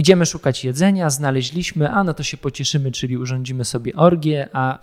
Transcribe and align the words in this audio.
idziemy 0.00 0.26
szukać 0.26 0.64
jedzenia, 0.64 1.10
znaleźliśmy, 1.10 1.90
a 1.90 2.04
no 2.04 2.14
to 2.14 2.22
się 2.22 2.36
pocieszymy, 2.36 2.92
czyli 2.92 3.16
urządzimy 3.18 3.64
sobie 3.64 3.96
orgię, 3.96 4.48
a 4.52 4.78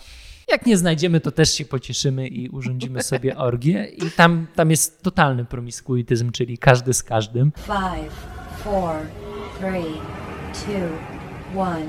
jak 0.51 0.65
nie 0.65 0.77
znajdziemy, 0.77 1.19
to 1.19 1.31
też 1.31 1.53
się 1.53 1.65
pocieszymy 1.65 2.27
i 2.27 2.49
urządzimy 2.49 3.03
sobie 3.03 3.37
orgię. 3.49 3.85
I 3.85 4.11
tam, 4.11 4.47
tam 4.55 4.71
jest 4.71 5.03
totalny 5.03 5.45
promiskuityzm, 5.45 6.31
czyli 6.31 6.57
każdy 6.57 6.93
z 6.93 7.03
każdym. 7.03 7.51
Five, 7.51 8.13
four, 8.63 8.95
three, 9.59 9.93
two, 10.53 11.59
one. 11.59 11.85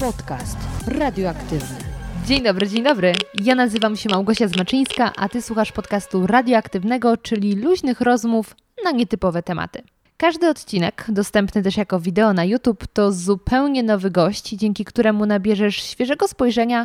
Podcast 0.00 0.56
radioaktywny. 0.86 1.78
Dzień 2.26 2.42
dobry, 2.42 2.68
dzień 2.68 2.82
dobry. 2.82 3.12
Ja 3.34 3.54
nazywam 3.54 3.96
się 3.96 4.08
Małgosia 4.08 4.48
Zmaczyńska, 4.48 5.12
a 5.16 5.28
ty 5.28 5.42
słuchasz 5.42 5.72
podcastu 5.72 6.26
radioaktywnego, 6.26 7.16
czyli 7.16 7.54
luźnych 7.54 8.00
rozmów 8.00 8.54
na 8.84 8.90
nietypowe 8.90 9.42
tematy. 9.42 9.82
Każdy 10.16 10.48
odcinek, 10.48 11.04
dostępny 11.08 11.62
też 11.62 11.76
jako 11.76 12.00
wideo 12.00 12.32
na 12.32 12.44
YouTube, 12.44 12.86
to 12.92 13.12
zupełnie 13.12 13.82
nowy 13.82 14.10
gość, 14.10 14.48
dzięki 14.48 14.84
któremu 14.84 15.26
nabierzesz 15.26 15.76
świeżego 15.76 16.28
spojrzenia 16.28 16.78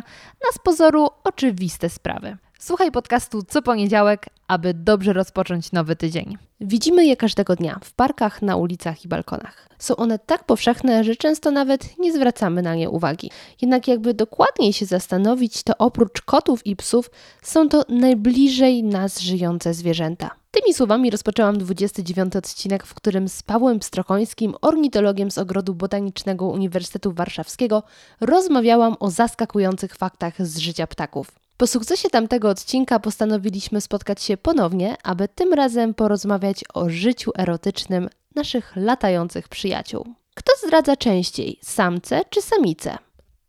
na 0.44 0.52
z 0.52 0.58
pozoru 0.58 1.08
oczywiste 1.24 1.88
sprawy. 1.88 2.36
Słuchaj 2.58 2.92
podcastu 2.92 3.42
co 3.42 3.62
poniedziałek, 3.62 4.26
aby 4.52 4.74
dobrze 4.74 5.12
rozpocząć 5.12 5.72
nowy 5.72 5.96
tydzień. 5.96 6.36
Widzimy 6.60 7.06
je 7.06 7.16
każdego 7.16 7.56
dnia 7.56 7.80
w 7.84 7.92
parkach, 7.92 8.42
na 8.42 8.56
ulicach 8.56 9.04
i 9.04 9.08
balkonach. 9.08 9.68
Są 9.78 9.96
one 9.96 10.18
tak 10.18 10.44
powszechne, 10.44 11.04
że 11.04 11.16
często 11.16 11.50
nawet 11.50 11.98
nie 11.98 12.12
zwracamy 12.12 12.62
na 12.62 12.74
nie 12.74 12.90
uwagi. 12.90 13.30
Jednak 13.62 13.88
jakby 13.88 14.14
dokładniej 14.14 14.72
się 14.72 14.86
zastanowić, 14.86 15.62
to 15.62 15.72
oprócz 15.78 16.22
kotów 16.22 16.66
i 16.66 16.76
psów 16.76 17.10
są 17.42 17.68
to 17.68 17.84
najbliżej 17.88 18.84
nas 18.84 19.20
żyjące 19.20 19.74
zwierzęta. 19.74 20.30
Tymi 20.50 20.74
słowami 20.74 21.10
rozpoczęłam 21.10 21.58
29 21.58 22.36
odcinek, 22.36 22.86
w 22.86 22.94
którym 22.94 23.28
z 23.28 23.42
Pawłem 23.42 23.82
Strokońskim, 23.82 24.54
ornitologiem 24.60 25.30
z 25.30 25.38
Ogrodu 25.38 25.74
Botanicznego 25.74 26.46
Uniwersytetu 26.46 27.12
Warszawskiego, 27.12 27.82
rozmawiałam 28.20 28.96
o 29.00 29.10
zaskakujących 29.10 29.96
faktach 29.96 30.46
z 30.46 30.58
życia 30.58 30.86
ptaków. 30.86 31.41
Po 31.62 31.66
sukcesie 31.66 32.10
tamtego 32.10 32.48
odcinka 32.48 33.00
postanowiliśmy 33.00 33.80
spotkać 33.80 34.22
się 34.22 34.36
ponownie, 34.36 34.96
aby 35.02 35.28
tym 35.28 35.52
razem 35.52 35.94
porozmawiać 35.94 36.64
o 36.74 36.88
życiu 36.88 37.30
erotycznym 37.38 38.08
naszych 38.34 38.76
latających 38.76 39.48
przyjaciół. 39.48 40.14
Kto 40.34 40.52
zdradza 40.66 40.96
częściej, 40.96 41.58
samce 41.62 42.22
czy 42.30 42.42
samice? 42.42 42.98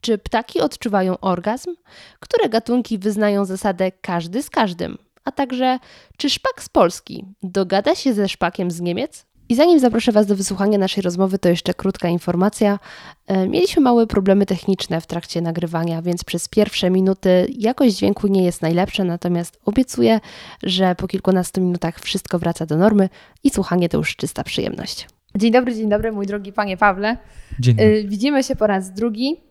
Czy 0.01 0.17
ptaki 0.17 0.61
odczuwają 0.61 1.19
orgazm? 1.19 1.75
Które 2.19 2.49
gatunki 2.49 2.97
wyznają 2.97 3.45
zasadę 3.45 3.91
każdy 3.91 4.43
z 4.43 4.49
każdym? 4.49 4.97
A 5.25 5.31
także, 5.31 5.79
czy 6.17 6.29
szpak 6.29 6.63
z 6.63 6.69
Polski 6.69 7.25
dogada 7.43 7.95
się 7.95 8.13
ze 8.13 8.29
szpakiem 8.29 8.71
z 8.71 8.81
Niemiec? 8.81 9.25
I 9.49 9.55
zanim 9.55 9.79
zaproszę 9.79 10.11
Was 10.11 10.27
do 10.27 10.35
wysłuchania 10.35 10.77
naszej 10.77 11.01
rozmowy, 11.01 11.39
to 11.39 11.49
jeszcze 11.49 11.73
krótka 11.73 12.09
informacja. 12.09 12.79
E, 13.27 13.47
mieliśmy 13.47 13.81
małe 13.81 14.07
problemy 14.07 14.45
techniczne 14.45 15.01
w 15.01 15.07
trakcie 15.07 15.41
nagrywania, 15.41 16.01
więc 16.01 16.23
przez 16.23 16.47
pierwsze 16.47 16.89
minuty 16.89 17.47
jakość 17.57 17.95
dźwięku 17.95 18.27
nie 18.27 18.43
jest 18.43 18.61
najlepsza, 18.61 19.03
natomiast 19.03 19.59
obiecuję, 19.65 20.19
że 20.63 20.95
po 20.95 21.07
kilkunastu 21.07 21.61
minutach 21.61 21.99
wszystko 21.99 22.39
wraca 22.39 22.65
do 22.65 22.77
normy 22.77 23.09
i 23.43 23.49
słuchanie 23.49 23.89
to 23.89 23.97
już 23.97 24.15
czysta 24.15 24.43
przyjemność. 24.43 25.07
Dzień 25.35 25.51
dobry, 25.51 25.75
dzień 25.75 25.89
dobry, 25.89 26.11
mój 26.11 26.27
drogi 26.27 26.53
panie 26.53 26.77
Pawle. 26.77 27.17
Dzień 27.59 27.75
dobry. 27.75 27.91
Y, 27.91 28.07
Widzimy 28.07 28.43
się 28.43 28.55
po 28.55 28.67
raz 28.67 28.93
drugi, 28.93 29.41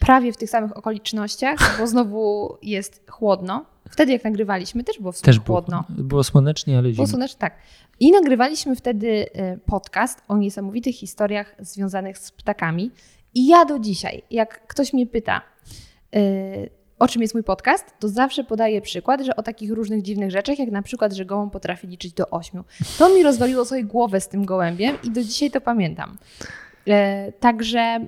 prawie 0.00 0.32
w 0.32 0.36
tych 0.36 0.50
samych 0.50 0.76
okolicznościach, 0.76 1.58
bo 1.78 1.86
znowu 1.86 2.56
jest 2.62 3.02
chłodno. 3.10 3.64
Wtedy 3.90 4.12
jak 4.12 4.24
nagrywaliśmy 4.24 4.84
też 4.84 4.98
było 4.98 5.12
w 5.12 5.20
Też 5.20 5.38
było, 5.38 5.58
chłodno. 5.58 5.84
było 5.88 6.24
słonecznie, 6.24 6.74
ale 6.74 6.82
Było 6.82 6.94
zimno. 6.94 7.06
słonecznie, 7.06 7.38
tak. 7.38 7.54
I 8.00 8.12
nagrywaliśmy 8.12 8.76
wtedy 8.76 9.06
y, 9.06 9.26
podcast 9.66 10.22
o 10.28 10.36
niesamowitych 10.36 10.94
historiach 10.96 11.54
związanych 11.58 12.18
z 12.18 12.30
ptakami. 12.32 12.90
I 13.34 13.46
ja 13.46 13.64
do 13.64 13.78
dzisiaj, 13.78 14.22
jak 14.30 14.66
ktoś 14.66 14.92
mnie 14.92 15.06
pyta, 15.06 15.42
y, 16.16 16.70
o 16.98 17.08
czym 17.08 17.22
jest 17.22 17.34
mój 17.34 17.42
podcast, 17.42 17.94
to 17.98 18.08
zawsze 18.08 18.44
podaję 18.44 18.80
przykład, 18.80 19.20
że 19.20 19.36
o 19.36 19.42
takich 19.42 19.72
różnych 19.72 20.02
dziwnych 20.02 20.30
rzeczach, 20.30 20.58
jak 20.58 20.70
na 20.70 20.82
przykład, 20.82 21.12
że 21.12 21.24
gołąb 21.24 21.52
potrafi 21.52 21.86
liczyć 21.86 22.12
do 22.12 22.30
ośmiu. 22.30 22.64
To 22.98 23.14
mi 23.14 23.22
rozwaliło 23.22 23.64
sobie 23.64 23.84
głowę 23.84 24.20
z 24.20 24.28
tym 24.28 24.44
gołębiem 24.44 24.96
i 25.04 25.10
do 25.10 25.22
dzisiaj 25.22 25.50
to 25.50 25.60
pamiętam. 25.60 26.18
E, 26.88 27.32
Także 27.32 28.00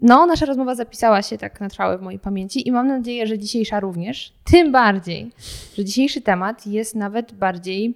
no, 0.00 0.26
nasza 0.26 0.46
rozmowa 0.46 0.74
zapisała 0.74 1.22
się 1.22 1.38
tak 1.38 1.60
na 1.60 1.68
trwałe 1.68 1.98
w 1.98 2.02
mojej 2.02 2.20
pamięci 2.20 2.68
i 2.68 2.72
mam 2.72 2.88
nadzieję, 2.88 3.26
że 3.26 3.38
dzisiejsza 3.38 3.80
również. 3.80 4.32
Tym 4.44 4.72
bardziej, 4.72 5.30
że 5.76 5.84
dzisiejszy 5.84 6.20
temat 6.20 6.66
jest 6.66 6.94
nawet 6.94 7.32
bardziej 7.32 7.94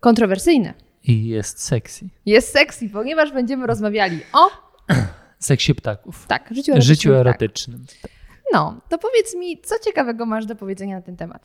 kontrowersyjny. 0.00 0.74
I 1.04 1.26
jest 1.26 1.62
sexy. 1.62 2.08
Jest 2.26 2.52
sexy, 2.52 2.88
ponieważ 2.88 3.32
będziemy 3.32 3.66
rozmawiali 3.66 4.20
o 4.32 4.50
Seksie 5.38 5.74
ptaków. 5.74 6.26
tak, 6.26 6.48
życiu 6.50 6.72
erotycznym. 6.72 6.82
Życiu 6.82 7.08
tak. 7.10 7.18
erotycznym. 7.18 7.86
No, 8.52 8.80
to 8.88 8.98
powiedz 8.98 9.34
mi, 9.34 9.60
co 9.60 9.74
ciekawego 9.84 10.26
masz 10.26 10.46
do 10.46 10.56
powiedzenia 10.56 10.96
na 10.96 11.02
ten 11.02 11.16
temat? 11.16 11.44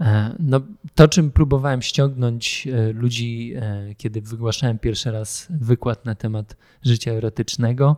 E, 0.00 0.34
No, 0.38 0.60
to, 0.94 1.08
czym 1.08 1.30
próbowałem 1.30 1.82
ściągnąć 1.82 2.66
e, 2.66 2.92
ludzi, 2.92 3.54
e, 3.56 3.94
kiedy 3.94 4.20
wygłaszałem 4.20 4.78
pierwszy 4.78 5.10
raz 5.10 5.46
wykład 5.50 6.04
na 6.04 6.14
temat 6.14 6.56
życia 6.82 7.12
erotycznego, 7.12 7.96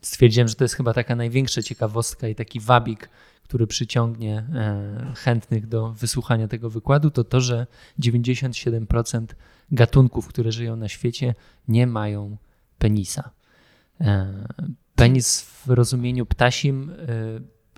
stwierdziłem, 0.00 0.48
że 0.48 0.54
to 0.54 0.64
jest 0.64 0.74
chyba 0.74 0.94
taka 0.94 1.16
największa 1.16 1.62
ciekawostka 1.62 2.28
i 2.28 2.34
taki 2.34 2.60
wabik, 2.60 3.10
który 3.42 3.66
przyciągnie 3.66 4.46
e, 4.54 5.12
chętnych 5.16 5.66
do 5.66 5.92
wysłuchania 5.92 6.48
tego 6.48 6.70
wykładu, 6.70 7.10
to 7.10 7.24
to, 7.24 7.40
że 7.40 7.66
97% 8.00 9.26
gatunków, 9.72 10.28
które 10.28 10.52
żyją 10.52 10.76
na 10.76 10.88
świecie, 10.88 11.34
nie 11.68 11.86
mają 11.86 12.36
penisa. 12.78 13.30
E, 14.00 14.46
Penis 14.94 15.42
w 15.42 15.70
rozumieniu 15.70 16.26
ptasim 16.26 16.90
e, 16.90 16.94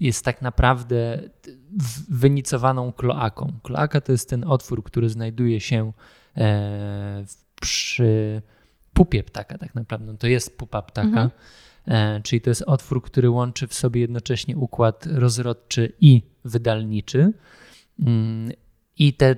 jest 0.01 0.25
tak 0.25 0.43
naprawdę 0.43 1.23
wynicowaną 2.09 2.93
kloaką. 2.93 3.53
Kloaka 3.63 4.01
to 4.01 4.13
jest 4.13 4.31
ten 4.31 4.45
otwór, 4.45 4.85
który 4.85 5.09
znajduje 5.09 5.61
się 5.61 5.93
przy 7.61 8.43
pupie 8.93 9.23
ptaka, 9.23 9.59
tak 9.59 9.75
naprawdę. 9.75 10.17
To 10.17 10.27
jest 10.27 10.59
pupa 10.59 10.83
ptaka. 10.83 11.09
Mhm. 11.09 11.31
E, 11.89 12.21
Czyli 12.23 12.41
to 12.41 12.51
jest 12.51 12.63
otwór, 12.63 13.03
który 13.03 13.31
łączy 13.31 13.67
w 13.67 13.75
sobie 13.75 14.01
jednocześnie 14.01 14.57
układ 14.57 15.07
rozrodczy 15.07 15.93
i 16.01 16.23
wydalniczy. 16.45 17.33
Mm, 18.03 18.51
I 18.99 19.15
te, 19.15 19.37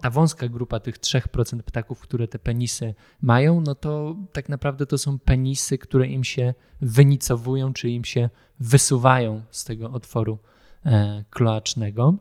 ta 0.00 0.10
wąska 0.10 0.48
grupa 0.48 0.80
tych 0.80 0.98
3% 0.98 1.62
ptaków, 1.62 2.00
które 2.00 2.28
te 2.28 2.38
penisy 2.38 2.94
mają, 3.22 3.60
no 3.60 3.74
to 3.74 4.16
tak 4.32 4.48
naprawdę 4.48 4.86
to 4.86 4.98
są 4.98 5.18
penisy, 5.18 5.78
które 5.78 6.06
im 6.06 6.24
się 6.24 6.54
wynicowują, 6.80 7.72
czy 7.72 7.90
im 7.90 8.04
się 8.04 8.30
wysuwają 8.60 9.42
z 9.50 9.64
tego 9.64 9.90
otworu 9.90 10.38
e, 10.86 11.24
kloacznego. 11.30 12.14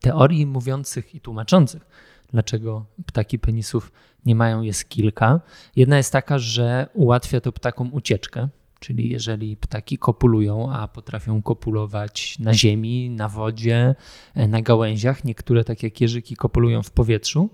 Teorii 0.00 0.46
mówiących 0.46 1.14
i 1.14 1.20
tłumaczących, 1.20 1.86
dlaczego 2.32 2.86
ptaki 3.06 3.38
penisów 3.38 3.92
nie 4.26 4.34
mają, 4.34 4.62
jest 4.62 4.88
kilka. 4.88 5.40
Jedna 5.76 5.96
jest 5.96 6.12
taka, 6.12 6.38
że 6.38 6.86
ułatwia 6.94 7.40
to 7.40 7.52
ptakom 7.52 7.94
ucieczkę, 7.94 8.48
czyli 8.80 9.10
jeżeli 9.10 9.56
ptaki 9.56 9.98
kopulują, 9.98 10.72
a 10.72 10.88
potrafią 10.88 11.42
kopulować 11.42 12.38
na 12.38 12.54
ziemi, 12.54 13.10
na 13.10 13.28
wodzie, 13.28 13.94
e, 14.34 14.48
na 14.48 14.62
gałęziach, 14.62 15.24
niektóre 15.24 15.64
tak 15.64 15.82
jak 15.82 16.00
jeżyki 16.00 16.36
kopulują 16.36 16.82
w 16.82 16.90
powietrzu, 16.90 17.50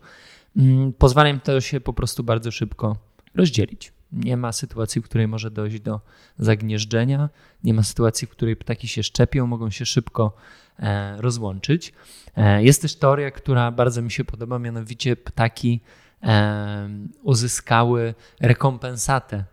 mm, 0.56 0.92
pozwala 0.92 1.28
im 1.28 1.40
to 1.40 1.60
się 1.60 1.80
po 1.80 1.92
prostu 1.92 2.24
bardzo 2.24 2.50
szybko 2.50 2.96
rozdzielić. 3.34 3.95
Nie 4.12 4.36
ma 4.36 4.52
sytuacji, 4.52 5.00
w 5.02 5.04
której 5.04 5.28
może 5.28 5.50
dojść 5.50 5.80
do 5.80 6.00
zagnieżdżenia, 6.38 7.28
nie 7.64 7.74
ma 7.74 7.82
sytuacji, 7.82 8.26
w 8.26 8.30
której 8.30 8.56
ptaki 8.56 8.88
się 8.88 9.02
szczepią, 9.02 9.46
mogą 9.46 9.70
się 9.70 9.86
szybko 9.86 10.36
e, 10.78 11.16
rozłączyć. 11.22 11.92
E, 12.36 12.64
Jest 12.64 12.82
też 12.82 12.96
teoria, 12.96 13.30
która 13.30 13.70
bardzo 13.70 14.02
mi 14.02 14.10
się 14.10 14.24
podoba, 14.24 14.58
mianowicie 14.58 15.16
ptaki 15.16 15.80
e, 16.22 16.88
uzyskały 17.22 18.14
rekompensatę 18.40 19.44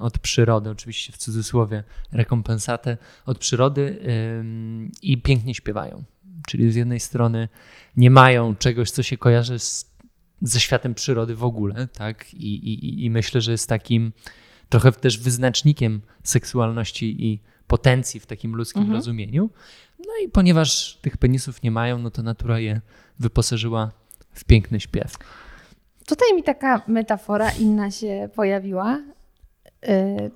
od 0.00 0.18
przyrody, 0.18 0.70
oczywiście 0.70 1.12
w 1.12 1.16
cudzysłowie 1.16 1.84
rekompensatę 2.12 2.96
od 3.26 3.38
przyrody 3.38 3.98
i 5.02 5.22
pięknie 5.22 5.54
śpiewają. 5.54 6.04
Czyli 6.46 6.72
z 6.72 6.74
jednej 6.74 7.00
strony 7.00 7.48
nie 7.96 8.10
mają 8.10 8.56
czegoś, 8.56 8.90
co 8.90 9.02
się 9.02 9.16
kojarzy 9.16 9.58
z, 9.58 9.89
ze 10.42 10.60
światem 10.60 10.94
przyrody 10.94 11.34
w 11.34 11.44
ogóle, 11.44 11.88
tak? 11.92 12.34
I, 12.34 12.54
i, 12.54 13.04
I 13.04 13.10
myślę, 13.10 13.40
że 13.40 13.52
jest 13.52 13.68
takim 13.68 14.12
trochę 14.68 14.92
też 14.92 15.18
wyznacznikiem 15.18 16.00
seksualności 16.22 17.26
i 17.26 17.40
potencji 17.66 18.20
w 18.20 18.26
takim 18.26 18.56
ludzkim 18.56 18.82
Mhm. 18.82 18.96
rozumieniu. 18.98 19.50
No 19.98 20.12
i 20.24 20.28
ponieważ 20.28 20.98
tych 21.02 21.16
penisów 21.16 21.62
nie 21.62 21.70
mają, 21.70 21.98
no 21.98 22.10
to 22.10 22.22
natura 22.22 22.58
je 22.60 22.80
wyposażyła 23.18 23.90
w 24.32 24.44
piękny 24.44 24.80
śpiew. 24.80 25.14
Tutaj 26.06 26.34
mi 26.34 26.42
taka 26.42 26.82
metafora 26.86 27.50
inna 27.50 27.90
się 27.90 28.28
pojawiła. 28.34 29.00
Yy, 29.82 30.30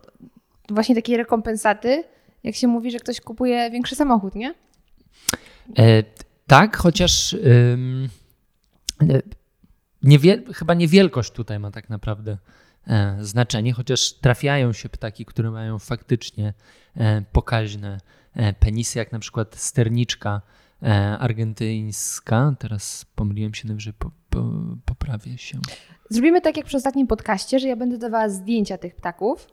właśnie 0.68 0.94
takiej 0.94 1.16
rekompensaty, 1.16 2.04
jak 2.44 2.54
się 2.54 2.68
mówi, 2.68 2.90
że 2.90 2.98
ktoś 2.98 3.20
kupuje 3.20 3.70
większy 3.70 3.94
samochód, 3.96 4.34
nie? 4.34 4.54
E, 5.78 6.02
tak, 6.46 6.76
chociaż 6.76 7.32
ym, 7.72 8.08
e, 10.04 10.08
niewie, 10.08 10.42
chyba 10.54 10.74
nie 10.74 10.88
wielkość 10.88 11.32
tutaj 11.32 11.58
ma 11.58 11.70
tak 11.70 11.90
naprawdę 11.90 12.38
e, 12.86 13.16
znaczenie, 13.20 13.72
chociaż 13.72 14.12
trafiają 14.12 14.72
się 14.72 14.88
ptaki, 14.88 15.24
które 15.24 15.50
mają 15.50 15.78
faktycznie 15.78 16.54
e, 16.96 17.22
pokaźne 17.32 18.00
e, 18.34 18.52
penisy, 18.52 18.98
jak 18.98 19.12
na 19.12 19.18
przykład 19.18 19.56
sterniczka 19.56 20.42
argentyńska. 21.18 22.54
Teraz 22.58 23.06
pomyliłem 23.14 23.54
się, 23.54 23.68
najwyżej 23.68 23.92
po, 23.92 24.10
po, 24.30 24.52
poprawię 24.84 25.38
się. 25.38 25.58
Zrobimy 26.10 26.40
tak 26.40 26.56
jak 26.56 26.66
przy 26.66 26.76
ostatnim 26.76 27.06
podcaście, 27.06 27.58
że 27.58 27.68
ja 27.68 27.76
będę 27.76 27.98
dawała 27.98 28.28
zdjęcia 28.28 28.78
tych 28.78 28.94
ptaków. 28.94 29.48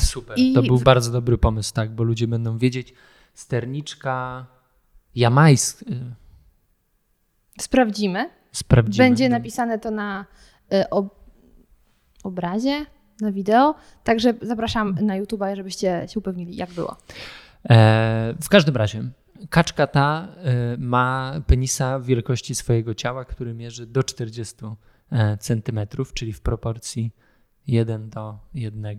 Super. 0.00 0.38
I 0.38 0.52
To 0.52 0.62
był 0.62 0.78
bardzo 0.78 1.12
dobry 1.12 1.38
pomysł, 1.38 1.74
tak, 1.74 1.94
bo 1.94 2.02
ludzie 2.04 2.28
będą 2.28 2.58
wiedzieć. 2.58 2.94
Sterniczka 3.34 4.46
jamajska. 5.14 5.84
Sprawdzimy. 7.60 8.30
Sprawdzimy. 8.58 9.08
Będzie 9.08 9.28
napisane 9.28 9.78
to 9.78 9.90
na 9.90 10.26
y, 10.72 10.90
ob 10.90 11.18
obrazie, 12.24 12.86
na 13.20 13.32
wideo. 13.32 13.74
Także 14.04 14.34
zapraszam 14.42 14.98
na 15.00 15.22
YouTube'a, 15.22 15.56
żebyście 15.56 16.06
się 16.08 16.18
upewnili, 16.20 16.56
jak 16.56 16.70
było. 16.70 16.96
E, 17.70 18.34
w 18.42 18.48
każdym 18.48 18.76
razie, 18.76 19.04
kaczka 19.50 19.86
ta 19.86 20.28
e, 20.36 20.76
ma 20.78 21.34
penisa 21.46 22.00
wielkości 22.00 22.54
swojego 22.54 22.94
ciała, 22.94 23.24
który 23.24 23.54
mierzy 23.54 23.86
do 23.86 24.02
40 24.02 24.56
e, 25.10 25.36
centymetrów, 25.36 26.12
czyli 26.12 26.32
w 26.32 26.40
proporcji 26.40 27.12
1 27.66 28.10
do 28.10 28.38
1. 28.54 28.98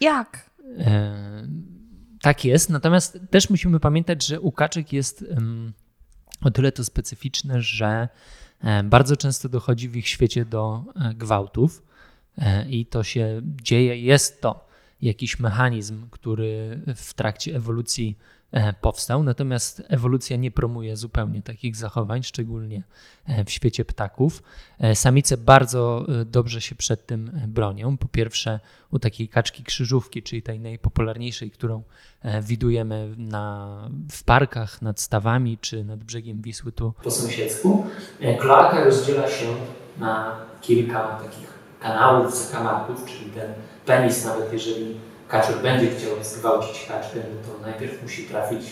Jak? 0.00 0.50
E, 0.78 1.46
tak 2.22 2.44
jest, 2.44 2.70
natomiast 2.70 3.18
też 3.30 3.50
musimy 3.50 3.80
pamiętać, 3.80 4.26
że 4.26 4.40
u 4.40 4.52
kaczek 4.52 4.92
jest 4.92 5.24
em, 5.30 5.72
o 6.42 6.50
tyle 6.50 6.72
to 6.72 6.84
specyficzne, 6.84 7.62
że 7.62 8.08
bardzo 8.84 9.16
często 9.16 9.48
dochodzi 9.48 9.88
w 9.88 9.96
ich 9.96 10.08
świecie 10.08 10.44
do 10.44 10.84
e, 10.94 11.14
gwałtów 11.14 11.82
e, 12.38 12.68
i 12.68 12.86
to 12.86 13.02
się 13.02 13.42
dzieje. 13.62 14.00
Jest 14.00 14.40
to 14.40 14.68
jakiś 15.02 15.38
mechanizm, 15.38 16.08
który 16.10 16.80
w 16.96 17.14
trakcie 17.14 17.56
ewolucji 17.56 18.18
e, 18.18 18.39
powstał, 18.80 19.22
natomiast 19.22 19.82
ewolucja 19.88 20.36
nie 20.36 20.50
promuje 20.50 20.96
zupełnie 20.96 21.42
takich 21.42 21.76
zachowań, 21.76 22.22
szczególnie 22.22 22.82
e, 23.26 23.44
w 23.44 23.50
świecie 23.50 23.84
ptaków. 23.84 24.42
E, 24.78 24.96
Samice 24.96 25.36
bardzo 25.36 26.06
e, 26.20 26.24
dobrze 26.24 26.60
się 26.60 26.74
przed 26.74 27.06
tym 27.06 27.30
e, 27.44 27.48
bronią. 27.48 27.96
Po 27.96 28.08
pierwsze, 28.08 28.60
u 28.90 28.98
takiej 28.98 29.28
kaczki 29.28 29.64
krzyżówki, 29.64 30.22
czyli 30.22 30.42
tej 30.42 30.60
najpopularniejszej, 30.60 31.50
którą 31.50 31.82
e, 32.22 32.42
widujemy 32.42 33.14
na, 33.16 33.76
w 34.10 34.24
parkach 34.24 34.82
nad 34.82 35.00
stawami 35.00 35.58
czy 35.58 35.84
nad 35.84 36.04
brzegiem 36.04 36.42
Wisły 36.42 36.72
tu 36.72 36.94
po 37.02 37.10
sąsiedzku. 37.10 37.86
E, 38.20 38.36
Kloaka 38.36 38.84
rozdziela 38.84 39.28
się 39.30 39.46
na 39.98 40.36
kilka 40.60 41.00
takich 41.00 41.50
kanałów, 41.80 42.36
zakamarków, 42.36 43.04
czyli 43.04 43.30
ten 43.30 43.52
penis, 43.86 44.24
nawet 44.24 44.52
jeżeli 44.52 44.96
kaczor 45.30 45.56
będzie 45.62 45.86
chciał 45.90 46.10
zgwałcić 46.22 46.86
kaczkę, 46.88 47.16
no 47.16 47.52
to 47.52 47.70
najpierw 47.70 48.02
musi 48.02 48.24
trafić 48.24 48.62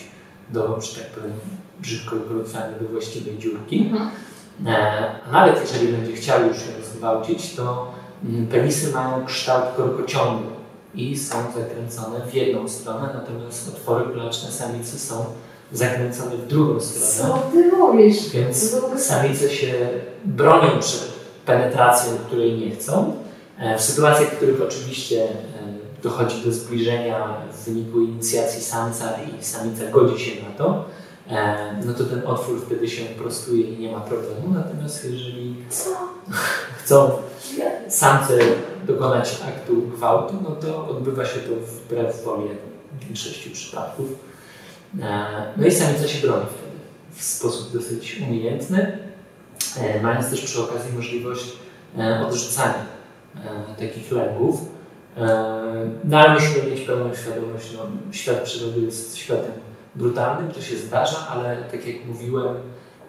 do, 0.51 0.81
że 0.81 1.01
tak 1.01 1.11
powiem, 1.11 1.33
brzydko 1.81 2.17
kolokwialnie, 2.29 2.77
do 2.81 2.89
właściwej 2.89 3.39
dziurki. 3.39 3.93
E, 4.67 5.11
a 5.29 5.33
nawet 5.33 5.61
jeżeli 5.61 5.93
będzie 5.93 6.13
chciał 6.13 6.41
już 6.47 6.57
ją 6.57 6.73
zgwałcić, 6.95 7.55
to 7.55 7.93
mm, 8.25 8.47
penisy 8.47 8.93
mają 8.93 9.27
kształt 9.27 9.65
korkociągu 9.77 10.51
i 10.95 11.19
są 11.19 11.37
zakręcone 11.59 12.21
w 12.27 12.35
jedną 12.35 12.69
stronę, 12.69 13.09
natomiast 13.15 13.69
otwory 13.69 14.13
klaczne 14.13 14.51
samicy 14.53 14.99
są 14.99 15.25
zakręcone 15.73 16.37
w 16.37 16.47
drugą 16.47 16.81
stronę. 16.81 17.35
ty 17.53 17.77
mówisz? 17.77 18.29
Więc 18.31 18.77
samice 18.97 19.51
się 19.51 19.75
bronią 20.25 20.79
przed 20.81 21.09
penetracją, 21.47 22.13
której 22.27 22.59
nie 22.59 22.71
chcą. 22.77 23.17
E, 23.59 23.79
W 23.79 23.83
sytuacjach, 23.83 24.29
w 24.29 24.37
których 24.37 24.63
oczywiście 24.63 25.23
e, 25.25 25.29
dochodzi 26.03 26.45
do 26.45 26.53
zbliżenia 26.53 27.37
w 27.53 27.65
wyniku 27.65 28.01
inicjacji 28.01 28.63
samca 28.63 29.15
i 29.41 29.45
samica 29.45 29.85
godzi 29.91 30.25
się 30.25 30.43
na 30.43 30.59
to, 30.59 30.85
e, 31.31 31.83
no 31.87 31.95
to 31.95 32.05
ten 32.05 32.27
otwór 32.27 32.63
wtedy 32.67 32.89
się 32.89 33.05
prostuje 33.05 33.63
i 33.63 33.79
nie 33.79 33.93
ma 33.93 34.01
problemu. 34.01 34.55
Natomiast 34.55 35.05
jeżeli 35.05 35.55
chcą 36.79 37.11
samce 37.89 38.39
dokonać 38.87 39.41
aktu 39.49 39.83
gwałtu, 39.83 40.35
no 40.43 40.51
to 40.51 40.89
odbywa 40.89 41.25
się 41.25 41.41
to 41.41 41.55
wbrew 41.67 42.25
woli 42.25 42.49
w 43.01 43.05
większości 43.05 43.51
przypadków. 43.51 44.07
E, 45.03 45.25
No 45.57 45.67
i 45.67 45.73
samica 45.73 46.09
się 46.09 46.27
broni 46.27 46.47
wtedy 46.47 46.69
w 47.13 47.23
sposób 47.23 47.73
dosyć 47.73 48.21
umiejętny, 48.21 48.99
e, 49.77 50.03
mając 50.03 50.31
też 50.31 50.41
przy 50.41 50.63
okazji 50.63 50.93
możliwość 50.93 51.53
odrzucania 52.27 52.87
takich 53.79 54.13
lęków. 54.13 54.61
E, 55.19 55.91
No 56.05 56.19
ale 56.19 56.35
musimy 56.35 56.71
mieć 56.71 56.81
pełną 56.81 57.15
świadomość, 57.15 57.73
no, 57.73 58.13
świat 58.13 58.41
przyrody 58.43 58.81
jest 58.81 59.17
światem 59.17 59.53
brutalnym, 59.95 60.53
to 60.53 60.63
się 60.63 60.77
zdarza, 60.77 61.29
ale 61.31 61.65
tak 61.71 61.87
jak 61.87 62.05
mówiłem, 62.05 62.55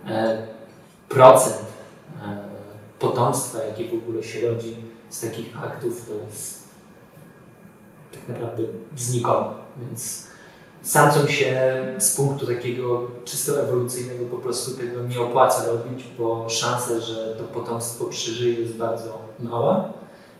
e, 0.07 0.47
procent 1.09 1.65
e, 2.25 2.37
potomstwa, 2.99 3.63
jakie 3.63 3.89
w 3.89 3.93
ogóle 3.93 4.23
się 4.23 4.49
rodzi 4.49 4.75
z 5.09 5.21
takich 5.21 5.63
aktów, 5.63 6.05
to 6.07 6.13
jest 6.29 6.69
tak 8.11 8.27
naprawdę 8.27 8.63
znikomy. 8.97 9.47
Więc 9.77 10.27
samcom 10.81 11.27
się 11.27 11.71
z 11.97 12.15
punktu 12.15 12.47
takiego 12.47 13.07
czysto 13.25 13.61
ewolucyjnego 13.61 14.25
po 14.25 14.37
prostu 14.37 14.77
tego 14.77 15.03
nie 15.03 15.19
opłaca 15.21 15.65
robić, 15.65 16.03
bo 16.17 16.49
szansa, 16.49 16.99
że 16.99 17.35
to 17.35 17.43
potomstwo 17.43 18.05
przeżyje 18.05 18.59
jest 18.59 18.75
bardzo 18.75 19.21
mała. 19.39 19.93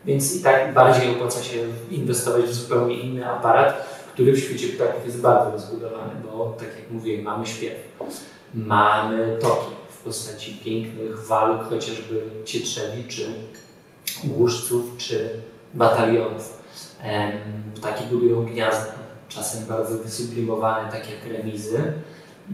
Więc 0.05 0.35
i 0.35 0.43
tak 0.43 0.73
bardziej 0.73 1.11
opłaca 1.15 1.43
się 1.43 1.57
inwestować 1.91 2.43
w 2.43 2.53
zupełnie 2.53 2.95
inny 2.99 3.29
aparat, 3.29 3.87
który 4.13 4.33
w 4.33 4.39
świecie 4.39 4.67
ptaków 4.67 5.05
jest 5.05 5.21
bardzo 5.21 5.51
rozbudowany, 5.51 6.11
bo 6.23 6.55
tak 6.59 6.67
jak 6.67 6.91
mówię, 6.91 7.21
mamy 7.21 7.45
śpiew, 7.45 7.75
mamy 8.53 9.37
toki 9.41 9.71
w 9.89 9.97
postaci 10.03 10.53
pięknych 10.65 11.27
walk, 11.27 11.69
chociażby 11.69 12.21
cietrzewi, 12.45 13.03
czy 13.07 13.33
głuszców, 14.23 14.97
czy 14.97 15.29
batalionów. 15.73 16.63
Ptaki 17.75 18.03
budują 18.03 18.45
gniazda, 18.45 18.93
czasem 19.29 19.65
bardzo 19.65 19.97
wysublimowane, 19.97 20.91
tak 20.91 21.09
jak 21.09 21.37
remizy. 21.37 21.93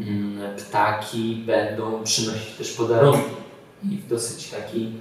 Mm, 0.02 0.56
Ptaki 0.58 1.44
będą 1.46 2.04
przynosić 2.04 2.58
też 2.58 2.72
podarunki 2.72 3.36
i 3.92 3.98
w 3.98 4.08
dosyć 4.08 4.50
taki, 4.50 4.92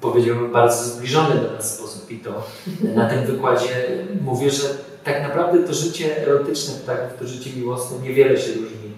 powiedziałbym, 0.00 0.52
bardzo 0.52 0.84
zbliżony 0.84 1.34
do 1.34 1.52
nas 1.52 1.78
sposób. 1.78 2.10
I 2.10 2.18
to 2.18 2.46
na 2.94 3.10
tym 3.10 3.26
wykładzie 3.26 4.06
mówię, 4.20 4.50
że 4.50 4.68
tak 5.04 5.22
naprawdę 5.22 5.62
to 5.62 5.74
życie 5.74 6.22
erotyczne 6.22 6.74
ptaków, 6.74 7.18
to 7.18 7.26
życie 7.26 7.50
miłosne 7.56 7.98
niewiele 7.98 8.40
się 8.40 8.52
różni 8.52 8.90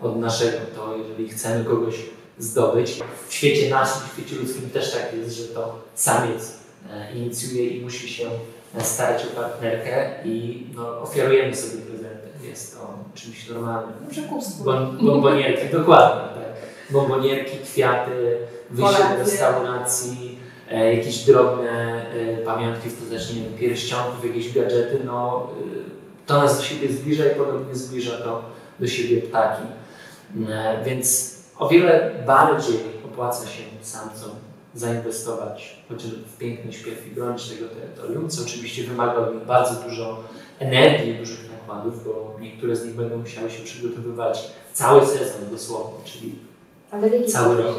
od 0.00 0.18
naszego. 0.18 0.58
To 0.76 0.96
jeżeli 0.96 1.28
chcemy 1.28 1.64
kogoś 1.64 1.94
zdobyć, 2.38 3.00
w 3.28 3.34
świecie 3.34 3.70
naszym, 3.70 4.02
w 4.08 4.12
świecie 4.12 4.36
ludzkim 4.36 4.70
też 4.70 4.92
tak 4.92 5.14
jest, 5.16 5.36
że 5.36 5.44
to 5.44 5.78
samiec 5.94 6.54
e, 6.90 7.16
inicjuje 7.16 7.66
i 7.66 7.80
musi 7.80 8.08
się 8.08 8.30
starać 8.78 9.22
o 9.24 9.40
partnerkę 9.40 10.10
i 10.24 10.66
no, 10.74 11.00
ofiarujemy 11.00 11.56
sobie 11.56 11.82
prezenty. 11.82 12.28
Jest 12.48 12.78
to 12.78 12.94
czymś 13.14 13.48
normalnym. 13.48 13.94
Przekupstwo. 14.10 14.64
Bon, 14.64 14.98
bombonierki, 15.06 15.68
dokładnie. 15.72 16.42
Tak. 16.42 16.49
Bombonierki, 16.92 17.58
kwiaty, 17.58 18.36
wyjście 18.70 19.02
do 19.02 19.18
restauracji, 19.18 20.38
e, 20.70 20.94
jakieś 20.94 21.24
drobne 21.24 22.06
e, 22.12 22.36
pamiątki 22.36 22.88
w 22.88 22.94
postaci 22.94 23.36
nie 23.36 23.42
wiem, 23.42 23.58
pierścionków, 23.58 24.24
jakieś 24.24 24.52
gadżety. 24.52 25.00
No, 25.04 25.48
e, 25.50 26.26
to 26.26 26.38
nas 26.38 26.56
do 26.56 26.62
siebie 26.62 26.92
zbliża 26.92 27.24
i 27.26 27.34
podobnie 27.34 27.74
zbliża 27.74 28.18
to 28.18 28.42
do 28.80 28.86
siebie 28.86 29.22
ptaki. 29.22 29.62
E, 30.48 30.84
więc 30.84 31.36
o 31.58 31.68
wiele 31.68 32.10
bardziej 32.26 32.76
opłaca 33.04 33.46
się 33.46 33.62
samcom 33.82 34.30
zainwestować 34.74 35.76
chociażby 35.88 36.16
w 36.16 36.36
piękny 36.36 36.72
śpiew 36.72 37.06
i 37.06 37.10
bronić 37.10 37.48
tego 37.48 37.68
terytorium, 37.68 38.30
co 38.30 38.42
oczywiście 38.42 38.84
wymaga 38.84 39.14
od 39.14 39.34
nich 39.34 39.44
bardzo 39.44 39.88
dużo 39.88 40.24
energii, 40.58 41.14
dużych 41.14 41.50
nakładów, 41.52 42.04
bo 42.04 42.36
niektóre 42.40 42.76
z 42.76 42.84
nich 42.84 42.94
będą 42.94 43.18
musiały 43.18 43.50
się 43.50 43.64
przygotowywać 43.64 44.50
cały 44.72 45.06
sezon 45.06 45.50
dosłownie, 45.50 46.04
czyli 46.04 46.34
Ale 46.90 47.10
w 47.10 47.12
jaki 47.12 47.32
Cały 47.32 47.62
rok. 47.62 47.76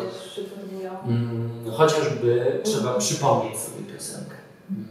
mm, 1.07 1.49
chociażby 1.77 2.59
trzeba 2.63 2.93
przypomnieć 2.93 3.57
sobie 3.59 3.83
piosenkę. 3.93 4.35
Mm, 4.71 4.85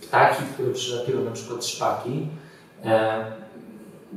Ptaki, 0.00 0.42
które 0.54 0.72
przylatują, 0.72 1.24
na 1.24 1.30
przykład 1.30 1.64
szpaki, 1.64 2.28
e, 2.84 3.24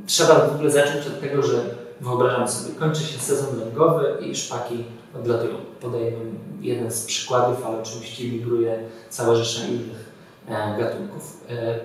trzeba 0.06 0.34
w 0.46 0.54
ogóle 0.54 0.70
zacząć 0.70 1.06
od 1.06 1.20
tego, 1.20 1.42
że 1.42 1.56
wyobrażam 2.00 2.48
sobie, 2.48 2.74
kończy 2.74 3.02
się 3.02 3.18
sezon 3.18 3.60
lęgowy 3.60 4.16
i 4.20 4.36
szpaki 4.36 4.84
odlatują. 5.20 5.54
Podaję 5.80 6.12
jeden 6.60 6.90
z 6.90 7.04
przykładów, 7.04 7.66
ale 7.66 7.82
oczywiście 7.82 8.24
migruje 8.28 8.78
cała 9.10 9.34
rzesza 9.34 9.66
innych 9.66 10.12
e, 10.48 10.78
gatunków. 10.78 11.40
E, 11.50 11.78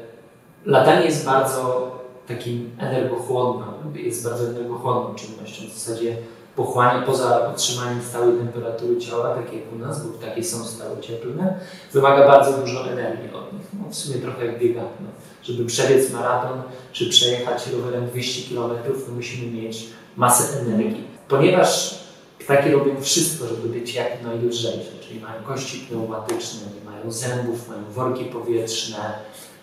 latanie 0.66 1.06
jest 1.06 1.26
bardzo 1.26 1.92
takim 2.28 2.72
energochłonną, 2.80 3.64
jest 3.96 4.24
bardzo 4.30 4.48
energochłonną 4.48 5.16
czynnością. 5.16 5.64
W 5.70 5.74
zasadzie 5.80 6.18
pochłania 6.56 7.06
poza 7.06 7.52
utrzymaniem 7.54 8.04
stałej 8.04 8.38
temperatury 8.38 8.98
ciała, 8.98 9.36
tak 9.36 9.54
jak 9.54 9.74
u 9.74 9.76
nas, 9.76 10.08
bo 10.08 10.18
takie 10.18 10.44
są 10.44 10.64
stałe 10.64 11.02
cieplne, 11.02 11.60
wymaga 11.94 12.28
bardzo 12.28 12.58
dużo 12.58 12.92
energii 12.92 13.34
od 13.34 13.54
nich. 13.54 13.68
No, 13.74 13.90
w 13.90 13.96
sumie 13.96 14.20
trochę 14.20 14.46
jak 14.46 14.60
bieganie. 14.60 14.90
No. 15.00 15.08
Żeby 15.44 15.66
przebiec 15.66 16.12
maraton 16.12 16.62
czy 16.92 17.10
przejechać 17.10 17.68
rowerem 17.68 18.08
200 18.08 18.56
km, 18.56 18.72
musimy 19.16 19.62
mieć 19.62 19.88
masę 20.18 20.60
energii. 20.60 21.08
Ponieważ 21.28 22.02
ptaki 22.40 22.72
robią 22.72 23.02
wszystko, 23.02 23.48
żeby 23.48 23.70
być 23.70 23.94
jak 23.94 24.24
najlżejsze, 24.24 24.92
czyli 25.02 25.20
mają 25.20 25.44
kości 25.44 25.78
pneumatyczne, 25.78 26.60
nie 26.76 26.92
mają 26.92 27.12
zębów, 27.12 27.70
mają 27.70 27.84
worki 27.92 28.26
powietrzne. 28.26 29.14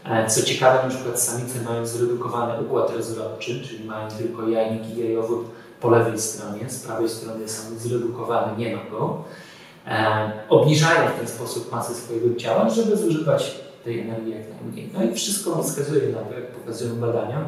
E, 0.04 0.26
co 0.26 0.42
ciekawe, 0.42 0.88
na 0.88 0.94
przykład 0.94 1.22
samice 1.22 1.60
mają 1.60 1.86
zredukowany 1.86 2.62
układ 2.62 2.90
rozrodczy, 2.90 3.64
czyli 3.68 3.84
mają 3.84 4.10
tylko 4.10 4.48
jajnik 4.48 4.96
i 4.96 5.00
jajowód 5.00 5.46
po 5.80 5.90
lewej 5.90 6.20
stronie, 6.20 6.70
z 6.70 6.80
prawej 6.80 7.08
strony 7.08 7.48
są 7.48 7.78
zredukowany, 7.78 8.58
nie 8.58 8.76
ma 8.76 8.82
go. 8.90 9.24
E, 9.86 10.32
obniżają 10.48 11.10
w 11.10 11.18
ten 11.18 11.28
sposób 11.28 11.72
masę 11.72 11.94
swojego 11.94 12.34
ciała, 12.34 12.70
żeby 12.70 12.96
zużywać 12.96 13.54
tej 13.84 14.00
energii 14.00 14.32
jak 14.32 14.42
najmniej. 14.50 14.90
No 14.94 15.04
i 15.04 15.14
wszystko 15.14 15.62
wskazuje 15.62 16.08
na 16.08 16.18
to, 16.18 16.34
jak 16.34 16.46
pokazują 16.46 16.94
badania, 16.94 17.44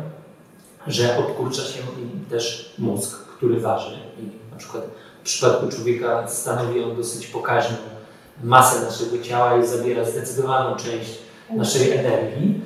że 0.87 1.19
odkurcza 1.19 1.63
się 1.63 1.81
im 2.03 2.25
też 2.31 2.75
mózg, 2.79 3.19
który 3.37 3.61
waży. 3.61 3.97
I 4.19 4.53
na 4.53 4.57
przykład 4.57 4.85
w 5.21 5.23
przypadku 5.23 5.69
człowieka 5.69 6.29
stanowi 6.29 6.83
on 6.83 6.97
dosyć 6.97 7.27
pokaźną 7.27 7.77
masę 8.43 8.85
naszego 8.85 9.23
ciała 9.23 9.59
i 9.59 9.67
zabiera 9.67 10.05
zdecydowaną 10.05 10.77
część 10.77 11.19
naszej 11.57 11.93
energii. 11.93 12.61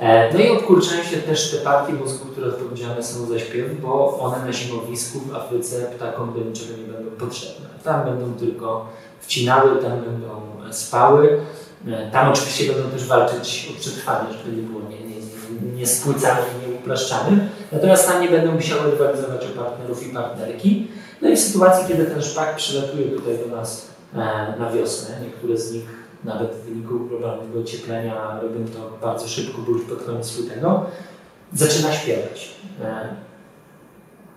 E, 0.00 0.34
no 0.34 0.40
i 0.40 0.50
odkurczają 0.50 1.02
się 1.02 1.16
też 1.16 1.50
te 1.50 1.56
partie 1.56 1.92
mózgu, 1.92 2.26
które 2.26 2.46
odpowiedzialne 2.46 3.02
są 3.02 3.26
za 3.26 3.38
śpiew, 3.38 3.80
bo 3.82 4.18
one 4.18 4.46
na 4.46 4.52
zimowisku 4.52 5.20
w 5.20 5.34
Afryce 5.34 5.82
ptakom 5.96 6.34
do 6.34 6.40
niczego 6.40 6.76
nie 6.76 6.92
będą 6.92 7.10
potrzebne. 7.10 7.66
Tam 7.84 8.04
będą 8.04 8.34
tylko 8.34 8.86
wcinały, 9.20 9.82
tam 9.82 10.00
będą 10.00 10.28
spały. 10.70 11.40
E, 11.86 12.10
tam 12.10 12.32
oczywiście 12.32 12.72
będą 12.72 12.90
też 12.90 13.06
walczyć 13.06 13.72
o 13.76 13.80
przetrwanie, 13.80 14.28
żeby 14.32 14.56
nie 14.56 14.62
było 14.62 14.80
nie, 14.90 15.00
nie, 15.00 15.76
nie 15.76 15.86
spłycane, 15.86 16.40
nie. 16.40 16.70
Natomiast 17.72 18.08
tam 18.08 18.22
nie 18.22 18.28
będą 18.28 18.52
musiały 18.52 18.90
rywalizować 18.90 19.44
o 19.44 19.62
partnerów 19.62 20.06
i 20.06 20.14
partnerki. 20.14 20.88
No 21.22 21.28
i 21.28 21.36
w 21.36 21.40
sytuacji, 21.40 21.88
kiedy 21.88 22.04
ten 22.04 22.22
szpak 22.22 22.56
przylatuje 22.56 23.04
tutaj 23.04 23.38
do 23.38 23.56
nas 23.56 23.86
e, 24.14 24.18
na 24.58 24.70
wiosnę, 24.74 25.14
niektóre 25.22 25.58
z 25.58 25.72
nich 25.72 25.99
nawet 26.24 26.50
w 26.50 26.64
wyniku 26.64 27.00
globalnego 27.00 27.60
ocieplenia 27.60 28.40
robią 28.40 28.66
to 28.68 29.06
bardzo 29.06 29.28
szybko, 29.28 29.62
bo 29.62 29.72
już 29.72 29.82
pod 29.82 30.02
koniec 30.02 30.38
lutego, 30.38 30.86
zaczyna 31.52 31.92
śpiewać. 31.92 32.50
E, 32.82 33.14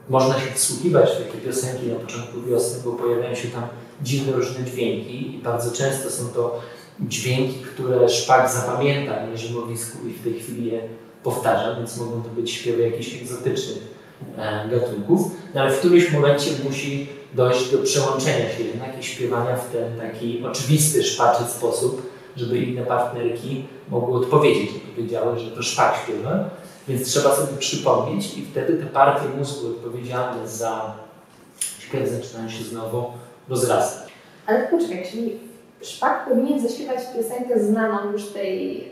można 0.09 0.39
się 0.39 0.51
wsłuchiwać 0.55 1.09
w 1.09 1.25
takie 1.25 1.37
piosenki 1.37 1.87
na 1.87 1.95
początku 1.95 2.41
wiosny, 2.41 2.79
bo 2.85 2.91
pojawiają 2.91 3.35
się 3.35 3.47
tam 3.47 3.63
dziwne 4.01 4.33
różne 4.33 4.65
dźwięki 4.65 5.35
i 5.35 5.39
bardzo 5.39 5.71
często 5.71 6.09
są 6.09 6.27
to 6.27 6.59
dźwięki, 6.99 7.59
które 7.59 8.09
szpak 8.09 8.49
zapamięta 8.49 9.27
na 9.27 9.37
zimowisku 9.37 10.07
i 10.07 10.13
w 10.13 10.23
tej 10.23 10.33
chwili 10.33 10.71
je 10.71 10.81
powtarza, 11.23 11.75
więc 11.75 11.97
mogą 11.97 12.23
to 12.23 12.29
być 12.29 12.51
śpiewy 12.51 12.81
jakichś 12.81 13.21
egzotycznych 13.21 13.83
e, 14.37 14.69
gatunków, 14.69 15.31
no 15.53 15.61
ale 15.61 15.71
w 15.71 15.79
którymś 15.79 16.11
momencie 16.11 16.51
musi 16.63 17.07
dojść 17.33 17.71
do 17.71 17.77
przełączenia 17.77 18.49
się 18.49 18.63
jednak 18.63 18.99
i 18.99 19.03
śpiewania 19.03 19.55
w 19.55 19.71
ten 19.71 19.99
taki 19.99 20.45
oczywisty, 20.45 21.03
szpaczy 21.03 21.43
sposób, 21.43 22.11
żeby 22.35 22.57
inne 22.57 22.81
partnerki 22.81 23.65
mogły 23.89 24.19
odpowiedzieć 24.19 24.69
powiedziały, 24.95 25.39
że 25.39 25.51
to 25.51 25.63
szpak 25.63 25.95
śpiewa. 26.03 26.49
Więc 26.87 27.07
trzeba 27.07 27.35
sobie 27.35 27.57
przypomnieć 27.57 28.37
i 28.37 28.45
wtedy 28.45 28.73
te 28.73 28.85
partie 28.85 29.27
mózgu 29.37 29.67
odpowiedzialne 29.67 30.47
za 30.47 30.93
śpiew 31.79 32.09
zaczynają 32.09 32.49
się 32.49 32.63
znowu 32.63 33.05
rozrastać. 33.49 34.09
Ale 34.45 34.67
poczekaj, 34.67 35.07
czyli 35.11 35.39
szpak 35.81 36.29
powinien 36.29 36.59
zaśpiewać 36.59 36.99
piosenkę 37.15 37.59
znaną 37.63 38.11
już 38.11 38.25
tej 38.25 38.77
yy, 38.77 38.85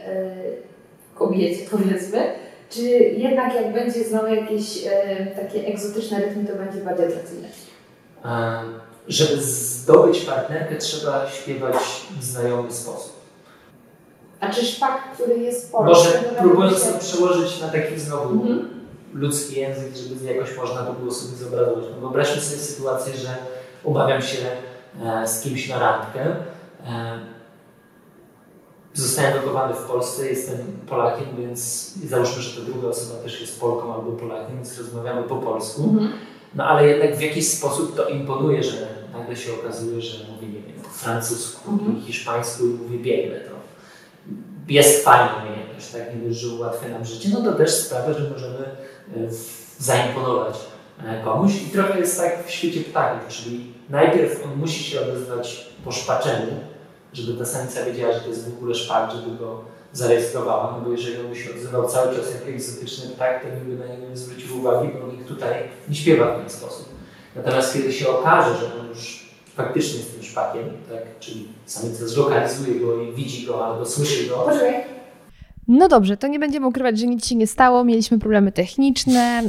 kobiecie, 1.16 1.66
powiedzmy, 1.72 2.34
czy 2.70 2.82
jednak 3.18 3.56
jak 3.56 3.74
będzie 3.74 4.04
znowu 4.04 4.28
jakieś 4.28 4.84
yy, 4.84 4.92
takie 5.36 5.66
egzotyczne 5.66 6.20
rytmy, 6.20 6.46
to 6.46 6.56
będzie 6.56 6.80
bardziej 6.80 7.06
atrakcyjne? 7.08 7.48
Żeby 9.08 9.42
zdobyć 9.42 10.20
partnerkę, 10.20 10.78
trzeba 10.78 11.30
śpiewać 11.30 11.76
w 12.20 12.24
znajomy 12.24 12.72
sposób. 12.72 13.22
A 14.40 14.50
czy 14.50 14.66
szpak, 14.66 15.14
który 15.14 15.38
jest 15.38 15.72
polski? 15.72 16.06
Może 16.06 16.20
próbując 16.40 16.92
to 16.92 17.00
przełożyć 17.00 17.62
na 17.62 17.68
taki 17.68 18.00
znowu 18.00 18.34
mhm. 18.34 18.70
ludzki 19.14 19.60
język, 19.60 19.96
żeby 19.96 20.34
jakoś 20.34 20.58
można 20.58 20.84
to 20.84 20.94
było 20.94 21.12
sobie 21.12 21.38
zobrazować. 21.38 21.86
No 21.92 22.02
wyobraźmy 22.02 22.42
sobie 22.42 22.62
sytuację, 22.62 23.14
że 23.18 23.36
umawiam 23.84 24.22
się 24.22 24.38
e, 25.04 25.28
z 25.28 25.42
kimś 25.42 25.70
na 25.70 25.80
randkę. 25.80 26.22
E, 26.88 27.20
zostałem 28.94 29.34
wychowany 29.34 29.74
w 29.74 29.84
Polsce, 29.84 30.28
jestem 30.28 30.58
Polakiem, 30.90 31.28
więc 31.38 31.92
załóżmy, 32.10 32.42
że 32.42 32.62
ta 32.62 32.66
druga 32.66 32.88
osoba 32.88 33.24
też 33.24 33.42
jest 33.42 33.60
Polką 33.60 33.94
albo 33.94 34.12
Polakiem, 34.12 34.56
więc 34.56 34.78
rozmawiamy 34.78 35.24
po 35.24 35.36
polsku. 35.36 35.84
Mhm. 35.84 36.12
No 36.56 36.66
ale 36.66 36.88
jednak 36.88 37.18
w 37.18 37.22
jakiś 37.22 37.48
sposób 37.48 37.96
to 37.96 38.10
imponuje, 38.10 38.64
że 38.64 38.88
nagle 39.14 39.36
się 39.36 39.54
okazuje, 39.54 40.02
że 40.02 40.18
mówi, 40.32 40.48
nie 40.48 40.62
wiem, 40.62 40.84
po 40.84 40.90
francusku 40.90 41.72
mm. 41.72 41.98
i 41.98 42.02
hiszpańsku 42.02 42.66
i 42.66 42.70
mówi 42.70 43.00
biegle. 43.00 43.40
To 43.40 43.52
jest 44.68 45.04
fajna 45.04 45.36
umiejętność, 45.44 45.92
tak? 45.92 46.16
Nie 46.16 46.28
dość, 46.28 46.40
że 46.40 46.56
ułatwia 46.56 46.90
nam 46.90 47.06
życie, 47.06 47.30
no 47.34 47.42
to 47.42 47.54
też 47.54 47.72
sprawia, 47.72 48.14
że 48.14 48.30
możemy 48.30 48.58
e, 48.58 49.32
zaimponować 49.80 50.56
e, 51.06 51.24
komuś. 51.24 51.52
I 51.68 51.72
trochę 51.72 52.00
jest 52.00 52.18
tak 52.18 52.48
w 52.48 52.52
świecie 52.52 52.82
ptaków, 52.82 53.28
czyli 53.28 53.74
najpierw 53.90 54.44
on 54.46 54.60
musi 54.60 54.84
się 54.84 55.02
odezwać 55.02 55.68
po 55.86 55.92
szpaczeniu, 55.92 56.54
żeby 57.14 57.40
ta 57.40 57.46
samica 57.46 57.86
wiedziała, 57.86 58.14
że 58.14 58.20
to 58.20 58.30
jest 58.30 58.50
w 58.50 58.58
ogóle 58.58 58.76
szpak, 58.76 59.12
żeby 59.12 59.38
go 59.38 59.62
zarejestrowała, 59.94 60.78
no 60.78 60.86
bo 60.86 60.92
jeżeli 60.92 61.20
on 61.20 61.28
by 61.28 61.36
się 61.36 61.50
odzywał 61.56 61.88
cały 61.88 62.16
czas 62.16 62.34
jak 62.34 62.48
egzotyczny 62.56 63.10
ptak, 63.10 63.44
to 63.44 63.50
nikt 63.50 63.66
by 63.66 63.76
na 63.76 63.94
niego 63.94 64.10
nie 64.10 64.18
zwrócił 64.18 64.58
uwagi, 64.60 64.90
bo 65.02 65.12
nikt 65.12 65.28
tutaj 65.28 65.54
nie 65.90 65.96
śpiewa 65.96 66.34
w 66.36 66.40
ten 66.40 66.50
sposób. 66.50 66.90
Natomiast 67.36 67.74
kiedy 67.74 67.94
się 67.94 68.10
okaże, 68.10 68.58
że 68.58 68.66
on 68.82 68.88
już 68.88 69.32
faktycznie 69.56 70.00
jest 70.00 70.14
tym 70.14 70.24
szpakiem, 70.24 70.64
tak, 70.90 71.20
czyli 71.20 71.48
samica 71.66 72.08
zlokalizuje 72.08 72.80
go 72.80 73.02
i 73.02 73.14
widzi 73.14 73.48
go 73.48 73.66
albo 73.66 73.86
słyszy 73.86 74.30
go. 74.30 74.48
No 75.68 75.88
dobrze, 75.88 76.18
to 76.18 76.28
nie 76.28 76.40
będziemy 76.40 76.68
ukrywać, 76.68 77.00
że 77.00 77.08
nic 77.08 77.28
się 77.28 77.36
nie 77.36 77.48
stało. 77.48 77.84
Mieliśmy 77.84 78.20
problemy 78.20 78.52
techniczne. 78.52 79.42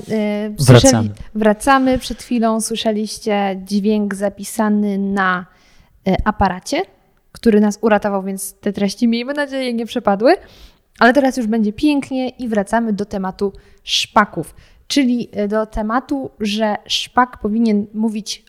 Yy, 0.48 0.66
wracamy. 0.66 1.10
Wracamy. 1.34 1.98
Przed 1.98 2.22
chwilą 2.22 2.60
słyszeliście 2.60 3.60
dźwięk 3.64 4.14
zapisany 4.14 4.98
na 4.98 5.46
y, 6.08 6.14
aparacie 6.24 6.82
który 7.32 7.60
nas 7.60 7.78
uratował, 7.80 8.22
więc 8.22 8.54
te 8.60 8.72
treści, 8.72 9.08
miejmy 9.08 9.34
nadzieję, 9.34 9.74
nie 9.74 9.86
przepadły. 9.86 10.36
Ale 10.98 11.12
teraz 11.12 11.36
już 11.36 11.46
będzie 11.46 11.72
pięknie 11.72 12.28
i 12.28 12.48
wracamy 12.48 12.92
do 12.92 13.04
tematu 13.04 13.52
szpaków, 13.82 14.54
czyli 14.86 15.28
e, 15.32 15.48
do 15.48 15.66
tematu, 15.66 16.30
że 16.40 16.76
szpak 16.86 17.38
powinien 17.38 17.86
mówić 17.94 18.44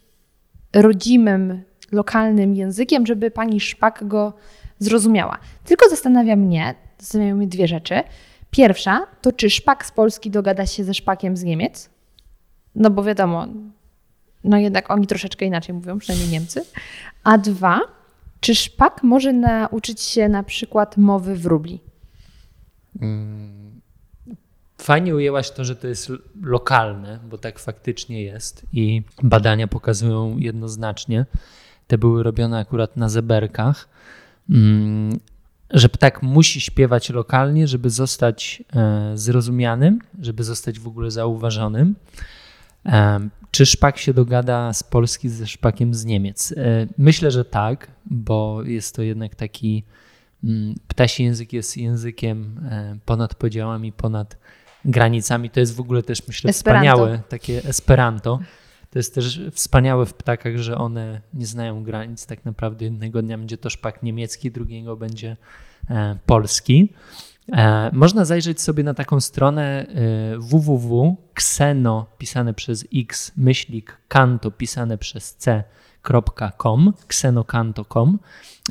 rodzimym, 0.73 1.63
lokalnym 1.91 2.55
językiem, 2.55 3.05
żeby 3.05 3.31
pani 3.31 3.59
szpak 3.59 4.07
go 4.07 4.33
zrozumiała. 4.79 5.37
Tylko 5.65 5.89
zastanawia 5.89 6.35
mnie, 6.35 6.75
zastanawiają 6.99 7.35
mnie 7.35 7.47
dwie 7.47 7.67
rzeczy. 7.67 7.95
Pierwsza 8.51 9.07
to, 9.21 9.31
czy 9.31 9.49
szpak 9.49 9.85
z 9.85 9.91
Polski 9.91 10.31
dogada 10.31 10.65
się 10.65 10.83
ze 10.83 10.93
szpakiem 10.93 11.37
z 11.37 11.43
Niemiec? 11.43 11.89
No 12.75 12.89
bo 12.89 13.03
wiadomo, 13.03 13.47
no 14.43 14.57
jednak 14.57 14.91
oni 14.91 15.07
troszeczkę 15.07 15.45
inaczej 15.45 15.75
mówią, 15.75 15.99
przynajmniej 15.99 16.31
Niemcy. 16.31 16.65
A 17.23 17.37
dwa, 17.37 17.79
czy 18.43 18.55
szpak 18.55 19.03
może 19.03 19.33
nauczyć 19.33 20.01
się 20.01 20.29
na 20.29 20.43
przykład 20.43 20.97
mowy 20.97 21.35
wróbli? 21.35 21.79
Mm, 23.01 23.81
fajnie 24.77 25.15
ujęłaś 25.15 25.51
to, 25.51 25.65
że 25.65 25.75
to 25.75 25.87
jest 25.87 26.11
lokalne, 26.41 27.19
bo 27.29 27.37
tak 27.37 27.59
faktycznie 27.59 28.23
jest 28.23 28.65
i 28.73 29.03
badania 29.23 29.67
pokazują 29.67 30.37
jednoznacznie. 30.37 31.25
Te 31.87 31.97
były 31.97 32.23
robione 32.23 32.59
akurat 32.59 32.97
na 32.97 33.09
zeberkach, 33.09 33.89
mm, 34.49 35.19
że 35.69 35.89
ptak 35.89 36.21
musi 36.21 36.61
śpiewać 36.61 37.09
lokalnie, 37.09 37.67
żeby 37.67 37.89
zostać 37.89 38.63
e, 38.75 39.11
zrozumianym, 39.17 39.99
żeby 40.21 40.43
zostać 40.43 40.79
w 40.79 40.87
ogóle 40.87 41.11
zauważonym. 41.11 41.95
Czy 43.53 43.65
szpak 43.65 43.97
się 43.97 44.13
dogada 44.13 44.73
z 44.73 44.83
Polski 44.83 45.29
ze 45.29 45.47
szpakiem 45.47 45.93
z 45.93 46.05
Niemiec? 46.05 46.51
E, 46.51 46.87
myślę, 46.97 47.31
że 47.31 47.45
tak, 47.45 47.91
bo 48.05 48.63
jest 48.63 48.95
to 48.95 49.01
jednak 49.01 49.35
taki. 49.35 49.83
Mm, 50.43 50.75
ptasi 50.87 51.23
język 51.23 51.53
jest 51.53 51.77
językiem 51.77 52.59
e, 52.71 52.97
ponad 53.05 53.35
podziałami, 53.35 53.91
ponad 53.91 54.37
granicami. 54.85 55.49
To 55.49 55.59
jest 55.59 55.75
w 55.75 55.79
ogóle 55.79 56.03
też, 56.03 56.27
myślę, 56.27 56.49
Esperanto. 56.49 56.91
wspaniałe, 56.91 57.21
takie 57.29 57.63
Esperanto. 57.63 58.39
To 58.89 58.99
jest 58.99 59.15
też 59.15 59.41
wspaniałe 59.51 60.05
w 60.05 60.13
ptakach, 60.13 60.57
że 60.57 60.77
one 60.77 61.21
nie 61.33 61.45
znają 61.45 61.83
granic. 61.83 62.25
Tak 62.25 62.45
naprawdę 62.45 62.85
jednego 62.85 63.21
dnia 63.21 63.37
będzie 63.37 63.57
to 63.57 63.69
szpak 63.69 64.03
niemiecki, 64.03 64.51
drugiego 64.51 64.97
będzie 64.97 65.37
e, 65.89 66.17
polski. 66.25 66.93
E, 67.51 67.89
można 67.93 68.25
zajrzeć 68.25 68.61
sobie 68.61 68.83
na 68.83 68.93
taką 68.93 69.21
stronę 69.21 69.85
e, 69.87 70.37
www.xeno 70.37 72.05
pisane 72.17 72.53
przez 72.53 72.87
x 72.95 73.31
myślik 73.37 73.97
kanto 74.07 74.51
pisane 74.51 74.97
przez 74.97 75.35
c.com 75.35 76.93
xenokanto.com. 77.05 78.19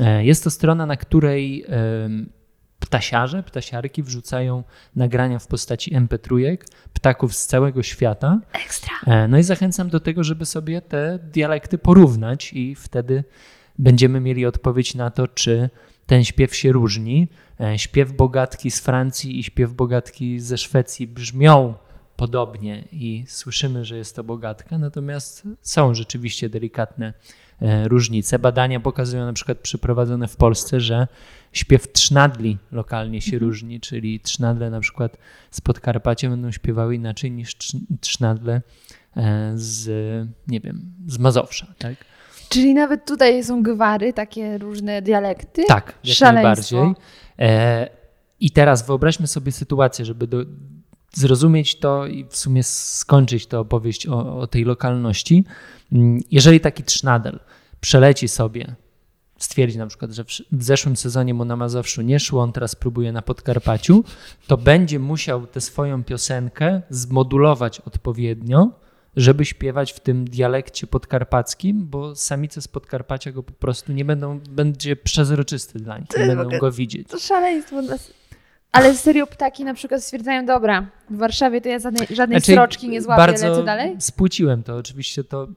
E, 0.01 0.25
jest 0.25 0.45
to 0.45 0.51
strona, 0.51 0.87
na 0.87 0.97
której 0.97 1.65
ptasiarze, 2.81 3.43
ptasiarki 3.43 4.03
wrzucają 4.03 4.65
nagrania 4.97 5.39
w 5.39 5.47
postaci 5.47 5.97
MP3 5.97 6.59
ptaków 6.93 7.35
z 7.35 7.47
całego 7.47 7.83
świata. 7.83 8.41
Ekstra. 8.53 8.95
No 9.29 9.39
i 9.39 9.43
zachęcam 9.43 9.89
do 9.89 10.01
tego, 10.01 10.25
żeby 10.25 10.47
sobie 10.47 10.81
te 10.81 11.19
dialekty 11.33 11.79
porównać 11.79 12.53
i 12.53 12.75
wtedy 12.75 13.25
będziemy 13.79 14.21
mieli 14.21 14.47
odpowiedź 14.47 14.95
na 14.95 15.11
to, 15.11 15.29
czy 15.29 15.71
ten 16.13 16.25
śpiew 16.25 16.57
się 16.57 16.73
różni. 16.73 17.29
E, 17.61 17.79
śpiew 17.79 18.13
bogatki 18.13 18.71
z 18.71 18.81
Francji 18.81 19.39
i 19.39 19.43
śpiew 19.43 19.73
bogatki 19.73 20.41
ze 20.41 20.59
Szwecji 20.59 21.07
brzmią 21.07 21.75
podobnie 22.17 22.85
i 22.93 23.25
słyszymy, 23.29 23.85
że 23.85 23.97
jest 23.97 24.17
to 24.17 24.25
bogatka, 24.25 24.79
natomiast 24.79 25.43
są 25.63 25.95
rzeczywiście 25.95 26.49
delikatne 26.49 27.13
e, 27.61 27.89
różnice. 27.89 28.39
Badania 28.39 28.81
pokazują 28.81 29.27
na 29.27 29.33
przykład 29.33 29.59
przeprowadzone 29.59 30.29
w 30.29 30.37
Polsce, 30.37 30.81
że 30.81 31.09
śpiew 31.53 31.93
trznadli 31.93 32.59
lokalnie 32.73 33.21
się 33.21 33.37
mhm. 33.37 33.51
różni, 33.51 33.81
czyli 33.81 34.21
trznadle 34.21 34.71
na 34.71 34.81
przykład 34.81 35.17
z 35.51 35.61
Podkarpacia 35.61 36.31
będą 36.31 36.51
śpiewały 36.51 36.95
inaczej 36.95 37.31
niż 37.31 37.57
trznadle 38.01 38.63
e, 39.17 39.53
z, 39.55 39.89
nie 40.49 40.61
wiem, 40.61 40.93
z 41.07 41.19
Mazowsza, 41.19 41.67
tak? 41.79 42.12
Czyli 42.53 42.75
nawet 42.75 43.07
tutaj 43.07 43.45
są 43.45 43.63
gwary, 43.63 44.13
takie 44.13 44.59
różne 44.59 45.03
dialekty? 45.03 45.65
Tak, 45.65 45.95
jak 46.05 46.17
Szaleństwo. 46.17 46.77
najbardziej. 46.77 47.05
E, 47.39 47.89
I 48.41 48.51
teraz 48.51 48.87
wyobraźmy 48.87 49.27
sobie 49.27 49.53
sytuację, 49.53 50.05
żeby 50.05 50.27
do, 50.27 50.39
zrozumieć 51.15 51.79
to 51.79 52.07
i 52.07 52.25
w 52.25 52.37
sumie 52.37 52.63
skończyć 52.63 53.47
tę 53.47 53.59
opowieść 53.59 54.09
o, 54.09 54.39
o 54.39 54.47
tej 54.47 54.65
lokalności. 54.65 55.45
Mm, 55.93 56.21
jeżeli 56.31 56.61
taki 56.61 56.83
trznadel 56.83 57.41
przeleci 57.81 58.29
sobie, 58.29 58.75
stwierdzi 59.39 59.79
na 59.79 59.87
przykład, 59.87 60.11
że 60.11 60.25
w 60.53 60.65
zeszłym 60.65 60.97
sezonie 60.97 61.35
mu 61.35 61.45
na 61.45 61.57
Mazowszu 61.57 62.03
nie 62.03 62.21
szło, 62.21 62.43
on 62.43 62.53
teraz 62.53 62.77
próbuje 62.77 63.13
na 63.13 63.23
Podkarpaciu, 63.23 64.05
to 64.47 64.57
będzie 64.57 64.99
musiał 64.99 65.47
tę 65.47 65.61
swoją 65.61 66.05
piosenkę 66.05 66.83
zmodulować 66.91 67.81
odpowiednio, 67.81 68.71
żeby 69.17 69.45
śpiewać 69.45 69.93
w 69.93 70.01
tym 70.01 70.25
dialekcie 70.25 70.87
podkarpackim, 70.87 71.87
bo 71.87 72.17
samice 72.17 72.63
z 72.63 72.69
Podkarpacia 72.69 73.33
go 73.33 73.43
po 73.43 73.53
prostu 73.53 73.93
nie 73.93 74.05
będą, 74.05 74.41
będzie 74.51 74.97
przezroczysty 74.97 75.79
dla 75.79 75.99
nich, 75.99 76.09
nie 76.19 76.37
będą 76.37 76.59
go 76.59 76.73
widzieć. 76.73 77.09
To 77.09 77.19
szaleństwo. 77.19 77.77
Ale 78.73 78.95
serio 78.95 79.27
ptaki 79.27 79.65
na 79.65 79.75
przykład 79.75 80.05
stwierdzają, 80.05 80.47
dobra, 80.47 80.87
w 81.11 81.17
Warszawie 81.17 81.61
to 81.61 81.69
ja 81.69 81.79
żadnej, 81.79 82.07
żadnej 82.11 82.41
znaczy, 82.41 82.53
sroczki 82.53 82.89
nie 82.89 83.03
złapię, 83.03 83.23
bardzo 83.23 83.49
lecę 83.49 83.65
dalej? 83.65 83.97
spłuciłem 83.99 84.63
to, 84.63 84.77
oczywiście 84.77 85.25
to 85.25 85.49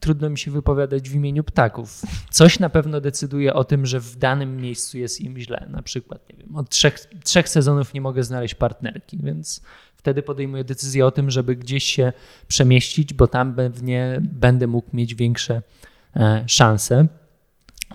trudno 0.00 0.30
mi 0.30 0.38
się 0.38 0.50
wypowiadać 0.50 1.10
w 1.10 1.14
imieniu 1.14 1.44
ptaków. 1.44 2.02
Coś 2.30 2.58
na 2.58 2.68
pewno 2.68 3.00
decyduje 3.00 3.54
o 3.54 3.64
tym, 3.64 3.86
że 3.86 4.00
w 4.00 4.16
danym 4.16 4.56
miejscu 4.56 4.98
jest 4.98 5.20
im 5.20 5.38
źle. 5.38 5.66
Na 5.70 5.82
przykład, 5.82 6.28
nie 6.30 6.36
wiem, 6.36 6.56
od 6.56 6.70
trzech, 6.70 6.98
trzech 7.24 7.48
sezonów 7.48 7.94
nie 7.94 8.00
mogę 8.00 8.22
znaleźć 8.22 8.54
partnerki, 8.54 9.18
więc 9.22 9.60
wtedy 10.04 10.22
podejmuję 10.22 10.64
decyzję 10.64 11.06
o 11.06 11.10
tym, 11.10 11.30
żeby 11.30 11.56
gdzieś 11.56 11.84
się 11.84 12.12
przemieścić, 12.48 13.14
bo 13.14 13.26
tam 13.26 13.54
pewnie 13.54 14.20
będę 14.22 14.66
mógł 14.66 14.96
mieć 14.96 15.14
większe 15.14 15.62
e, 16.16 16.44
szanse. 16.46 17.06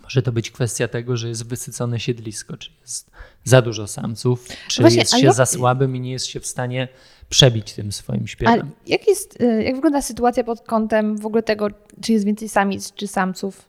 Może 0.03 0.21
to 0.21 0.31
być 0.31 0.51
kwestia 0.51 0.87
tego, 0.87 1.17
że 1.17 1.29
jest 1.29 1.47
wysycone 1.47 1.99
siedlisko, 1.99 2.57
czy 2.57 2.71
jest 2.81 3.11
za 3.43 3.61
dużo 3.61 3.87
samców, 3.87 4.47
czy 4.67 4.81
Właśnie, 4.81 4.99
jest 4.99 5.11
się 5.11 5.25
jak... 5.25 5.35
za 5.35 5.45
słabym 5.45 5.95
i 5.95 5.99
nie 5.99 6.11
jest 6.11 6.25
się 6.25 6.39
w 6.39 6.45
stanie 6.45 6.87
przebić 7.29 7.73
tym 7.73 7.91
swoim 7.91 8.27
śpiewem. 8.27 8.71
A 8.71 8.89
jak, 8.89 9.07
jest, 9.07 9.41
e, 9.41 9.63
jak 9.63 9.75
wygląda 9.75 10.01
sytuacja 10.01 10.43
pod 10.43 10.61
kątem 10.61 11.17
w 11.17 11.25
ogóle 11.25 11.43
tego, 11.43 11.67
czy 12.01 12.13
jest 12.13 12.25
więcej 12.25 12.49
samic, 12.49 12.93
czy 12.93 13.07
samców? 13.07 13.65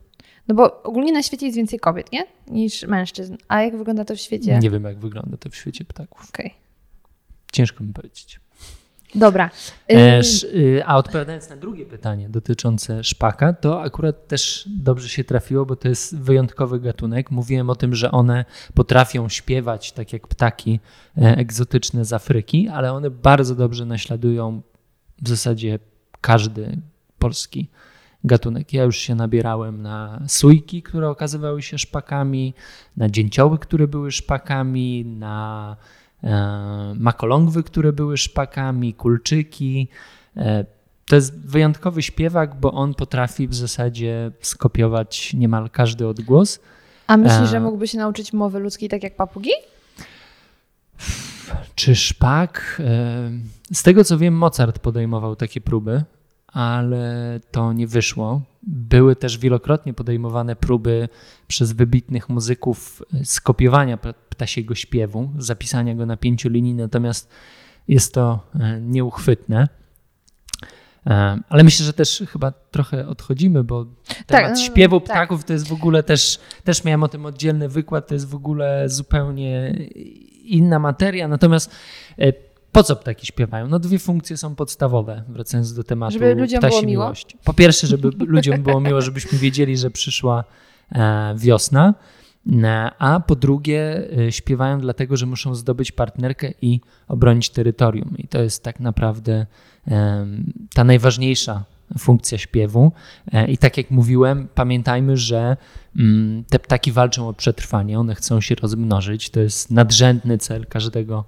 No 0.49 0.55
bo 0.55 0.83
ogólnie 0.83 1.13
na 1.13 1.23
świecie 1.23 1.47
jest 1.47 1.57
więcej 1.57 1.79
kobiet, 1.81 2.13
nie? 2.13 2.25
Niż 2.47 2.83
mężczyzn. 2.83 3.37
A 3.49 3.63
jak 3.63 3.77
wygląda 3.77 4.05
to 4.05 4.17
w 4.17 4.21
świecie? 4.21 4.59
Nie 4.59 4.71
wiem, 4.71 4.85
jak 4.85 4.99
wygląda 4.99 5.37
to 5.37 5.51
w 5.51 5.57
świecie 5.57 5.85
ptaków. 5.85 6.29
Okay. 6.29 6.60
Ciężko 7.53 7.85
mi 7.85 7.93
powiedzieć. 7.93 8.41
Dobra. 9.15 9.51
E, 9.89 10.21
y, 10.55 10.83
a 10.87 10.97
odpowiadając 10.97 11.51
na 11.51 11.57
drugie 11.57 11.87
pytanie 11.87 12.29
dotyczące 12.29 13.05
szpaka, 13.05 13.53
to 13.53 13.83
akurat 13.83 14.29
też 14.29 14.69
dobrze 14.83 15.09
się 15.09 15.25
trafiło, 15.25 15.67
bo 15.67 15.77
to 15.77 15.89
jest 15.89 16.19
wyjątkowy 16.19 16.81
gatunek. 16.81 17.31
Mówiłem 17.31 17.71
o 17.71 17.75
tym, 17.75 17.95
że 17.95 18.11
one 18.11 18.45
potrafią 18.75 19.29
śpiewać 19.29 19.93
tak 19.93 20.13
jak 20.13 20.29
ptaki 20.29 20.81
e, 21.17 21.37
egzotyczne 21.37 22.05
z 22.05 22.13
Afryki, 22.13 22.69
ale 22.69 22.93
one 22.93 23.11
bardzo 23.11 23.55
dobrze 23.55 23.87
naśladują 23.87 24.63
w 25.23 25.29
zasadzie 25.29 25.79
każdy 26.21 26.79
polski 27.19 27.69
gatunek. 28.25 28.73
Ja 28.73 28.85
już 28.85 28.97
się 28.97 29.15
nabierałem 29.15 29.83
na 29.83 30.23
sójki, 30.29 30.83
które 30.83 31.09
okazywały 31.09 31.63
się 31.63 31.79
szpakami, 31.79 32.55
na 32.97 33.09
dzięcioły, 33.09 33.59
które 33.59 33.89
były 33.89 34.13
szpakami, 34.13 35.05
na 35.05 35.77
makolągwy, 36.95 37.63
które 37.63 37.93
były 37.93 38.17
szpakami, 38.17 38.95
kulczyki. 38.95 39.89
E, 40.37 40.65
to 41.07 41.17
jest 41.17 41.47
wyjątkowy 41.47 42.03
śpiewak, 42.03 42.61
bo 42.61 42.73
on 42.73 42.95
potrafi 42.95 43.49
w 43.49 43.55
zasadzie 43.55 44.31
skopiować 44.41 45.35
niemal 45.35 45.71
każdy 45.71 46.07
odgłos. 46.07 46.61
A 47.07 47.17
myślisz, 47.17 47.41
e, 47.43 47.47
że 47.47 47.61
mógłby 47.61 47.89
się 47.89 47.99
nauczyć 47.99 48.33
mowy 48.33 48.59
ludzkiej 48.59 48.89
tak 48.89 49.03
jak 49.03 49.17
papugi? 49.17 49.51
Czy 51.75 51.97
szpak? 51.97 52.83
Z 53.73 53.83
tego 53.83 54.05
co 54.05 54.19
wiem, 54.19 54.35
Mozart 54.35 54.79
podejmował 54.79 55.37
takie 55.37 55.61
próby, 55.61 56.03
ale 56.47 57.41
to 57.51 57.73
nie 57.73 57.87
wyszło. 57.87 58.41
Były 58.63 59.17
też 59.17 59.39
wielokrotnie 59.39 59.95
podejmowane 59.95 60.57
próby 60.57 61.09
przez 61.47 61.73
wybitnych 61.73 62.29
muzyków 62.29 63.03
skopiowania 63.25 63.99
ptasiego 64.41 64.75
śpiewu, 64.75 65.31
zapisania 65.39 65.95
go 65.95 66.07
na 66.07 66.17
pięciu 66.17 66.49
linii, 66.49 66.75
natomiast 66.75 67.31
jest 67.89 68.15
to 68.15 68.41
e, 68.61 68.81
nieuchwytne. 68.81 69.69
E, 71.07 71.39
ale 71.49 71.65
myślę, 71.65 71.87
że 71.87 71.93
też 71.93 72.23
chyba 72.29 72.53
trochę 72.71 73.09
odchodzimy, 73.09 73.65
bo 73.65 73.85
temat 73.85 74.27
tak, 74.27 74.51
no, 74.51 74.57
śpiewu 74.57 75.01
tak. 75.01 75.09
ptaków 75.09 75.45
to 75.45 75.53
jest 75.53 75.69
w 75.69 75.73
ogóle 75.73 76.03
też, 76.03 76.39
też 76.65 76.85
miałem 76.85 77.03
o 77.03 77.09
tym 77.09 77.27
oddzielny 77.27 77.69
wykład, 77.69 78.09
to 78.09 78.15
jest 78.15 78.29
w 78.29 78.35
ogóle 78.35 78.89
zupełnie 78.89 79.71
inna 80.45 80.79
materia. 80.79 81.29
Natomiast 81.29 81.71
e, 82.19 82.33
po 82.73 82.83
co 82.83 82.97
ptaki 82.97 83.27
śpiewają? 83.27 83.69
No 83.69 83.79
dwie 83.79 83.99
funkcje 83.99 84.37
są 84.37 84.55
podstawowe, 84.55 85.25
wracając 85.29 85.75
do 85.75 85.85
tematu 85.85 86.13
żeby 86.13 86.35
ludziom 86.35 86.61
było 86.61 86.83
miło. 86.83 87.13
Po 87.45 87.55
pierwsze, 87.55 87.87
żeby 87.87 88.11
ludziom 88.27 88.63
było 88.63 88.81
miło, 88.81 89.01
żebyśmy 89.01 89.39
wiedzieli, 89.39 89.77
że 89.77 89.91
przyszła 89.91 90.45
wiosna. 91.37 91.95
E, 92.47 92.91
a 92.99 93.21
po 93.21 93.37
drugie 93.37 94.09
e, 94.19 94.33
śpiewają 94.33 94.81
dlatego, 94.81 95.17
że 95.17 95.27
muszą 95.27 95.55
zdobyć 95.55 95.93
partnerkę 95.93 96.53
i 96.63 96.81
obronić 97.09 97.51
terytorium. 97.51 98.15
I 98.19 98.29
to 98.29 98.43
jest 98.43 98.65
tak 98.65 98.81
naprawdę 98.81 99.47
ta 100.75 100.85
najważniejsza 100.85 101.65
funkcja 101.99 102.39
śpiewu. 102.39 102.93
E, 103.33 103.51
I 103.51 103.59
tak 103.59 103.77
jak 103.77 103.91
mówiłem, 103.91 104.49
pamiętajmy, 104.55 105.17
że 105.17 105.57
mm, 105.97 106.45
te 106.45 106.59
ptaki 106.59 106.93
walczą 106.93 107.29
o 107.29 107.33
przetrwanie, 107.33 107.99
one 107.99 108.15
chcą 108.15 108.41
się 108.41 108.55
rozmnożyć. 108.55 109.31
To 109.31 109.41
jest 109.41 109.71
nadrzędny 109.71 110.39
cel 110.39 110.67
każdego 110.67 111.25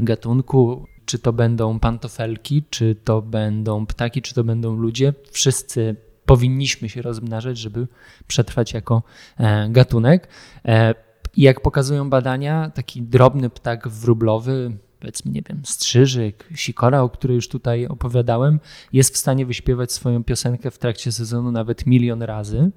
gatunku. 0.00 0.86
Czy 1.04 1.18
to 1.18 1.32
będą 1.32 1.78
pantofelki, 1.80 2.62
czy 2.70 2.94
to 2.94 3.22
będą 3.22 3.86
ptaki, 3.86 4.22
czy 4.22 4.34
to 4.34 4.44
będą 4.44 4.76
ludzie, 4.76 5.14
wszyscy 5.30 5.96
powinniśmy 6.28 6.88
się 6.88 7.02
rozmnażać, 7.02 7.58
żeby 7.58 7.86
przetrwać 8.26 8.72
jako 8.72 9.02
e, 9.38 9.68
gatunek. 9.68 10.28
E, 10.64 10.94
I 11.36 11.42
jak 11.42 11.60
pokazują 11.60 12.10
badania, 12.10 12.70
taki 12.74 13.02
drobny 13.02 13.50
ptak 13.50 13.88
wróblowy, 13.88 14.76
powiedzmy, 15.00 15.32
nie 15.32 15.42
wiem, 15.42 15.62
strzyżyk, 15.64 16.48
sikora, 16.54 17.02
o 17.02 17.08
której 17.08 17.34
już 17.34 17.48
tutaj 17.48 17.86
opowiadałem, 17.86 18.60
jest 18.92 19.14
w 19.14 19.16
stanie 19.16 19.46
wyśpiewać 19.46 19.92
swoją 19.92 20.24
piosenkę 20.24 20.70
w 20.70 20.78
trakcie 20.78 21.12
sezonu 21.12 21.52
nawet 21.52 21.86
milion 21.86 22.22
razy. 22.22 22.70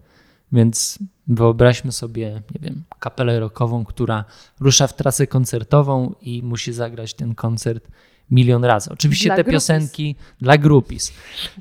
Więc 0.51 0.99
wyobraźmy 1.27 1.91
sobie, 1.91 2.41
nie 2.55 2.59
wiem, 2.61 2.83
kapelę 2.99 3.39
rockową, 3.39 3.85
która 3.85 4.25
rusza 4.59 4.87
w 4.87 4.95
trasę 4.95 5.27
koncertową 5.27 6.15
i 6.21 6.43
musi 6.43 6.73
zagrać 6.73 7.13
ten 7.13 7.35
koncert 7.35 7.87
milion 8.31 8.65
razy. 8.65 8.89
Oczywiście 8.93 9.25
dla 9.25 9.35
te 9.35 9.43
grupis. 9.43 9.53
piosenki 9.53 10.15
dla 10.41 10.57
grupis. 10.57 11.13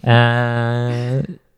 Eee, 0.03 1.50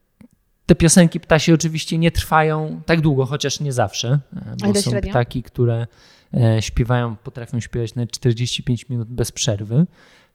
te 0.72 0.76
piosenki 0.76 1.20
ptasi 1.20 1.52
oczywiście 1.52 1.98
nie 1.98 2.10
trwają 2.10 2.82
tak 2.86 3.00
długo, 3.00 3.26
chociaż 3.26 3.60
nie 3.60 3.72
zawsze, 3.72 4.18
e, 4.36 4.56
bo 4.56 4.74
są 4.74 4.90
średnio? 4.90 5.10
ptaki, 5.10 5.42
które 5.42 5.86
e, 6.34 6.62
śpiewają, 6.62 7.16
potrafią 7.16 7.60
śpiewać 7.60 7.94
na 7.94 8.06
45 8.06 8.88
minut 8.88 9.08
bez 9.08 9.32
przerwy. 9.32 9.86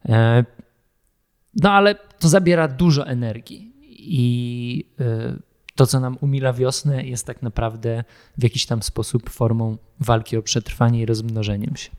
E, 0.08 0.44
no 1.54 1.72
ale 1.72 1.94
to 1.94 2.28
zabiera 2.28 2.68
dużo 2.68 3.06
energii 3.06 3.72
i 3.90 4.84
to, 5.74 5.86
co 5.86 6.00
nam 6.00 6.18
umila 6.20 6.52
wiosnę, 6.52 7.06
jest 7.06 7.26
tak 7.26 7.42
naprawdę 7.42 8.04
w 8.38 8.42
jakiś 8.42 8.66
tam 8.66 8.82
sposób 8.82 9.30
formą 9.30 9.76
walki 10.00 10.36
o 10.36 10.42
przetrwanie 10.42 11.00
i 11.00 11.06
rozmnożeniem 11.06 11.76
się. 11.76 11.90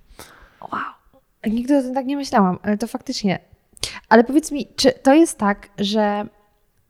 Nigdy 1.47 1.77
o 1.77 1.81
tym 1.81 1.93
tak 1.93 2.05
nie 2.05 2.17
myślałam, 2.17 2.59
ale 2.63 2.77
to 2.77 2.87
faktycznie. 2.87 3.39
Ale 4.09 4.23
powiedz 4.23 4.51
mi, 4.51 4.67
czy 4.75 4.91
to 4.91 5.13
jest 5.13 5.37
tak, 5.37 5.69
że 5.77 6.27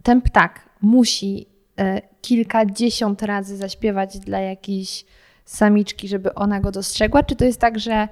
ten 0.04 0.22
ptak 0.22 0.69
musi 0.82 1.46
e, 1.80 2.02
kilkadziesiąt 2.22 3.22
razy 3.22 3.58
zaśpiewać 3.58 4.20
dla 4.20 4.40
jakiejś 4.40 5.06
samiczki, 5.46 6.08
żeby 6.08 6.34
ona 6.34 6.60
go 6.60 6.72
dostrzegła? 6.72 7.24
Czy 7.24 7.36
to 7.36 7.46
jest 7.46 7.60
tak, 7.62 7.80
że 7.80 8.08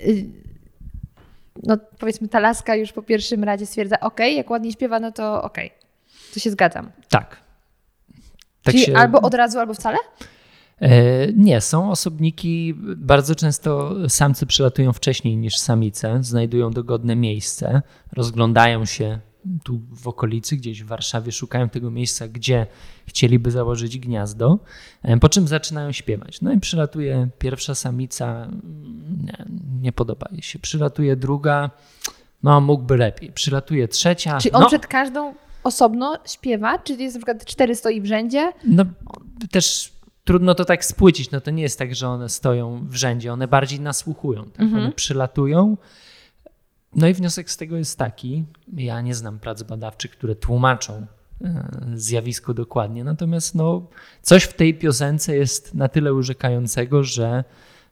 y, 0.00 0.26
no 1.62 1.76
powiedzmy 1.98 2.28
ta 2.28 2.40
laska 2.40 2.74
już 2.76 2.92
po 2.92 3.02
pierwszym 3.02 3.44
razie 3.44 3.66
stwierdza, 3.66 4.00
ok, 4.00 4.20
jak 4.20 4.50
ładnie 4.50 4.72
śpiewa, 4.72 5.00
no 5.00 5.12
to 5.12 5.42
ok, 5.42 5.56
to 6.34 6.40
się 6.40 6.50
zgadzam. 6.50 6.90
Tak. 7.08 7.36
tak 8.62 8.74
Czyli 8.74 8.84
się- 8.84 8.96
albo 8.96 9.20
od 9.20 9.34
razu, 9.34 9.58
albo 9.58 9.74
wcale? 9.74 9.98
E, 10.80 11.32
Nie, 11.32 11.60
są 11.60 11.90
osobniki, 11.90 12.74
bardzo 12.96 13.34
często 13.34 13.94
samcy 14.08 14.46
przylatują 14.46 14.92
wcześniej 14.92 15.36
niż 15.36 15.56
samice, 15.56 16.18
znajdują 16.22 16.70
dogodne 16.70 17.16
miejsce, 17.16 17.82
rozglądają 18.12 18.84
się 18.84 19.18
tu 19.64 19.80
w 19.90 20.08
okolicy, 20.08 20.56
gdzieś 20.56 20.82
w 20.82 20.86
Warszawie, 20.86 21.32
szukają 21.32 21.68
tego 21.68 21.90
miejsca, 21.90 22.28
gdzie 22.28 22.66
chcieliby 23.06 23.50
założyć 23.50 23.98
gniazdo, 23.98 24.58
e, 25.02 25.18
po 25.18 25.28
czym 25.28 25.48
zaczynają 25.48 25.92
śpiewać. 25.92 26.40
No 26.40 26.52
i 26.52 26.60
przylatuje 26.60 27.28
pierwsza 27.38 27.74
samica, 27.74 28.48
nie, 29.24 29.44
nie 29.80 29.92
podoba 29.92 30.28
jej 30.32 30.42
się, 30.42 30.58
przylatuje 30.58 31.16
druga, 31.16 31.70
no 32.42 32.60
mógłby 32.60 32.96
lepiej, 32.96 33.32
przylatuje 33.32 33.88
trzecia, 33.88 34.38
Czy 34.38 34.52
on 34.52 34.62
no, 34.62 34.68
przed 34.68 34.86
każdą 34.86 35.34
osobno 35.64 36.18
śpiewa? 36.26 36.78
Czy 36.78 36.92
jest 36.92 37.16
na 37.16 37.20
przykład 37.20 37.44
cztery 37.44 37.74
stoi 37.74 38.00
w 38.00 38.06
rzędzie? 38.06 38.52
No 38.64 38.84
też 39.50 39.92
trudno 40.24 40.54
to 40.54 40.64
tak 40.64 40.84
spłycić. 40.84 41.30
No 41.30 41.40
to 41.40 41.50
nie 41.50 41.62
jest 41.62 41.78
tak, 41.78 41.94
że 41.94 42.08
one 42.08 42.28
stoją 42.28 42.86
w 42.88 42.94
rzędzie, 42.94 43.32
one 43.32 43.48
bardziej 43.48 43.80
nasłuchują. 43.80 44.44
Tak? 44.44 44.60
Mhm. 44.60 44.82
One 44.82 44.92
przylatują. 44.92 45.76
No 46.98 47.08
i 47.08 47.14
wniosek 47.14 47.50
z 47.50 47.56
tego 47.56 47.76
jest 47.76 47.98
taki, 47.98 48.44
ja 48.76 49.00
nie 49.00 49.14
znam 49.14 49.38
prac 49.38 49.62
badawczych, 49.62 50.10
które 50.10 50.34
tłumaczą 50.34 51.06
e, 51.44 51.68
zjawisko 51.94 52.54
dokładnie, 52.54 53.04
natomiast 53.04 53.54
no, 53.54 53.86
coś 54.22 54.44
w 54.44 54.52
tej 54.52 54.74
piosence 54.74 55.36
jest 55.36 55.74
na 55.74 55.88
tyle 55.88 56.14
urzekającego, 56.14 57.04
że 57.04 57.44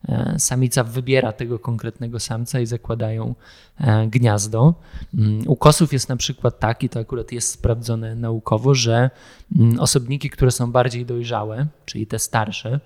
e, 0.08 0.34
samica 0.38 0.84
wybiera 0.84 1.32
tego 1.32 1.58
konkretnego 1.58 2.20
samca 2.20 2.60
i 2.60 2.66
zakładają 2.66 3.34
e, 3.78 4.06
gniazdo. 4.06 4.74
Mm, 5.14 5.48
U 5.48 5.56
kosów 5.56 5.92
jest 5.92 6.08
na 6.08 6.16
przykład 6.16 6.58
tak, 6.58 6.82
i 6.82 6.88
to 6.88 7.00
akurat 7.00 7.32
jest 7.32 7.50
sprawdzone 7.50 8.14
naukowo, 8.14 8.74
że 8.74 9.10
mm, 9.56 9.80
osobniki, 9.80 10.30
które 10.30 10.50
są 10.50 10.72
bardziej 10.72 11.06
dojrzałe, 11.06 11.66
czyli 11.84 12.06
te 12.06 12.18
starsze, 12.18 12.80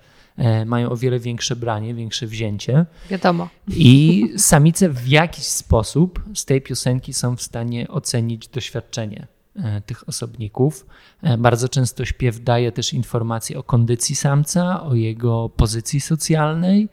mają 0.65 0.89
o 0.89 0.97
wiele 0.97 1.19
większe 1.19 1.55
branie, 1.55 1.93
większe 1.93 2.27
wzięcie. 2.27 2.85
Wiadomo. 3.09 3.49
I 3.67 4.27
samice 4.37 4.89
w 4.89 5.07
jakiś 5.07 5.45
sposób 5.45 6.23
z 6.35 6.45
tej 6.45 6.61
piosenki 6.61 7.13
są 7.13 7.35
w 7.35 7.41
stanie 7.41 7.87
ocenić 7.87 8.47
doświadczenie 8.47 9.27
e, 9.55 9.81
tych 9.81 10.09
osobników. 10.09 10.85
E, 11.21 11.37
Bardzo 11.37 11.69
często 11.69 12.05
śpiew 12.05 12.43
daje 12.43 12.71
też 12.71 12.93
informacje 12.93 13.59
o 13.59 13.63
kondycji 13.63 14.15
samca, 14.15 14.83
o 14.83 14.95
jego 14.95 15.49
pozycji 15.49 16.01
socjalnej, 16.01 16.89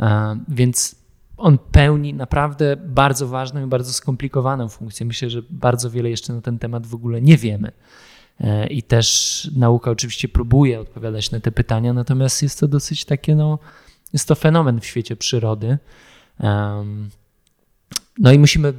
e, 0.00 0.36
więc 0.48 1.00
on 1.36 1.58
pełni 1.58 2.14
naprawdę 2.14 2.76
bardzo 2.76 3.28
ważną 3.28 3.64
i 3.64 3.68
bardzo 3.68 3.92
skomplikowaną 3.92 4.68
funkcję. 4.68 5.06
Myślę, 5.06 5.30
że 5.30 5.42
bardzo 5.50 5.90
wiele 5.90 6.10
jeszcze 6.10 6.32
na 6.32 6.40
ten 6.40 6.58
temat 6.58 6.86
w 6.86 6.94
ogóle 6.94 7.20
nie 7.20 7.36
wiemy. 7.36 7.72
E, 8.40 8.66
I 8.66 8.82
też 8.82 9.50
nauka 9.56 9.90
oczywiście 9.90 10.28
próbuje 10.28 10.80
odpowiadać 10.80 11.30
na 11.30 11.40
te 11.40 11.52
pytania, 11.52 11.92
natomiast 11.92 12.42
jest 12.42 12.60
to 12.60 12.68
dosyć 12.68 13.04
takie, 13.04 13.34
no, 13.34 13.58
jest 14.12 14.28
to 14.28 14.34
fenomen 14.34 14.80
w 14.80 14.86
świecie 14.86 15.16
przyrody. 15.16 15.78
No 18.18 18.32
i 18.32 18.38
musimy, 18.38 18.72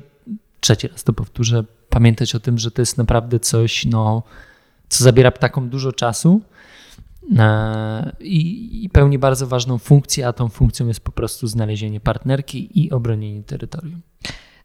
trzeci 0.59 0.87
raz 0.87 1.03
to 1.03 1.13
powtórzę, 1.13 1.63
pamiętać 1.89 2.35
o 2.35 2.39
tym, 2.39 2.57
że 2.57 2.71
to 2.71 2.81
jest 2.81 2.97
naprawdę 2.97 3.39
coś, 3.39 3.85
no, 3.85 4.23
co 4.89 5.03
zabiera 5.03 5.31
ptakom 5.31 5.69
dużo 5.69 5.91
czasu 5.91 6.41
e, 7.37 8.15
i, 8.19 8.85
i 8.85 8.89
pełni 8.89 9.19
bardzo 9.19 9.47
ważną 9.47 9.77
funkcję, 9.77 10.27
a 10.27 10.33
tą 10.33 10.49
funkcją 10.49 10.87
jest 10.87 10.99
po 10.99 11.11
prostu 11.11 11.47
znalezienie 11.47 11.99
partnerki 11.99 12.83
i 12.83 12.91
obronienie 12.91 13.43
terytorium. 13.43 14.01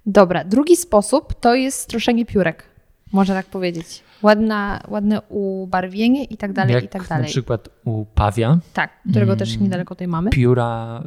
Dobra, 0.06 0.44
drugi 0.44 0.76
sposób 0.76 1.34
to 1.40 1.54
jest 1.54 1.80
stroszenie 1.80 2.26
piórek. 2.26 2.64
Można 3.12 3.34
tak 3.34 3.46
powiedzieć. 3.46 4.05
Ładna, 4.22 4.80
ładne 4.88 5.20
ubarwienie 5.28 6.24
i 6.24 6.36
tak 6.36 6.52
dalej, 6.52 6.74
Jak 6.74 6.84
i 6.84 6.88
tak 6.88 7.02
na 7.02 7.08
dalej. 7.08 7.26
przykład 7.30 7.68
u 7.84 8.04
pawia, 8.04 8.58
Tak, 8.72 8.90
którego 9.10 9.32
Mm. 9.32 9.38
też 9.38 9.58
niedaleko 9.58 9.94
tutaj 9.94 10.08
mamy. 10.08 10.30
pióra, 10.30 11.02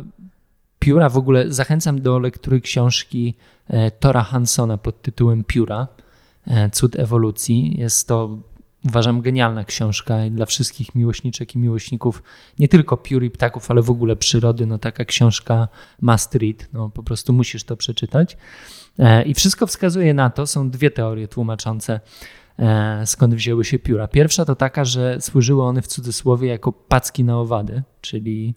pióra 0.80 1.10
w 1.10 1.18
ogóle 1.18 1.52
zachęcam 1.54 2.02
do 2.02 2.20
lektury 2.20 2.62
książki 2.62 3.34
e, 3.70 3.92
Tora 3.92 4.24
Hansona 4.24 4.78
pod 4.78 5.02
tytułem 5.02 5.44
Pióra, 5.44 5.88
e, 6.48 6.70
Cud 6.70 7.00
ewolucji. 7.00 7.80
Jest 7.80 8.08
to, 8.08 8.38
uważam, 8.86 9.22
genialna 9.22 9.64
książka 9.64 10.16
dla 10.32 10.46
wszystkich 10.46 10.96
miłośniczek 10.96 11.56
i 11.56 11.60
miłośników 11.60 12.24
nie 12.60 12.68
tylko 12.68 12.98
piór 12.98 13.24
i 13.24 13.30
ptaków, 13.32 13.72
ale 13.72 13.82
w 13.82 13.90
ogóle 13.90 14.16
przyrody. 14.16 14.66
No 14.66 14.78
taka 14.78 15.06
książka 15.06 15.68
must 16.02 16.36
read, 16.36 16.68
no 16.74 16.90
po 16.90 17.04
prostu 17.04 17.34
musisz 17.34 17.64
to 17.64 17.78
przeczytać. 17.78 18.38
E, 19.00 19.24
I 19.24 19.34
wszystko 19.34 19.68
wskazuje 19.68 20.14
na 20.14 20.30
to, 20.30 20.48
są 20.48 20.70
dwie 20.70 20.92
teorie 20.92 21.28
tłumaczące 21.28 22.00
skąd 23.06 23.36
wzięły 23.36 23.66
się 23.66 23.80
pióra. 23.80 24.08
Pierwsza 24.08 24.46
to 24.46 24.56
taka, 24.56 24.86
że 24.86 25.22
służyły 25.22 25.64
one 25.64 25.82
w 25.82 25.88
cudzysłowie 25.88 26.50
jako 26.50 26.72
packi 26.72 27.24
na 27.24 27.40
owady, 27.40 27.84
czyli 28.02 28.56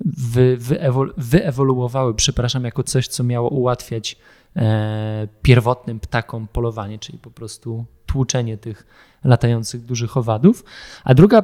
wy, 0.00 0.56
wyewol, 0.56 1.14
wyewoluowały, 1.16 2.14
przepraszam, 2.14 2.64
jako 2.64 2.82
coś, 2.82 3.08
co 3.08 3.24
miało 3.24 3.48
ułatwiać 3.48 4.16
e, 4.56 5.28
pierwotnym 5.42 6.00
ptakom 6.00 6.48
polowanie, 6.48 6.98
czyli 6.98 7.18
po 7.18 7.30
prostu 7.30 7.84
tłuczenie 8.06 8.58
tych 8.58 8.86
latających 9.24 9.84
dużych 9.84 10.16
owadów. 10.16 10.64
A 11.04 11.14
druga 11.14 11.42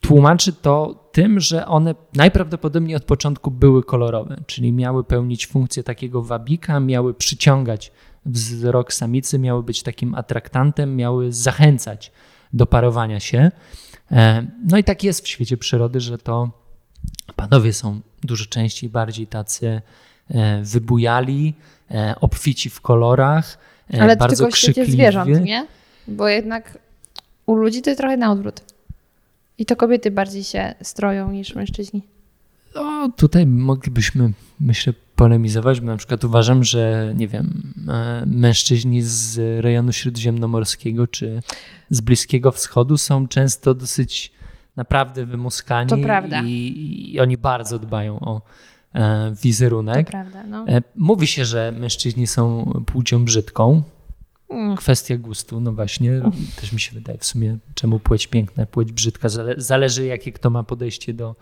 tłumaczy 0.00 0.52
to 0.52 1.08
tym, 1.12 1.40
że 1.40 1.66
one 1.66 1.94
najprawdopodobniej 2.14 2.96
od 2.96 3.04
początku 3.04 3.50
były 3.50 3.82
kolorowe, 3.82 4.36
czyli 4.46 4.72
miały 4.72 5.04
pełnić 5.04 5.46
funkcję 5.46 5.82
takiego 5.82 6.22
wabika, 6.22 6.80
miały 6.80 7.14
przyciągać 7.14 7.92
wzrok 8.26 8.92
samicy, 8.92 9.38
miały 9.38 9.62
być 9.62 9.82
takim 9.82 10.14
atraktantem, 10.14 10.96
miały 10.96 11.32
zachęcać 11.32 12.12
do 12.52 12.66
parowania 12.66 13.20
się. 13.20 13.50
E, 14.12 14.46
No 14.64 14.78
i 14.78 14.84
tak 14.84 15.04
jest 15.04 15.24
w 15.24 15.28
świecie 15.28 15.56
przyrody, 15.56 16.00
że 16.00 16.18
to 16.18 16.50
panowie 17.36 17.72
są 17.72 18.00
dużo 18.22 18.44
częściej 18.46 18.90
bardziej 18.90 19.26
tacy 19.26 19.82
e, 20.30 20.62
wybujali, 20.62 21.54
e, 21.90 22.14
obfici 22.20 22.70
w 22.70 22.80
kolorach, 22.80 23.58
Ale 24.00 24.16
bardzo 24.16 24.36
tylko 24.36 24.52
krzykliwi. 24.52 24.92
zwierząt, 24.92 25.40
nie? 25.44 25.66
Bo 26.08 26.28
jednak 26.28 26.78
u 27.46 27.54
ludzi 27.54 27.82
to 27.82 27.90
jest 27.90 28.00
trochę 28.00 28.16
na 28.16 28.32
odwrót. 28.32 28.60
I 29.58 29.66
to 29.66 29.76
kobiety 29.76 30.10
bardziej 30.10 30.44
się 30.44 30.74
stroją 30.82 31.30
niż 31.30 31.54
mężczyźni. 31.54 32.02
No, 32.74 33.08
tutaj 33.16 33.46
moglibyśmy, 33.46 34.32
myślę, 34.60 34.92
polemizować, 35.16 35.80
bo 35.80 35.86
na 35.86 35.96
przykład 35.96 36.24
uważam, 36.24 36.64
że 36.64 37.12
nie 37.16 37.28
wiem, 37.28 37.72
e, 37.88 38.22
mężczyźni 38.26 39.02
z 39.02 39.38
rejonu 39.64 39.92
śródziemnomorskiego 39.92 41.06
czy 41.06 41.42
z 41.90 42.00
Bliskiego 42.00 42.52
Wschodu 42.52 42.98
są 42.98 43.28
często 43.28 43.74
dosyć 43.74 44.32
naprawdę 44.76 45.26
wymuskani 45.26 45.90
To 45.90 45.96
prawda. 45.96 46.42
I, 46.42 47.10
i 47.14 47.20
oni 47.20 47.36
bardzo 47.36 47.78
dbają 47.78 48.20
o 48.20 48.42
e, 48.94 49.34
wizerunek. 49.42 50.10
prawda, 50.10 50.44
no. 50.44 50.64
E, 50.68 50.82
Mówi 50.96 51.26
się, 51.26 51.44
że 51.44 51.72
mężczyźni 51.78 52.26
są 52.26 52.72
płcią 52.86 53.24
brzydką. 53.24 53.82
Kwestia 54.76 55.16
gustu, 55.16 55.60
no 55.60 55.72
właśnie, 55.72 56.22
też 56.60 56.72
mi 56.72 56.80
się 56.80 56.92
wydaje 56.94 57.18
w 57.18 57.24
sumie, 57.24 57.58
czemu 57.74 57.98
płeć 57.98 58.26
piękna, 58.26 58.66
płeć 58.66 58.92
brzydka, 58.92 59.28
zale, 59.28 59.54
zależy 59.56 60.06
jakie 60.06 60.32
kto 60.32 60.50
ma 60.50 60.62
podejście 60.62 61.14
do, 61.14 61.36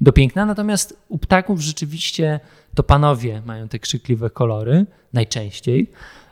do 0.00 0.12
piękna. 0.12 0.46
Natomiast 0.46 0.96
u 1.08 1.18
ptaków 1.18 1.60
rzeczywiście 1.60 2.40
to 2.74 2.82
panowie 2.82 3.42
mają 3.46 3.68
te 3.68 3.78
krzykliwe 3.78 4.30
kolory, 4.30 4.86
najczęściej. 5.12 5.90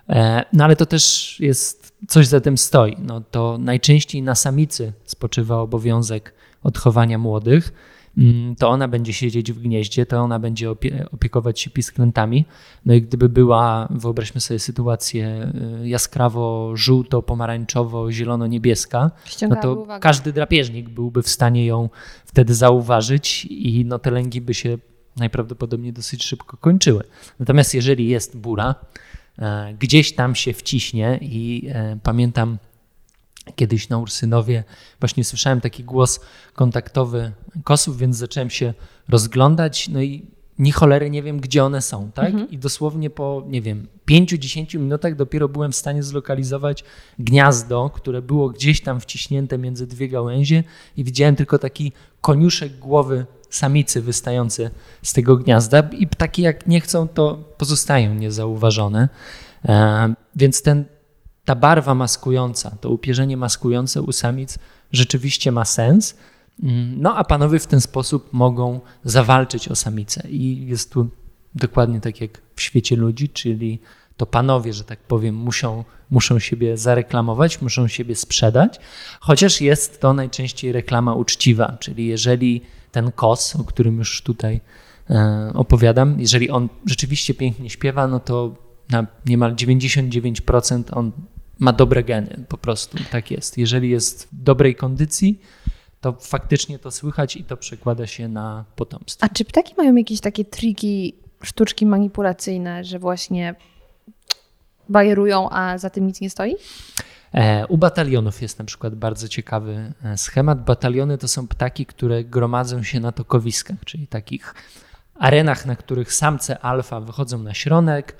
E, 0.08 0.44
No 0.52 0.64
ale 0.64 0.76
to 0.76 0.86
też 0.86 1.36
jest, 1.40 1.92
coś 2.08 2.26
za 2.26 2.40
tym 2.40 2.58
stoi. 2.58 2.96
No 2.98 3.20
to 3.30 3.58
najczęściej 3.58 4.22
na 4.22 4.34
samicy 4.34 4.92
spoczywa 5.04 5.56
obowiązek 5.60 6.34
odchowania 6.62 7.18
młodych. 7.18 7.72
Mm, 8.18 8.56
To 8.56 8.68
ona 8.68 8.88
będzie 8.88 9.12
siedzieć 9.12 9.52
w 9.52 9.60
gnieździe, 9.62 10.06
to 10.06 10.18
ona 10.20 10.38
będzie 10.38 10.70
opie- 10.70 11.06
opiekować 11.12 11.60
się 11.60 11.70
pisklętami. 11.70 12.44
No 12.86 12.94
i 12.94 13.02
gdyby 13.02 13.28
była, 13.28 13.88
wyobraźmy 13.90 14.40
sobie 14.40 14.58
sytuację 14.60 15.52
y, 15.84 15.88
jaskrawo 15.88 16.72
żółto, 16.76 17.22
pomarańczowo, 17.22 18.12
zielono-niebieska, 18.12 19.00
no 19.04 19.10
Ściągały 19.30 19.62
to 19.62 19.74
uwagę. 19.74 20.00
każdy 20.02 20.32
drapieżnik 20.32 20.88
byłby 20.88 21.22
w 21.22 21.28
stanie 21.28 21.66
ją 21.66 21.88
wtedy 22.24 22.54
zauważyć 22.54 23.44
i 23.50 23.84
no 23.84 23.98
te 23.98 24.10
lęgi 24.10 24.40
by 24.40 24.54
się 24.54 24.78
najprawdopodobniej 25.16 25.92
dosyć 25.92 26.24
szybko 26.24 26.56
kończyły. 26.56 27.02
Natomiast 27.38 27.74
jeżeli 27.74 28.08
jest 28.08 28.36
bura, 28.38 28.74
e, 29.38 29.74
gdzieś 29.78 30.12
tam 30.14 30.34
się 30.34 30.52
wciśnie 30.52 31.18
i 31.22 31.68
e, 31.74 31.98
pamiętam 32.02 32.58
kiedyś 33.56 33.88
na 33.88 33.98
Ursynowie 33.98 34.64
właśnie 35.00 35.24
słyszałem 35.24 35.60
taki 35.60 35.84
głos 35.84 36.20
kontaktowy 36.54 37.32
kosów, 37.64 37.98
więc 37.98 38.16
zacząłem 38.16 38.50
się 38.50 38.74
rozglądać, 39.08 39.88
no 39.88 40.02
i 40.02 40.26
ni 40.60 40.72
cholery 40.72 41.10
nie 41.10 41.22
wiem, 41.22 41.40
gdzie 41.40 41.64
one 41.64 41.82
są, 41.82 42.10
tak? 42.12 42.26
Mhm. 42.26 42.50
I 42.50 42.58
dosłownie 42.58 43.10
po, 43.10 43.44
nie 43.46 43.62
wiem, 43.62 43.86
5-10 44.08 44.78
minutach 44.78 45.16
dopiero 45.16 45.48
byłem 45.48 45.72
w 45.72 45.76
stanie 45.76 46.02
zlokalizować 46.02 46.84
gniazdo, 47.18 47.90
które 47.94 48.22
było 48.22 48.48
gdzieś 48.48 48.80
tam 48.80 49.00
wciśnięte 49.00 49.58
między 49.58 49.86
dwie 49.86 50.08
gałęzie 50.08 50.64
i 50.96 51.04
widziałem 51.04 51.36
tylko 51.36 51.58
taki 51.58 51.92
koniuszek 52.20 52.78
głowy 52.78 53.26
samicy 53.50 54.02
wystający 54.02 54.70
z 55.02 55.12
tego 55.12 55.36
gniazda 55.36 55.88
i 55.98 56.06
ptaki 56.06 56.42
jak 56.42 56.66
nie 56.66 56.80
chcą, 56.80 57.08
to 57.08 57.36
pozostają 57.58 58.14
niezauważone. 58.14 59.08
E, 59.64 60.14
więc 60.36 60.62
ten, 60.62 60.84
ta 61.50 61.54
barwa 61.54 61.94
maskująca, 61.94 62.70
to 62.80 62.90
upierzenie 62.90 63.36
maskujące 63.36 64.02
u 64.02 64.12
samic 64.12 64.58
rzeczywiście 64.92 65.52
ma 65.52 65.64
sens. 65.64 66.16
Mm, 66.62 67.02
No 67.02 67.16
a 67.16 67.24
panowie 67.24 67.58
w 67.58 67.66
ten 67.66 67.80
sposób 67.80 68.32
mogą 68.32 68.80
zawalczyć 69.04 69.68
o 69.68 69.76
samicę 69.76 70.28
i 70.28 70.66
jest 70.66 70.92
tu 70.92 71.08
dokładnie 71.54 72.00
tak 72.00 72.20
jak 72.20 72.42
w 72.56 72.62
świecie 72.62 72.96
ludzi, 72.96 73.28
czyli 73.28 73.78
to 74.16 74.26
panowie, 74.26 74.72
że 74.72 74.84
tak 74.84 74.98
powiem, 74.98 75.34
muszą, 75.34 75.84
muszą 76.10 76.38
siebie 76.38 76.76
zareklamować, 76.76 77.62
muszą 77.62 77.88
siebie 77.88 78.16
sprzedać, 78.16 78.80
chociaż 79.20 79.60
jest 79.60 80.00
to 80.00 80.12
najczęściej 80.12 80.72
reklama 80.72 81.14
uczciwa, 81.14 81.76
czyli 81.80 82.06
jeżeli 82.06 82.62
ten 82.92 83.12
kos, 83.12 83.56
o 83.56 83.64
którym 83.64 83.98
już 83.98 84.22
tutaj 84.22 84.60
e, 85.10 85.50
opowiadam, 85.54 86.20
jeżeli 86.20 86.50
on 86.50 86.68
rzeczywiście 86.86 87.34
pięknie 87.34 87.70
śpiewa, 87.70 88.06
no 88.06 88.20
to 88.20 88.54
na 88.90 89.06
niemal 89.26 89.54
99% 89.54 90.82
on 90.92 91.12
ma 91.60 91.72
dobre 91.72 92.04
geny, 92.04 92.44
po 92.48 92.58
prostu 92.58 92.98
tak 93.10 93.30
jest. 93.30 93.58
Jeżeli 93.58 93.90
jest 93.90 94.28
w 94.32 94.42
dobrej 94.42 94.74
kondycji, 94.74 95.40
to 96.00 96.12
faktycznie 96.12 96.78
to 96.78 96.90
słychać 96.90 97.36
i 97.36 97.44
to 97.44 97.56
przekłada 97.56 98.06
się 98.06 98.28
na 98.28 98.64
potomstwo. 98.76 99.26
A 99.26 99.28
czy 99.28 99.44
ptaki 99.44 99.74
mają 99.78 99.94
jakieś 99.94 100.20
takie 100.20 100.44
triki, 100.44 101.14
sztuczki 101.42 101.86
manipulacyjne, 101.86 102.84
że 102.84 102.98
właśnie 102.98 103.54
bajerują, 104.88 105.50
a 105.50 105.78
za 105.78 105.90
tym 105.90 106.06
nic 106.06 106.20
nie 106.20 106.30
stoi? 106.30 106.56
E, 107.34 107.66
U 107.66 107.78
batalionów 107.78 108.42
jest 108.42 108.58
na 108.58 108.64
przykład 108.64 108.94
bardzo 108.94 109.28
ciekawy 109.28 109.92
e, 110.04 110.18
schemat. 110.18 110.64
Bataliony 110.64 111.18
to 111.18 111.28
są 111.28 111.48
ptaki, 111.48 111.86
które 111.86 112.24
gromadzą 112.24 112.82
się 112.82 113.00
na 113.00 113.12
tokowiskach, 113.12 113.76
czyli 113.84 114.06
takich 114.06 114.54
arenach, 115.14 115.66
na 115.66 115.76
których 115.76 116.12
samce 116.12 116.58
alfa 116.58 117.00
wychodzą 117.00 117.42
na 117.42 117.54
środek, 117.54 118.16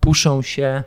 puszą 0.00 0.42
się, 0.42 0.84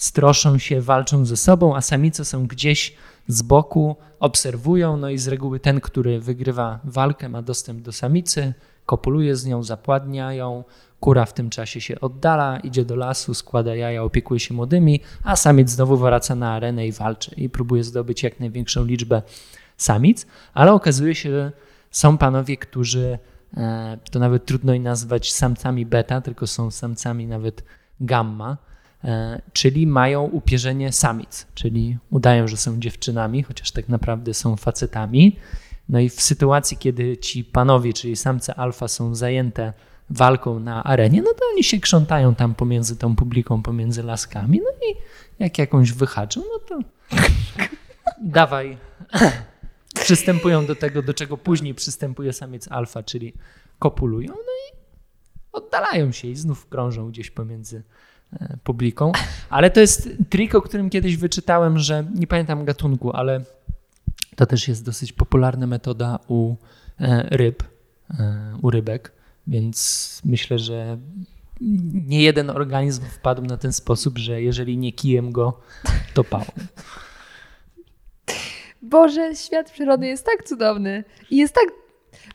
stroszą 0.00 0.58
się, 0.58 0.80
walczą 0.80 1.26
ze 1.26 1.36
sobą, 1.36 1.76
a 1.76 1.80
samice 1.80 2.24
są 2.24 2.46
gdzieś 2.46 2.94
z 3.28 3.42
boku, 3.42 3.96
obserwują, 4.20 4.96
no 4.96 5.10
i 5.10 5.18
z 5.18 5.28
reguły 5.28 5.60
ten, 5.60 5.80
który 5.80 6.20
wygrywa 6.20 6.80
walkę, 6.84 7.28
ma 7.28 7.42
dostęp 7.42 7.82
do 7.82 7.92
samicy, 7.92 8.54
kopuluje 8.86 9.36
z 9.36 9.46
nią, 9.46 9.62
zapładnia 9.62 10.32
ją, 10.32 10.64
kura 11.00 11.24
w 11.24 11.34
tym 11.34 11.50
czasie 11.50 11.80
się 11.80 12.00
oddala, 12.00 12.58
idzie 12.58 12.84
do 12.84 12.96
lasu, 12.96 13.34
składa 13.34 13.74
jaja, 13.74 14.02
opiekuje 14.02 14.40
się 14.40 14.54
młodymi, 14.54 15.00
a 15.24 15.36
samiec 15.36 15.70
znowu 15.70 15.96
wraca 15.96 16.34
na 16.34 16.52
arenę 16.52 16.86
i 16.86 16.92
walczy 16.92 17.34
i 17.36 17.50
próbuje 17.50 17.84
zdobyć 17.84 18.22
jak 18.22 18.40
największą 18.40 18.84
liczbę 18.84 19.22
samic, 19.76 20.26
ale 20.54 20.72
okazuje 20.72 21.14
się, 21.14 21.30
że 21.30 21.52
są 21.90 22.18
panowie, 22.18 22.56
którzy 22.56 23.18
e, 23.56 23.98
to 24.10 24.18
nawet 24.18 24.44
trudno 24.44 24.74
ich 24.74 24.82
nazwać 24.82 25.32
samcami 25.32 25.86
beta, 25.86 26.20
tylko 26.20 26.46
są 26.46 26.70
samcami 26.70 27.26
nawet 27.26 27.64
gamma, 28.00 28.69
czyli 29.52 29.86
mają 29.86 30.22
upierzenie 30.22 30.92
samic, 30.92 31.46
czyli 31.54 31.98
udają, 32.10 32.48
że 32.48 32.56
są 32.56 32.80
dziewczynami, 32.80 33.42
chociaż 33.42 33.72
tak 33.72 33.88
naprawdę 33.88 34.34
są 34.34 34.56
facetami. 34.56 35.36
No 35.88 36.00
i 36.00 36.08
w 36.08 36.20
sytuacji, 36.20 36.76
kiedy 36.76 37.16
ci 37.16 37.44
panowie, 37.44 37.92
czyli 37.92 38.16
samce 38.16 38.54
alfa 38.54 38.88
są 38.88 39.14
zajęte 39.14 39.72
walką 40.10 40.60
na 40.60 40.84
arenie, 40.84 41.22
no 41.22 41.32
to 41.32 41.44
oni 41.52 41.64
się 41.64 41.80
krzątają 41.80 42.34
tam 42.34 42.54
pomiędzy 42.54 42.96
tą 42.96 43.16
publiką, 43.16 43.62
pomiędzy 43.62 44.02
laskami, 44.02 44.60
no 44.64 44.70
i 44.88 44.94
jak 45.38 45.58
jakąś 45.58 45.92
wyhaczą, 45.92 46.42
no 46.52 46.58
to 46.58 46.78
dawaj. 48.38 48.78
Przystępują 49.94 50.66
do 50.66 50.76
tego, 50.76 51.02
do 51.02 51.14
czego 51.14 51.36
później 51.36 51.74
przystępuje 51.74 52.32
samiec 52.32 52.72
alfa, 52.72 53.02
czyli 53.02 53.34
kopulują, 53.78 54.28
no 54.28 54.52
i 54.68 54.76
oddalają 55.52 56.12
się 56.12 56.28
i 56.28 56.36
znów 56.36 56.66
krążą 56.68 57.08
gdzieś 57.08 57.30
pomiędzy 57.30 57.76
e, 57.76 57.82
publiką. 58.64 59.12
Ale 59.50 59.70
to 59.70 59.80
jest 59.80 60.08
trik, 60.28 60.54
o 60.54 60.62
którym 60.62 60.90
kiedyś 60.90 61.16
wyczytałem, 61.16 61.78
że 61.78 62.04
nie 62.14 62.26
pamiętam 62.26 62.64
gatunku, 62.64 63.12
ale 63.12 63.40
to 64.36 64.46
też 64.46 64.68
jest 64.68 64.84
dosyć 64.84 65.12
popularna 65.12 65.66
metoda 65.66 66.18
u 66.28 66.54
e, 67.00 67.36
ryb, 67.36 67.62
e, 68.18 68.56
u 68.62 68.70
rybek, 68.70 69.12
więc 69.46 70.20
myślę, 70.24 70.58
że 70.58 70.98
nie 72.06 72.22
jeden 72.22 72.50
organizm 72.50 73.02
wpadł 73.02 73.42
na 73.42 73.56
ten 73.56 73.72
sposób, 73.72 74.18
że 74.18 74.42
jeżeli 74.42 74.78
nie 74.78 74.92
kijem 74.92 75.32
go, 75.32 75.60
to 76.14 76.24
pałą. 76.24 76.44
Boże, 78.82 79.36
świat 79.36 79.70
przyrody 79.70 80.06
jest 80.06 80.26
tak 80.26 80.44
cudowny 80.48 81.04
i 81.30 81.36
jest 81.36 81.54
tak. 81.54 81.64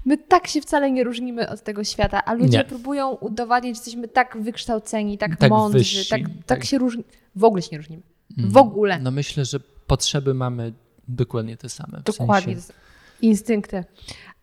My 0.06 0.18
tak 0.18 0.48
się 0.48 0.62
wcale 0.62 0.92
nie 0.92 1.04
różnimy 1.04 1.50
od 1.50 1.64
tego 1.64 1.84
świata, 1.84 2.26
a 2.26 2.34
ludzie 2.34 2.58
Nie. 2.58 2.64
próbują 2.64 3.10
udowadniać, 3.10 3.76
że 3.76 3.80
jesteśmy 3.80 4.08
tak 4.08 4.38
wykształceni, 4.42 5.18
tak, 5.18 5.36
Tak 5.36 5.50
mądrzy, 5.50 5.78
wyżsi, 5.78 6.10
tak, 6.10 6.22
tak. 6.22 6.30
tak. 6.46 6.66
się 6.66 6.78
różni. 6.78 7.04
W 7.36 7.44
ogóle 7.44 7.62
się 7.62 7.70
nie 7.72 7.78
różnimy. 7.78 8.04
Mm. 8.38 8.52
W 8.52 8.58
ogóle. 8.58 9.00
No 9.00 9.12
myślę, 9.12 9.46
że 9.46 9.60
potrzeby 9.88 10.34
mamy 10.34 10.74
dokładnie 11.08 11.58
te 11.58 11.70
same. 11.70 12.02
Dokładnie. 12.06 12.56
Sensie, 12.56 12.74
Instynkty. 13.22 13.84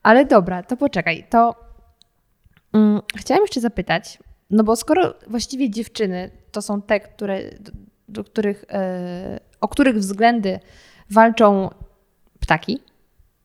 Ale 0.02 0.26
dobra, 0.26 0.62
to 0.62 0.76
poczekaj. 0.76 1.26
To 1.30 1.54
mm, 2.72 3.00
chciałam 3.16 3.42
jeszcze 3.42 3.60
zapytać, 3.60 4.18
no 4.50 4.64
bo 4.64 4.76
skoro 4.76 5.14
właściwie 5.26 5.70
dziewczyny 5.70 6.30
to 6.52 6.62
są 6.62 6.82
te, 6.82 7.00
które, 7.00 7.50
do, 7.60 7.72
do 8.08 8.24
których, 8.24 8.64
e, 8.70 9.40
o 9.60 9.68
których 9.68 9.96
względy 9.96 10.60
walczą 11.10 11.70
ptaki, 12.40 12.78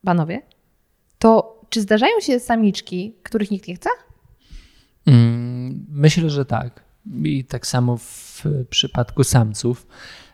panowie, 0.06 0.41
to 1.19 1.57
czy 1.69 1.82
zdarzają 1.82 2.19
się 2.19 2.39
samiczki, 2.39 3.13
których 3.23 3.51
nikt 3.51 3.67
nie 3.67 3.75
chce? 3.75 3.89
Mm, 5.06 5.86
Myślę, 5.89 6.30
że 6.30 6.45
tak. 6.45 6.84
I 7.23 7.45
tak 7.45 7.67
samo 7.67 7.97
w 7.97 8.43
przypadku 8.69 9.23
samców. 9.23 9.88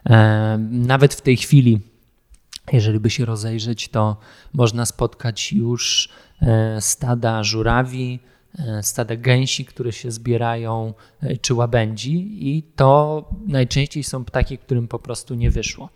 E, 0.10 0.58
Nawet 0.72 1.14
w 1.14 1.22
tej 1.22 1.38
chwili, 1.38 1.80
jeżeli 2.72 3.00
by 3.00 3.10
się 3.10 3.26
rozejrzeć, 3.26 3.90
to 3.90 4.18
można 4.54 4.86
spotkać 4.86 5.54
już 5.54 6.10
e, 6.42 6.82
stada 6.82 7.44
żurawi, 7.44 8.20
e, 8.60 8.84
stada 8.84 9.16
gęsi, 9.16 9.66
które 9.66 9.92
się 9.92 10.12
zbierają, 10.12 10.94
czy 11.42 11.54
łabędzi, 11.54 12.48
i 12.50 12.64
to 12.64 13.30
najczęściej 13.48 14.04
są 14.04 14.26
ptaki, 14.26 14.58
którym 14.58 14.88
po 14.88 15.00
prostu 15.00 15.36
nie 15.36 15.52
wyszło. 15.52 15.90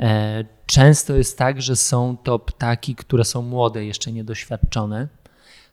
E, 0.00 0.44
Często 0.68 1.16
jest 1.16 1.38
tak, 1.38 1.62
że 1.62 1.76
są 1.76 2.16
to 2.16 2.38
ptaki, 2.38 2.94
które 2.94 3.24
są 3.24 3.42
młode, 3.42 3.84
jeszcze 3.84 4.12
niedoświadczone. 4.12 5.08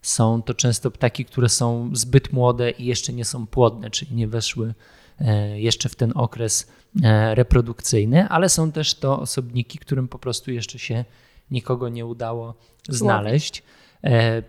Są 0.02 0.42
to 0.42 0.54
często 0.54 0.92
ptaki, 0.92 1.26
które 1.26 1.50
są 1.50 1.90
zbyt 1.94 2.34
młode 2.34 2.72
i 2.72 2.86
jeszcze 2.86 3.14
nie 3.14 3.26
są 3.26 3.48
płodne, 3.48 3.90
czyli 3.90 4.16
nie 4.16 4.28
weszły 4.28 4.74
e, 5.20 5.60
jeszcze 5.60 5.90
w 5.90 5.96
ten 5.96 6.12
okres 6.16 6.72
e, 7.04 7.36
reprodukcyjny, 7.36 8.30
ale 8.30 8.50
są 8.50 8.72
też 8.72 8.94
to 8.96 9.20
osobniki, 9.20 9.80
którym 9.80 10.08
po 10.08 10.20
prostu 10.20 10.52
jeszcze 10.52 10.80
się 10.80 11.06
nikogo 11.52 11.90
nie 11.90 12.06
udało 12.06 12.54
znaleźć. 12.90 13.64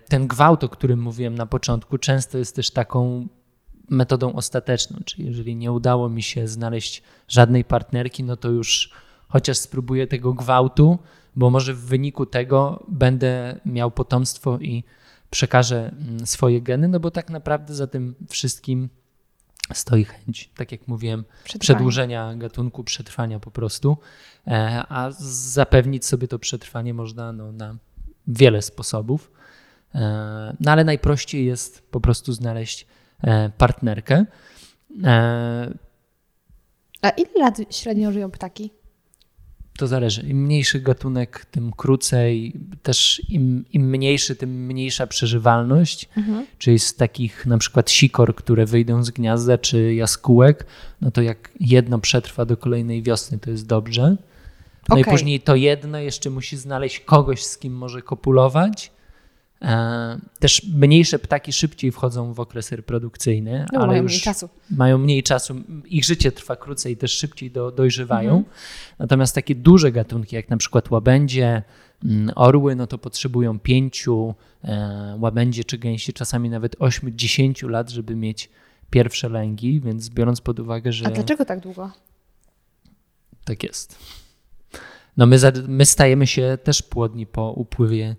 Ten 0.09 0.27
gwałt, 0.27 0.65
o 0.65 0.69
którym 0.69 1.03
mówiłem 1.03 1.35
na 1.35 1.47
początku, 1.47 1.99
często 1.99 2.39
jest 2.39 2.57
też 2.57 2.71
taką 2.71 3.29
metodą 3.91 4.33
ostateczną, 4.33 4.99
czyli 5.05 5.27
jeżeli 5.27 5.57
nie 5.57 5.73
udało 5.73 6.09
mi 6.09 6.23
się 6.23 6.49
znaleźć 6.49 7.03
żadnej 7.29 7.65
partnerki, 7.65 8.25
no 8.25 8.37
to 8.37 8.49
już 8.49 8.91
chociaż 9.29 9.59
spróbuję 9.59 10.07
tego 10.07 10.35
gwałtu, 10.35 10.99
bo 11.37 11.51
może 11.51 11.75
w 11.75 11.81
wyniku 11.85 12.27
tego 12.27 12.85
będę 12.89 13.61
miał 13.65 13.91
potomstwo 13.91 14.59
i 14.59 14.85
przekażę 15.31 15.93
mm, 16.09 16.27
swoje 16.27 16.63
geny, 16.63 16.89
no 16.89 17.01
bo 17.01 17.11
tak 17.11 17.31
naprawdę 17.31 17.75
za 17.75 17.87
tym 17.87 18.15
wszystkim 18.29 18.89
stoi 19.73 20.05
chęć, 20.05 20.51
tak 20.57 20.73
jak 20.73 20.89
mówiłem, 20.89 21.25
Przetrwanie. 21.45 21.59
przedłużenia 21.61 22.35
gatunku, 22.35 22.85
przetrwania 22.85 23.41
po 23.41 23.51
prostu, 23.51 23.97
E, 24.47 24.85
a 24.89 25.11
zapewnić 25.19 26.07
sobie 26.07 26.29
to 26.29 26.39
przetrwanie 26.39 26.95
można 26.95 27.33
no, 27.33 27.53
na 27.53 27.77
wiele 28.27 28.63
sposobów. 28.63 29.31
E, 29.95 30.57
No 30.61 30.73
ale 30.73 30.85
najprościej 30.85 31.47
jest 31.47 31.91
po 31.91 32.01
prostu 32.01 32.33
znaleźć 32.33 32.87
e, 33.23 33.51
partnerkę. 33.51 34.25
A 37.03 37.09
ile 37.11 37.31
lat 37.37 37.59
średnio 37.71 38.13
żyją 38.13 38.31
ptaki? 38.31 38.71
To 39.79 39.87
zależy. 39.87 40.23
Im 40.23 40.43
mniejszy 40.45 40.81
gatunek, 40.81 41.47
tym 41.51 41.73
krócej. 41.73 42.53
Też 42.83 43.23
im, 43.29 43.65
im 43.73 43.91
mniejszy, 43.91 44.37
tym 44.37 44.67
mniejsza 44.67 45.07
przeżywalność. 45.07 46.09
Czyli 46.59 46.79
z 46.79 46.95
takich 46.95 47.47
na 47.47 47.59
przykład 47.59 47.91
sikor, 47.91 48.35
które 48.35 48.67
wyjdą 48.67 49.05
z 49.05 49.11
gniazda, 49.11 49.59
czy 49.59 49.95
jaskółek, 49.95 50.67
no 51.01 51.11
to 51.11 51.23
jak 51.23 51.51
jedno 51.61 51.99
przetrwa 51.99 52.45
do 52.45 52.57
kolejnej 52.57 53.03
wiosny, 53.03 53.39
to 53.39 53.51
jest 53.51 53.67
dobrze. 53.67 54.17
No 54.89 54.99
i 54.99 55.01
Okej. 55.01 55.13
później 55.13 55.41
to 55.41 55.55
jedno 55.55 55.99
jeszcze 55.99 56.31
musi 56.31 56.57
znaleźć 56.57 57.01
kogoś, 57.01 57.43
z 57.43 57.59
kim 57.59 57.73
może 57.73 58.03
kopulować. 58.03 58.93
E, 59.63 60.19
też 60.39 60.63
mniejsze 60.75 61.19
ptaki 61.19 61.53
szybciej 61.53 61.93
wchodzą 61.93 62.33
w 62.33 62.41
okres 62.41 62.73
reprodukcyjny, 62.73 63.67
No, 63.73 63.79
ale 63.79 63.87
mają 63.87 64.03
już 64.03 64.13
mniej 64.13 64.21
czasu. 64.23 64.49
mają 64.71 64.99
mniej 64.99 65.23
czasu. 65.23 65.55
Ich 65.85 66.05
życie 66.05 66.33
trwa 66.33 66.57
krócej 66.57 66.93
i 66.93 66.97
też 66.97 67.13
szybciej 67.13 67.51
do, 67.51 67.71
dojrzewają. 67.71 68.37
Mhm. 68.37 68.55
Natomiast 68.99 69.35
takie 69.35 69.55
duże 69.55 69.93
gatunki, 69.93 70.37
jak 70.37 70.49
na 70.51 70.57
przykład 70.57 70.91
łabędzie, 70.91 71.63
mm, 72.05 72.31
orły, 72.35 72.77
no 72.77 72.87
to 72.87 72.99
potrzebują 72.99 73.59
pięciu, 73.59 74.35
e, 74.65 75.17
łabędzie 75.21 75.65
czy 75.65 75.79
gęsi 75.79 76.13
czasami 76.13 76.51
nawet 76.51 76.77
8-10 76.79 77.69
lat, 77.69 77.91
żeby 77.91 78.17
mieć 78.17 78.51
pierwsze 78.91 79.29
lęgi, 79.29 79.81
więc 79.81 80.09
biorąc 80.09 80.41
pod 80.41 80.61
uwagę, 80.61 80.93
że 80.93 81.07
A 81.07 81.11
dlaczego 81.11 81.45
tak 81.45 81.61
długo? 81.61 81.91
tak 83.45 83.63
jest. 83.63 83.99
No 85.17 85.27
my, 85.27 85.37
my 85.69 85.85
stajemy 85.85 86.27
się 86.27 86.59
też 86.65 86.83
płodni 86.83 87.27
po 87.27 87.53
upływie 87.53 88.17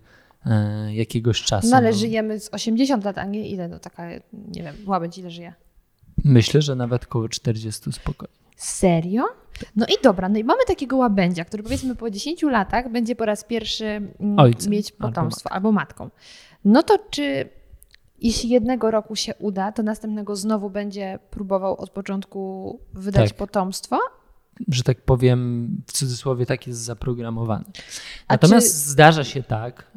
jakiegoś 0.90 1.42
czasu. 1.42 1.68
No 1.70 1.78
ale 1.78 1.90
no. 1.90 1.98
żyjemy 1.98 2.40
z 2.40 2.50
80 2.54 3.06
lat, 3.06 3.18
a 3.18 3.26
nie 3.26 3.50
ile 3.50 3.68
no 3.68 3.80
taka, 3.80 4.10
nie 4.34 4.64
wiem, 4.64 4.76
łabędź 4.86 5.18
ile 5.18 5.32
żyje. 5.32 5.54
Myślę, 6.24 6.62
że 6.62 6.76
nawet 6.76 7.06
koło 7.06 7.30
40 7.30 7.92
spokojnie. 7.92 8.36
Serio? 8.58 9.24
No 9.76 9.86
i 9.86 10.04
dobra, 10.04 10.30
no 10.30 10.40
i 10.40 10.44
mamy 10.44 10.66
takiego 10.68 10.98
łabędzia, 10.98 11.46
który 11.46 11.64
powiedzmy 11.64 11.96
po 11.96 12.10
10 12.10 12.44
latach 12.44 12.92
będzie 12.92 13.16
po 13.16 13.26
raz 13.26 13.44
pierwszy 13.44 13.86
mm, 13.86 14.40
Ojcem 14.40 14.72
mieć 14.72 14.92
albo 14.92 15.08
potomstwo 15.08 15.52
albo 15.52 15.72
matką. 15.72 16.10
No 16.66 16.84
to 16.84 16.98
czy 17.10 17.50
jeśli 18.22 18.50
jednego 18.50 18.92
roku 18.92 19.16
się 19.16 19.36
uda, 19.36 19.72
to 19.72 19.84
następnego 19.84 20.36
znowu 20.36 20.70
będzie 20.70 21.20
próbował 21.30 21.78
od 21.78 21.90
początku 21.90 22.80
wydać 22.94 23.30
Tak. 23.30 23.38
potomstwo? 23.38 24.00
Że 24.68 24.84
tak 24.84 25.02
powiem, 25.02 25.70
w 25.88 25.92
cudzysłowie 25.92 26.46
tak 26.46 26.68
jest 26.68 26.80
zaprogramowany. 26.80 27.66
Natomiast 28.30 28.68
czy- 28.68 28.90
zdarza 28.90 29.24
się 29.24 29.44
tak, 29.44 29.92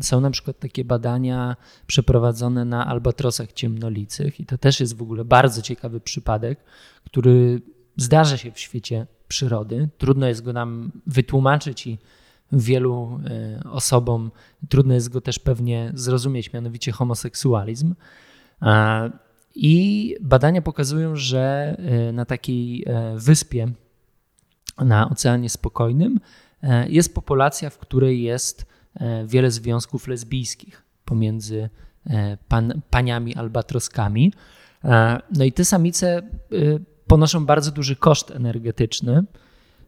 są 0.00 0.20
na 0.20 0.30
przykład 0.30 0.58
takie 0.58 0.84
badania 0.84 1.56
przeprowadzone 1.86 2.64
na 2.64 2.86
albatrosach 2.86 3.52
ciemnolicych 3.52 4.40
i 4.40 4.46
to 4.46 4.58
też 4.58 4.80
jest 4.80 4.96
w 4.96 5.02
ogóle 5.02 5.24
bardzo 5.24 5.62
ciekawy 5.62 6.00
przypadek, 6.00 6.60
który 7.04 7.62
zdarza 7.96 8.36
się 8.36 8.52
w 8.52 8.58
świecie 8.58 9.06
przyrody. 9.28 9.88
Trudno 9.98 10.26
jest 10.28 10.42
go 10.42 10.52
nam 10.52 10.92
wytłumaczyć 11.06 11.86
i 11.86 11.98
wielu 12.52 13.20
e, 13.24 13.70
osobom 13.70 14.30
trudno 14.68 14.94
jest 14.94 15.08
go 15.08 15.20
też 15.20 15.38
pewnie 15.38 15.92
zrozumieć, 15.94 16.52
mianowicie 16.52 16.92
homoseksualizm. 16.92 17.94
I 19.54 20.16
badania 20.20 20.62
pokazują, 20.62 21.16
że 21.16 21.76
e, 21.78 22.12
na 22.12 22.24
takiej 22.24 22.84
e, 22.86 23.14
wyspie 23.16 23.68
na 24.78 25.10
Oceanie 25.10 25.48
Spokojnym 25.48 26.20
e, 26.62 26.88
jest 26.88 27.14
populacja, 27.14 27.70
w 27.70 27.78
której 27.78 28.22
jest 28.22 28.72
wiele 29.26 29.50
związków 29.50 30.08
lesbijskich 30.08 30.82
pomiędzy 31.04 31.68
pan, 32.48 32.80
paniami 32.90 33.34
albatroskami. 33.34 34.32
No 35.36 35.44
i 35.44 35.52
te 35.52 35.64
samice 35.64 36.22
ponoszą 37.06 37.46
bardzo 37.46 37.70
duży 37.70 37.96
koszt 37.96 38.30
energetyczny. 38.30 39.24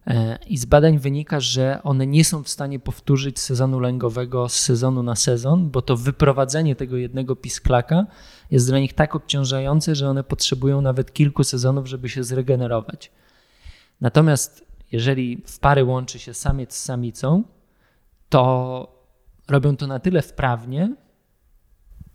E, 0.06 0.38
I 0.46 0.58
z 0.58 0.64
badań 0.64 0.98
wynika, 0.98 1.40
że 1.40 1.80
one 1.82 2.06
nie 2.06 2.24
są 2.24 2.42
w 2.42 2.48
stanie 2.48 2.78
powtórzyć 2.78 3.38
sezonu 3.38 3.80
lęgowego 3.80 4.48
z 4.48 4.54
sezonu 4.54 5.02
na 5.02 5.16
sezon, 5.16 5.70
bo 5.70 5.82
to 5.82 5.96
wyprowadzenie 5.96 6.76
tego 6.76 6.96
jednego 6.96 7.36
pisklaka 7.36 8.06
jest 8.50 8.68
dla 8.68 8.78
nich 8.78 8.92
tak 8.92 9.14
obciążające, 9.14 9.94
że 9.94 10.08
one 10.08 10.24
potrzebują 10.24 10.80
nawet 10.80 11.12
kilku 11.12 11.44
sezonów, 11.44 11.86
żeby 11.86 12.08
się 12.08 12.24
zregenerować. 12.24 13.10
Natomiast 14.00 14.64
jeżeli 14.92 15.42
w 15.46 15.58
pary 15.58 15.84
łączy 15.84 16.18
się 16.18 16.34
samiec 16.34 16.74
z 16.74 16.82
samicą, 16.84 17.42
to 18.28 19.04
robią 19.48 19.76
to 19.76 19.86
na 19.86 19.98
tyle 19.98 20.22
wprawnie, 20.22 20.94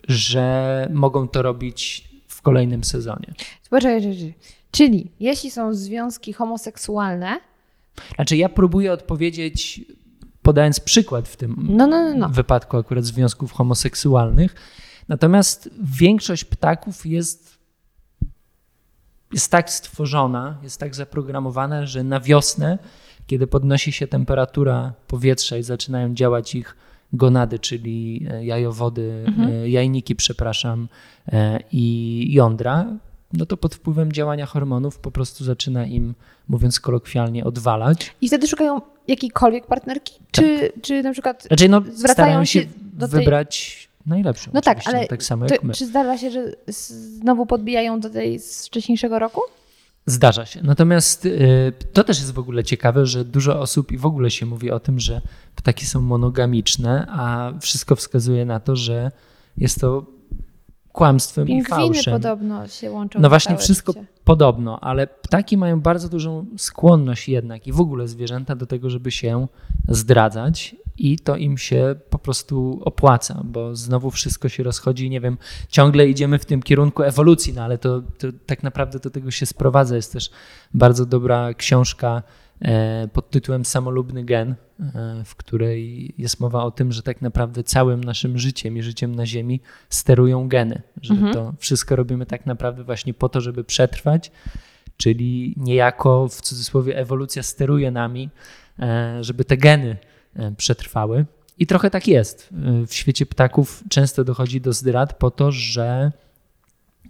że 0.08 0.88
mogą 0.94 1.28
to 1.28 1.42
robić 1.42 2.10
w 2.28 2.42
kolejnym 2.42 2.84
sezonie. 2.84 3.34
Czekaj. 3.70 4.36
Czyli 4.72 5.12
jeśli 5.20 5.52
są 5.52 5.74
związki 5.74 6.34
homoseksualne, 6.34 7.40
Znaczy, 8.16 8.38
ja 8.38 8.50
próbuję 8.50 8.94
odpowiedzieć, 8.94 9.82
podając 10.42 10.80
przykład 10.80 11.28
w 11.28 11.38
tym 11.38 11.56
no, 11.70 11.88
no, 11.88 12.04
no, 12.04 12.14
no. 12.16 12.30
wypadku 12.30 12.78
akurat 12.78 13.06
związków 13.06 13.52
homoseksualnych. 13.52 14.56
Natomiast 15.08 15.70
większość 15.84 16.46
ptaków 16.46 17.06
jest, 17.06 17.58
jest 19.34 19.52
tak 19.52 19.70
stworzona, 19.70 20.58
jest 20.64 20.80
tak 20.80 20.96
zaprogramowana, 20.96 21.86
że 21.86 22.04
na 22.04 22.20
wiosnę, 22.20 22.78
kiedy 23.28 23.48
podnosi 23.48 23.92
się 23.92 24.08
temperatura 24.08 24.94
powietrza 25.08 25.58
i 25.58 25.64
zaczynają 25.64 26.14
działać 26.14 26.56
ich 26.56 26.76
gonady, 27.14 27.60
czyli 27.60 28.28
e, 28.30 28.46
jajowody, 28.46 29.26
e, 29.50 29.70
jajniki, 29.70 30.16
przepraszam, 30.16 30.88
e, 31.28 31.60
i 31.72 32.28
jądra, 32.34 32.86
no 33.34 33.46
to 33.46 33.58
pod 33.58 33.76
wpływem 33.76 34.12
działania 34.12 34.46
hormonów 34.46 35.00
po 35.00 35.12
prostu 35.12 35.44
zaczyna 35.44 35.86
im, 35.86 36.14
mówiąc 36.48 36.80
kolokwialnie, 36.80 37.44
odwalać. 37.46 38.16
I 38.22 38.28
wtedy 38.28 38.48
szukają 38.48 38.82
jakiejkolwiek 39.08 39.68
partnerki? 39.68 40.20
Czy, 40.32 40.72
czy 40.82 41.04
na 41.04 41.12
przykład. 41.12 41.44
Znaczy, 41.44 41.70
no, 41.70 41.82
Zwracają 41.82 42.14
starają 42.14 42.46
się 42.46 42.62
się 42.62 42.68
do 42.94 43.08
tej- 43.08 43.20
wybrać 43.20 43.90
najlepszą. 44.06 44.52
No 44.54 44.62
tak, 44.62 44.78
oczywiście, 44.78 44.92
ale 44.92 45.02
no, 45.02 45.08
tak 45.08 45.24
samo 45.24 45.46
To, 45.46 45.54
jak 45.54 45.64
my. 45.64 45.74
czy 45.74 45.86
zdarza 45.86 46.18
się, 46.18 46.32
że 46.32 46.54
znowu 46.68 47.46
podbijają 47.46 48.00
do 48.00 48.10
tej 48.10 48.40
z 48.40 48.68
wcześniejszego 48.68 49.20
roku? 49.20 49.42
Zdarza 50.06 50.46
się. 50.46 50.62
Natomiast 50.64 51.26
y, 51.26 51.74
to 51.94 52.04
też 52.04 52.20
jest 52.20 52.34
w 52.34 52.40
ogóle 52.40 52.64
ciekawe, 52.64 53.06
że 53.06 53.26
dużo 53.26 53.60
osób 53.60 53.92
i 53.92 53.98
w 53.98 54.06
ogóle 54.06 54.32
się 54.32 54.46
mówi 54.46 54.72
o 54.72 54.80
tym, 54.80 55.00
że 55.00 55.22
ptaki 55.56 55.86
są 55.86 56.02
monogamiczne, 56.02 57.08
a 57.10 57.54
wszystko 57.62 57.96
wskazuje 57.96 58.46
na 58.46 58.60
to, 58.60 58.76
że 58.76 59.12
jest 59.58 59.82
to 59.82 60.06
kłamstwem 60.92 61.44
i 61.44 61.48
Pingwiny 61.48 61.70
fałszem. 61.70 62.14
podobno 62.14 62.68
się 62.68 62.92
łączą. 62.92 63.20
No 63.20 63.30
właśnie, 63.30 63.58
wszystko 63.58 63.92
życie. 63.92 64.06
podobno, 64.24 64.80
ale 64.80 65.08
ptaki 65.08 65.58
mają 65.58 65.82
bardzo 65.82 66.10
dużą 66.10 66.46
skłonność 66.58 67.30
jednak 67.30 67.68
i 67.68 67.72
w 67.72 67.82
ogóle 67.82 68.08
zwierzęta 68.08 68.56
do 68.56 68.66
tego, 68.66 68.90
żeby 68.90 69.12
się 69.12 69.48
zdradzać 69.88 70.76
i 70.98 71.20
to 71.20 71.36
im 71.36 71.58
się 71.58 71.96
po 72.10 72.20
prostu 72.20 72.82
opłaca, 72.86 73.42
bo 73.46 73.76
znowu 73.76 74.12
wszystko 74.12 74.50
się 74.50 74.64
rozchodzi, 74.64 75.10
nie 75.10 75.22
wiem, 75.22 75.38
ciągle 75.70 76.08
idziemy 76.08 76.40
w 76.40 76.46
tym 76.46 76.64
kierunku 76.64 77.04
ewolucji, 77.04 77.54
no 77.54 77.64
ale 77.64 77.78
to, 77.78 78.02
to 78.02 78.28
tak 78.46 78.64
naprawdę 78.64 79.00
do 79.00 79.10
tego 79.10 79.32
się 79.32 79.46
sprowadza. 79.46 79.96
Jest 79.96 80.14
też 80.14 80.30
bardzo 80.74 81.06
dobra 81.06 81.54
książka 81.54 82.24
pod 83.14 83.30
tytułem 83.30 83.66
Samolubny 83.66 84.24
gen, 84.24 84.56
e, 84.80 85.22
w 85.26 85.36
której 85.36 86.14
jest 86.18 86.40
mowa 86.40 86.64
o 86.64 86.72
tym, 86.72 86.92
że 86.92 87.04
tak 87.04 87.22
naprawdę 87.22 87.64
całym 87.64 88.04
naszym 88.04 88.38
życiem 88.40 88.78
i 88.78 88.82
życiem 88.84 89.16
na 89.16 89.26
Ziemi 89.26 89.62
sterują 89.90 90.48
geny, 90.48 90.82
że 91.02 91.14
Mhm. 91.14 91.34
to 91.34 91.54
wszystko 91.60 91.96
robimy 91.96 92.26
tak 92.26 92.46
naprawdę 92.46 92.84
właśnie 92.84 93.14
po 93.14 93.30
to, 93.30 93.42
żeby 93.42 93.64
przetrwać, 93.64 94.32
czyli 94.98 95.54
niejako 95.58 96.28
w 96.28 96.42
cudzysłowie 96.42 96.98
ewolucja 96.98 97.44
steruje 97.44 97.92
nami, 97.92 98.30
e, 98.80 99.18
żeby 99.24 99.46
te 99.46 99.58
geny 99.58 99.98
e, 100.36 100.52
przetrwały. 100.52 101.26
I 101.58 101.68
trochę 101.68 101.90
tak 101.90 102.08
jest. 102.08 102.50
E, 102.84 102.86
W 102.88 102.94
świecie 102.94 103.26
ptaków 103.26 103.84
często 103.90 104.24
dochodzi 104.24 104.62
do 104.62 104.74
zdrad 104.74 105.14
po 105.14 105.32
to, 105.32 105.52
że 105.52 106.12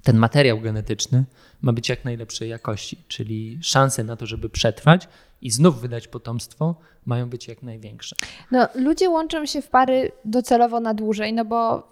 ten 0.03 0.17
materiał 0.17 0.61
genetyczny 0.61 1.25
ma 1.61 1.73
być 1.73 1.89
jak 1.89 2.05
najlepszej 2.05 2.49
jakości, 2.49 2.97
czyli 3.07 3.59
szanse 3.61 4.03
na 4.03 4.15
to, 4.15 4.25
żeby 4.25 4.49
przetrwać 4.49 5.07
i 5.41 5.51
znów 5.51 5.81
wydać 5.81 6.07
potomstwo, 6.07 6.75
mają 7.05 7.29
być 7.29 7.47
jak 7.47 7.63
największe. 7.63 8.15
No, 8.51 8.67
ludzie 8.75 9.09
łączą 9.09 9.45
się 9.45 9.61
w 9.61 9.67
pary 9.69 10.11
docelowo 10.25 10.79
na 10.79 10.93
dłużej, 10.93 11.33
no 11.33 11.45
bo 11.45 11.87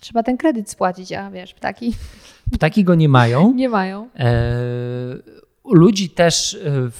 trzeba 0.00 0.22
ten 0.22 0.36
kredyt 0.36 0.70
spłacić, 0.70 1.12
a 1.12 1.30
wiesz, 1.30 1.54
ptaki 1.54 1.94
Ptaki 2.54 2.84
go 2.84 2.94
nie 2.94 3.08
mają. 3.08 3.52
nie 3.54 3.68
mają. 3.68 4.08
E, 4.18 4.56
ludzi 5.64 6.10
też, 6.10 6.54
e, 6.54 6.90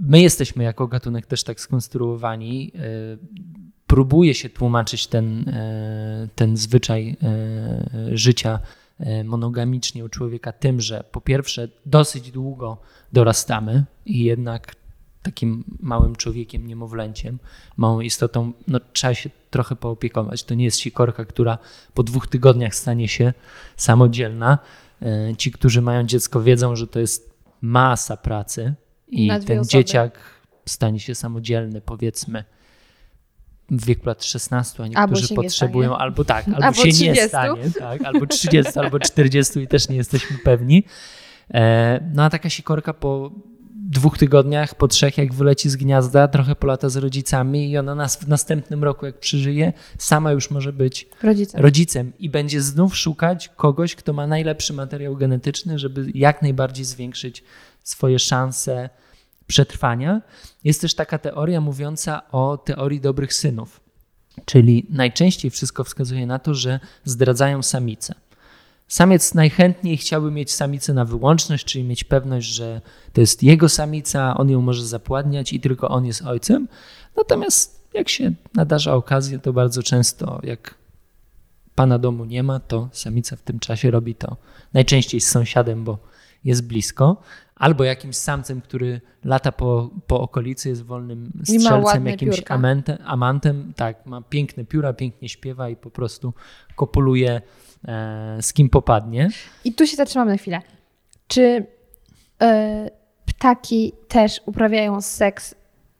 my 0.00 0.20
jesteśmy 0.20 0.64
jako 0.64 0.86
gatunek 0.88 1.26
też 1.26 1.44
tak 1.44 1.60
skonstruowani. 1.60 2.72
e, 2.74 2.80
Próbuje 3.86 4.34
się 4.34 4.48
tłumaczyć 4.48 5.06
ten, 5.06 5.48
e, 5.48 6.28
ten 6.34 6.56
zwyczaj 6.56 7.16
e, 7.22 8.16
życia 8.16 8.58
monogamicznie 9.24 10.04
u 10.04 10.08
człowieka 10.08 10.52
tym, 10.52 10.80
że 10.80 11.04
po 11.12 11.20
pierwsze 11.20 11.68
dosyć 11.86 12.30
długo 12.30 12.78
dorastamy 13.12 13.84
i 14.06 14.24
jednak 14.24 14.74
takim 15.22 15.64
małym 15.80 16.16
człowiekiem, 16.16 16.66
niemowlęciem, 16.66 17.38
małą 17.76 18.00
istotą, 18.00 18.52
no 18.68 18.80
trzeba 18.92 19.14
się 19.14 19.30
trochę 19.50 19.76
poopiekować. 19.76 20.44
To 20.44 20.54
nie 20.54 20.64
jest 20.64 20.78
sikorka, 20.78 21.24
która 21.24 21.58
po 21.94 22.02
dwóch 22.02 22.26
tygodniach 22.26 22.74
stanie 22.74 23.08
się 23.08 23.32
samodzielna. 23.76 24.58
E, 25.02 25.36
Ci, 25.36 25.52
którzy 25.52 25.82
mają 25.82 26.02
dziecko, 26.02 26.42
wiedzą, 26.42 26.76
że 26.76 26.86
to 26.86 27.00
jest 27.00 27.34
masa 27.60 28.16
pracy 28.16 28.74
i 29.08 29.28
ten 29.46 29.58
osoby. 29.58 29.72
dzieciak 29.72 30.18
stanie 30.66 31.00
się 31.00 31.14
samodzielny, 31.14 31.80
powiedzmy, 31.80 32.44
w 33.70 33.84
wieku 33.86 34.02
lat 34.06 34.24
16, 34.24 34.82
a 34.82 34.86
niektórzy 34.86 35.26
nie 35.30 35.36
potrzebują, 35.36 35.96
albo 35.96 36.24
tak, 36.24 36.48
albo, 36.48 36.62
Albo 36.64 36.80
się 36.80 36.86
nie 36.86 36.92
30. 36.92 37.28
stanie, 37.28 37.62
tak, 37.78 38.04
albo 38.04 38.26
30, 38.26 38.78
albo 38.78 38.98
40 38.98 39.60
i 39.60 39.68
też 39.68 39.88
nie 39.88 39.96
jesteśmy 39.96 40.38
pewni. 40.38 40.84
E, 41.54 42.10
No 42.14 42.24
a 42.24 42.30
taka 42.30 42.50
sikorka 42.50 42.94
po 42.94 43.30
dwóch 43.90 44.18
tygodniach, 44.18 44.74
po 44.74 44.88
trzech, 44.88 45.18
jak 45.18 45.34
wyleci 45.34 45.70
z 45.70 45.76
gniazda, 45.76 46.28
trochę 46.28 46.56
polata 46.56 46.88
z 46.88 46.96
rodzicami 46.96 47.70
i 47.70 47.78
ona 47.78 47.94
nas 47.94 48.16
w 48.16 48.28
następnym 48.28 48.84
roku, 48.84 49.06
jak 49.06 49.18
przyżyje, 49.18 49.72
sama 49.98 50.32
już 50.32 50.50
może 50.50 50.72
być 50.72 51.08
Rodzice. 51.22 51.62
rodzicem 51.62 52.12
i 52.18 52.30
będzie 52.30 52.60
znów 52.62 52.96
szukać 52.96 53.48
kogoś, 53.48 53.94
kto 53.94 54.12
ma 54.12 54.26
najlepszy 54.26 54.72
materiał 54.72 55.16
genetyczny, 55.16 55.78
żeby 55.78 56.06
jak 56.14 56.42
najbardziej 56.42 56.84
zwiększyć 56.84 57.44
swoje 57.82 58.18
szanse 58.18 58.90
przetrwania. 59.46 60.22
Jest 60.64 60.80
też 60.80 60.94
taka 60.94 61.18
teoria 61.18 61.60
mówiąca 61.60 62.30
o 62.30 62.56
teorii 62.56 63.00
dobrych 63.00 63.34
synów, 63.34 63.80
czyli 64.44 64.86
najczęściej 64.90 65.50
wszystko 65.50 65.84
wskazuje 65.84 66.26
na 66.26 66.38
to, 66.38 66.54
że 66.54 66.80
zdradzają 67.04 67.62
samice. 67.62 68.14
Samiec 68.88 69.34
najchętniej 69.34 69.96
chciałby 69.96 70.30
mieć 70.30 70.52
samicę 70.52 70.94
na 70.94 71.04
wyłączność, 71.04 71.64
czyli 71.64 71.84
mieć 71.84 72.04
pewność, 72.04 72.46
że 72.46 72.80
to 73.12 73.20
jest 73.20 73.42
jego 73.42 73.68
samica, 73.68 74.36
on 74.36 74.50
ją 74.50 74.60
może 74.60 74.86
zapładniać 74.86 75.52
i 75.52 75.60
tylko 75.60 75.88
on 75.88 76.06
jest 76.06 76.22
ojcem. 76.22 76.68
Natomiast 77.16 77.88
jak 77.94 78.08
się 78.08 78.32
nadarza 78.54 78.94
okazja, 78.94 79.38
to 79.38 79.52
bardzo 79.52 79.82
często, 79.82 80.40
jak 80.42 80.74
pana 81.74 81.98
domu 81.98 82.24
nie 82.24 82.42
ma, 82.42 82.60
to 82.60 82.88
samica 82.92 83.36
w 83.36 83.42
tym 83.42 83.58
czasie 83.58 83.90
robi 83.90 84.14
to 84.14 84.36
najczęściej 84.72 85.20
z 85.20 85.28
sąsiadem, 85.28 85.84
bo 85.84 85.98
jest 86.44 86.66
blisko, 86.66 87.22
albo 87.56 87.84
jakimś 87.84 88.16
samcem, 88.16 88.60
który 88.60 89.00
lata 89.24 89.52
po, 89.52 89.90
po 90.06 90.20
okolicy, 90.20 90.68
jest 90.68 90.82
wolnym 90.82 91.32
strzelcem, 91.44 92.06
jakimś 92.06 92.36
piórka. 92.36 92.54
amantem, 92.54 92.98
amantem. 93.04 93.72
Tak, 93.76 94.06
ma 94.06 94.22
piękne 94.22 94.64
pióra, 94.64 94.92
pięknie 94.92 95.28
śpiewa 95.28 95.68
i 95.68 95.76
po 95.76 95.90
prostu 95.90 96.34
kopuluje 96.76 97.40
e, 97.88 98.38
z 98.42 98.52
kim 98.52 98.68
popadnie. 98.68 99.28
I 99.64 99.72
tu 99.72 99.86
się 99.86 99.96
zatrzymam 99.96 100.28
na 100.28 100.36
chwilę. 100.36 100.60
Czy 101.28 101.66
e, 102.42 102.90
ptaki 103.26 103.92
też 104.08 104.40
uprawiają 104.46 105.00
seks 105.00 105.54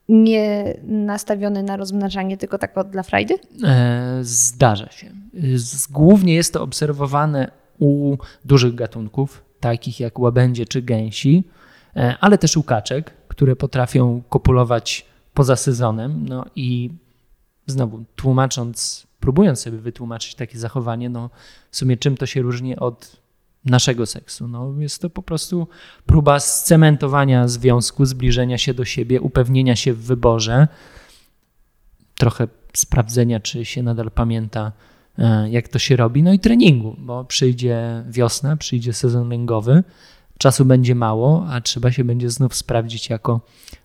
nie 0.09 0.75
nastawiony 0.83 1.63
na 1.63 1.77
rozmnażanie, 1.77 2.37
tylko 2.37 2.59
tak 2.59 2.75
dla 2.91 3.03
frajdy? 3.03 3.35
E, 3.65 4.19
Zdarza 4.23 4.91
się. 4.91 5.11
Z- 5.57 5.87
Głównie 5.87 6.35
jest 6.35 6.53
to 6.53 6.63
obserwowane 6.63 7.51
u 7.79 8.17
dużych 8.45 8.75
gatunków, 8.75 9.44
takich 9.65 10.01
jak 10.01 10.19
łabędzie 10.19 10.67
czy 10.67 10.83
gęsi, 10.83 11.45
e, 11.97 12.17
ale 12.21 12.39
też 12.39 12.57
u 12.57 12.63
kaczek, 12.63 13.15
które 13.29 13.57
potrafią 13.57 14.23
kopulować 14.29 15.07
poza 15.35 15.57
sezonem. 15.57 16.29
No 16.29 16.45
i 16.57 16.91
znowu 17.67 18.05
tłumacząc, 18.17 19.07
próbując 19.21 19.61
sobie 19.61 19.79
wytłumaczyć 19.79 20.35
takie 20.35 20.59
zachowanie, 20.59 21.11
no 21.11 21.31
w 21.71 21.77
sumie 21.77 21.97
czym 21.97 22.17
to 22.17 22.27
się 22.27 22.43
różni 22.43 22.77
od 22.77 23.17
naszego 23.65 24.07
seksu? 24.07 24.49
No 24.49 24.75
jest 24.79 25.03
to 25.03 25.11
po 25.11 25.23
prostu 25.23 25.69
próba 26.07 26.41
scementowania 26.41 27.49
związku, 27.49 28.05
zbliżenia 28.05 28.59
się 28.59 28.75
do 28.75 28.85
siebie, 28.85 29.21
upewnienia 29.21 29.77
się 29.77 29.93
w 29.93 30.03
wyborze, 30.03 30.69
trochę 32.15 32.49
sprawdzenia, 32.75 33.41
czy 33.41 33.65
się 33.65 33.83
nadal 33.83 34.11
pamięta, 34.11 34.73
jak 35.51 35.69
to 35.69 35.79
się 35.79 35.97
robi, 35.97 36.23
no 36.23 36.33
i 36.33 36.39
treningu, 36.39 36.97
bo 36.99 37.25
przyjdzie 37.25 38.05
wiosna, 38.09 38.57
przyjdzie 38.57 38.93
sezon 38.93 39.29
lęgowy, 39.29 39.83
czasu 40.39 40.65
będzie 40.65 40.95
mało, 40.95 41.47
a 41.51 41.61
trzeba 41.61 41.93
się 41.93 42.05
będzie 42.05 42.31
znów 42.31 42.55
sprawdzić 42.55 43.11
jako 43.11 43.41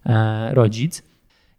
e, 0.05 0.53
rodzic. 0.53 1.03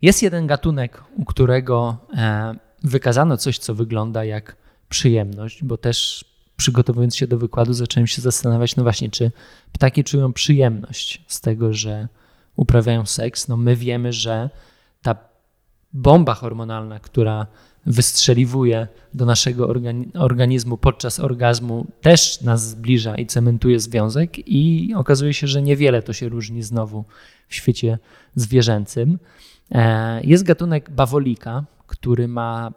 Jest 0.03 0.23
jeden 0.23 0.47
gatunek, 0.47 1.03
u 1.17 1.25
którego 1.25 1.97
e, 2.17 2.55
wykazano 2.85 3.37
coś, 3.37 3.59
co 3.59 3.75
wygląda 3.75 4.25
jak 4.25 4.57
przyjemność, 4.89 5.65
bo 5.65 5.77
też 5.77 6.25
przygotowując 6.57 7.17
się 7.17 7.27
do 7.27 7.39
wykładu, 7.39 7.73
zacząłem 7.73 8.07
się 8.07 8.23
zastanawiać, 8.23 8.77
no 8.77 8.83
właśnie, 8.83 9.11
czy 9.11 9.33
ptaki 9.73 10.05
czują 10.05 10.33
przyjemność 10.33 11.25
z 11.27 11.41
tego, 11.41 11.75
że 11.75 12.09
uprawiają 12.57 13.07
seks. 13.07 13.49
No 13.49 13.57
my 13.57 13.77
wiemy, 13.77 14.13
że 14.13 14.51
ta 15.03 15.17
bomba 15.93 16.35
hormonalna, 16.35 17.01
która 17.01 17.47
wystrzeliwuje 17.87 18.89
do 19.15 19.27
naszego 19.27 19.69
organi- 19.69 20.11
organizmu 20.19 20.77
podczas 20.77 21.21
orgazmu, 21.21 21.87
też 22.01 22.41
nas 22.41 22.69
zbliża 22.69 23.15
i 23.15 23.27
cementuje 23.27 23.81
związek, 23.81 24.49
i 24.49 24.95
okazuje 24.97 25.35
się, 25.35 25.47
że 25.47 25.63
niewiele 25.63 26.03
to 26.03 26.13
się 26.13 26.29
różni 26.29 26.63
znowu 26.63 27.05
w 27.49 27.55
świecie 27.55 27.99
zwierzęcym. 28.35 29.19
E, 29.73 30.21
Jest 30.25 30.45
gatunek 30.45 30.91
bawolika, 30.91 31.65
który 31.87 32.29
ma 32.29 32.73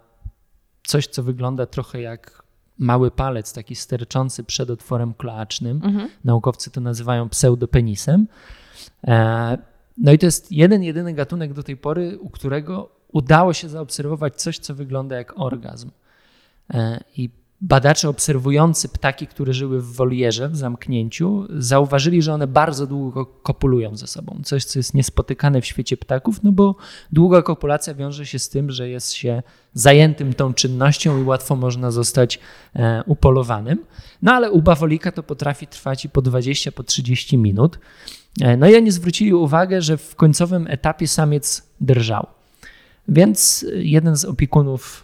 coś, 0.88 1.08
co 1.08 1.24
wygląda 1.24 1.66
trochę 1.66 2.02
jak 2.02 2.44
mały 2.80 3.12
palec, 3.12 3.54
taki 3.54 3.76
sterczący 3.76 4.44
przed 4.44 4.70
otworem 4.70 5.14
kloacznym. 5.14 5.82
Naukowcy 6.24 6.72
to 6.72 6.82
nazywają 6.82 7.30
pseudopenisem. 7.30 8.28
E, 9.08 9.58
No 9.98 10.12
i 10.12 10.18
to 10.20 10.26
jest 10.26 10.52
jeden, 10.52 10.84
jedyny 10.84 11.14
gatunek 11.14 11.54
do 11.54 11.64
tej 11.64 11.78
pory, 11.78 12.20
u 12.20 12.30
którego 12.30 12.90
udało 13.14 13.54
się 13.54 13.70
zaobserwować 13.70 14.36
coś, 14.36 14.60
co 14.60 14.76
wygląda 14.76 15.16
jak 15.16 15.40
orgazm. 15.40 15.92
E, 16.74 17.04
I 17.18 17.30
badacze 17.64 18.10
obserwujący 18.10 18.90
ptaki, 18.90 19.28
które 19.28 19.54
żyły 19.54 19.82
w 19.82 19.94
wolierze, 19.94 20.50
w 20.50 20.56
zamknięciu, 20.56 21.48
zauważyli, 21.50 22.22
że 22.22 22.34
one 22.34 22.48
bardzo 22.48 22.88
długo 22.88 23.26
kopulują 23.26 23.98
ze 23.98 24.08
sobą. 24.08 24.40
Coś, 24.44 24.66
co 24.66 24.80
jest 24.80 24.94
niespotykane 24.94 25.62
w 25.62 25.66
świecie 25.66 25.98
ptaków, 25.98 26.44
no 26.44 26.52
bo 26.52 26.76
długa 27.12 27.42
kopulacja 27.42 27.94
wiąże 27.94 28.26
się 28.26 28.40
z 28.40 28.50
tym, 28.50 28.72
że 28.72 28.90
jest 28.90 29.12
się 29.12 29.44
zajętym 29.74 30.34
tą 30.34 30.54
czynnością 30.54 31.22
i 31.22 31.24
łatwo 31.24 31.56
można 31.56 31.92
zostać 31.92 32.40
e, 32.76 33.04
upolowanym. 33.06 33.86
No 34.22 34.34
ale 34.34 34.52
u 34.52 34.62
bawolika 34.62 35.12
to 35.12 35.24
potrafi 35.24 35.68
trwać 35.68 36.06
i 36.06 36.10
po 36.10 36.22
20, 36.22 36.72
po 36.72 36.84
30 36.84 37.38
minut. 37.38 37.80
E, 38.42 38.58
No 38.58 38.68
i 38.68 38.76
oni 38.76 38.92
zwrócili 38.92 39.34
uwagę, 39.34 39.82
że 39.82 39.98
w 39.98 40.16
końcowym 40.16 40.68
etapie 40.68 41.08
samiec 41.08 41.64
drżał. 41.82 42.28
Więc 43.08 43.66
jeden 43.74 44.18
z 44.18 44.26
opiekunów, 44.26 45.04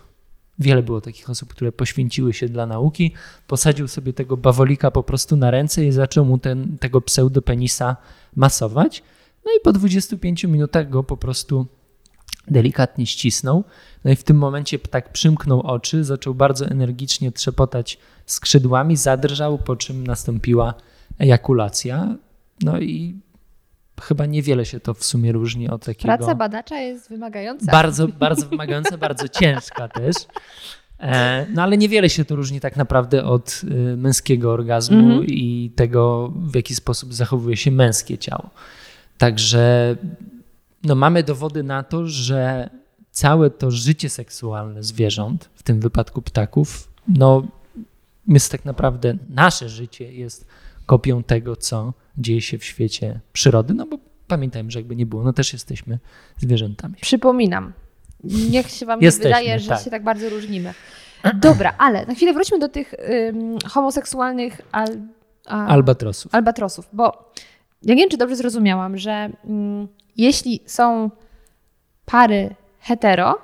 wiele 0.59 0.83
było 0.83 1.01
takich 1.01 1.29
osób, 1.29 1.49
które 1.49 1.71
poświęciły 1.71 2.33
się 2.33 2.49
dla 2.49 2.65
nauki, 2.65 3.13
posadził 3.47 3.87
sobie 3.87 4.13
tego 4.13 4.37
bawolika 4.37 4.91
po 4.91 5.03
prostu 5.03 5.35
na 5.35 5.51
ręce 5.51 5.85
i 5.85 5.91
zaczął 5.91 6.25
mu 6.25 6.37
ten, 6.37 6.77
tego 6.77 7.01
pseudopenisa 7.01 7.95
masować. 8.35 9.03
No 9.45 9.51
i 9.57 9.63
po 9.63 9.73
25 9.73 10.43
minutach 10.43 10.89
go 10.89 11.03
po 11.03 11.17
prostu 11.17 11.65
delikatnie 12.47 13.05
ścisnął. 13.05 13.63
No 14.03 14.11
i 14.11 14.15
w 14.15 14.23
tym 14.23 14.37
momencie 14.37 14.79
ptak 14.79 15.11
przymknął 15.11 15.61
oczy, 15.61 16.03
zaczął 16.03 16.35
bardzo 16.35 16.65
energicznie 16.65 17.31
trzepotać 17.31 17.97
skrzydłami, 18.25 18.97
zadrżał, 18.97 19.57
po 19.57 19.75
czym 19.75 20.07
nastąpiła 20.07 20.73
ejakulacja. 21.19 22.15
No 22.61 22.79
i 22.79 23.19
chyba 24.01 24.25
niewiele 24.25 24.65
się 24.65 24.79
to 24.79 24.93
w 24.93 25.03
sumie 25.03 25.31
różni 25.31 25.69
od 25.69 25.85
takiego... 25.85 26.17
Praca 26.17 26.35
badacza 26.35 26.79
jest 26.79 27.09
wymagająca. 27.09 27.71
Bardzo, 27.71 28.07
bardzo 28.07 28.45
wymagająca, 28.49 28.97
bardzo 28.97 29.27
ciężka 29.27 29.87
też. 29.87 30.15
E, 30.99 31.45
No 31.49 31.63
ale 31.63 31.77
niewiele 31.77 32.09
się 32.09 32.25
to 32.25 32.35
różni 32.35 32.59
tak 32.59 32.75
naprawdę 32.77 33.23
od 33.23 33.61
y, 33.63 33.97
męskiego 33.97 34.51
orgazmu 34.51 34.99
Mhm. 34.99 35.25
i 35.25 35.71
tego, 35.75 36.33
w 36.35 36.55
jaki 36.55 36.75
sposób 36.75 37.13
zachowuje 37.13 37.57
się 37.57 37.71
męskie 37.71 38.17
ciało. 38.17 38.49
Także 39.17 39.95
no, 40.83 40.95
mamy 40.95 41.23
dowody 41.23 41.63
na 41.63 41.83
to, 41.83 42.07
że 42.07 42.69
całe 43.11 43.49
to 43.49 43.71
życie 43.71 44.09
seksualne 44.09 44.83
zwierząt, 44.83 45.49
w 45.55 45.63
tym 45.63 45.79
wypadku 45.79 46.21
ptaków, 46.21 46.91
no 47.07 47.43
jest 48.27 48.51
tak 48.51 48.65
naprawdę 48.65 49.17
nasze 49.29 49.69
życie 49.69 50.13
jest 50.13 50.47
kopią 50.85 51.23
tego, 51.23 51.55
co 51.55 51.93
dzieje 52.19 52.41
się 52.41 52.57
w 52.57 52.63
świecie 52.63 53.19
przyrody, 53.33 53.73
no 53.73 53.85
bo 53.85 53.97
pamiętajmy, 54.27 54.71
że 54.71 54.79
jakby 54.79 54.95
nie 54.95 55.05
było, 55.05 55.23
no 55.23 55.33
też 55.33 55.53
jesteśmy 55.53 55.99
zwierzętami. 56.37 56.95
Przypominam. 57.01 57.73
Niech 58.23 58.69
się 58.69 58.85
wam 58.85 58.99
nie 58.99 59.05
Jesteśmy, 59.05 59.29
wydaje, 59.29 59.59
że 59.59 59.69
tak. 59.69 59.83
się 59.83 59.89
tak 59.89 60.03
bardzo 60.03 60.29
różnimy. 60.29 60.73
Dobra, 61.35 61.75
ale 61.77 62.05
na 62.05 62.15
chwilę 62.15 62.33
wróćmy 62.33 62.59
do 62.59 62.69
tych 62.69 62.93
ym, 63.29 63.57
homoseksualnych 63.67 64.61
al, 64.71 64.87
a, 65.45 65.67
Albatrosów. 65.67 66.35
albatrosów, 66.35 66.89
bo 66.93 67.33
ja 67.81 67.95
nie 67.95 68.01
wiem, 68.01 68.09
czy 68.09 68.17
dobrze 68.17 68.35
zrozumiałam, 68.35 68.97
że 68.97 69.29
mm, 69.45 69.87
jeśli 70.17 70.59
są 70.65 71.11
pary 72.05 72.55
hetero, 72.79 73.41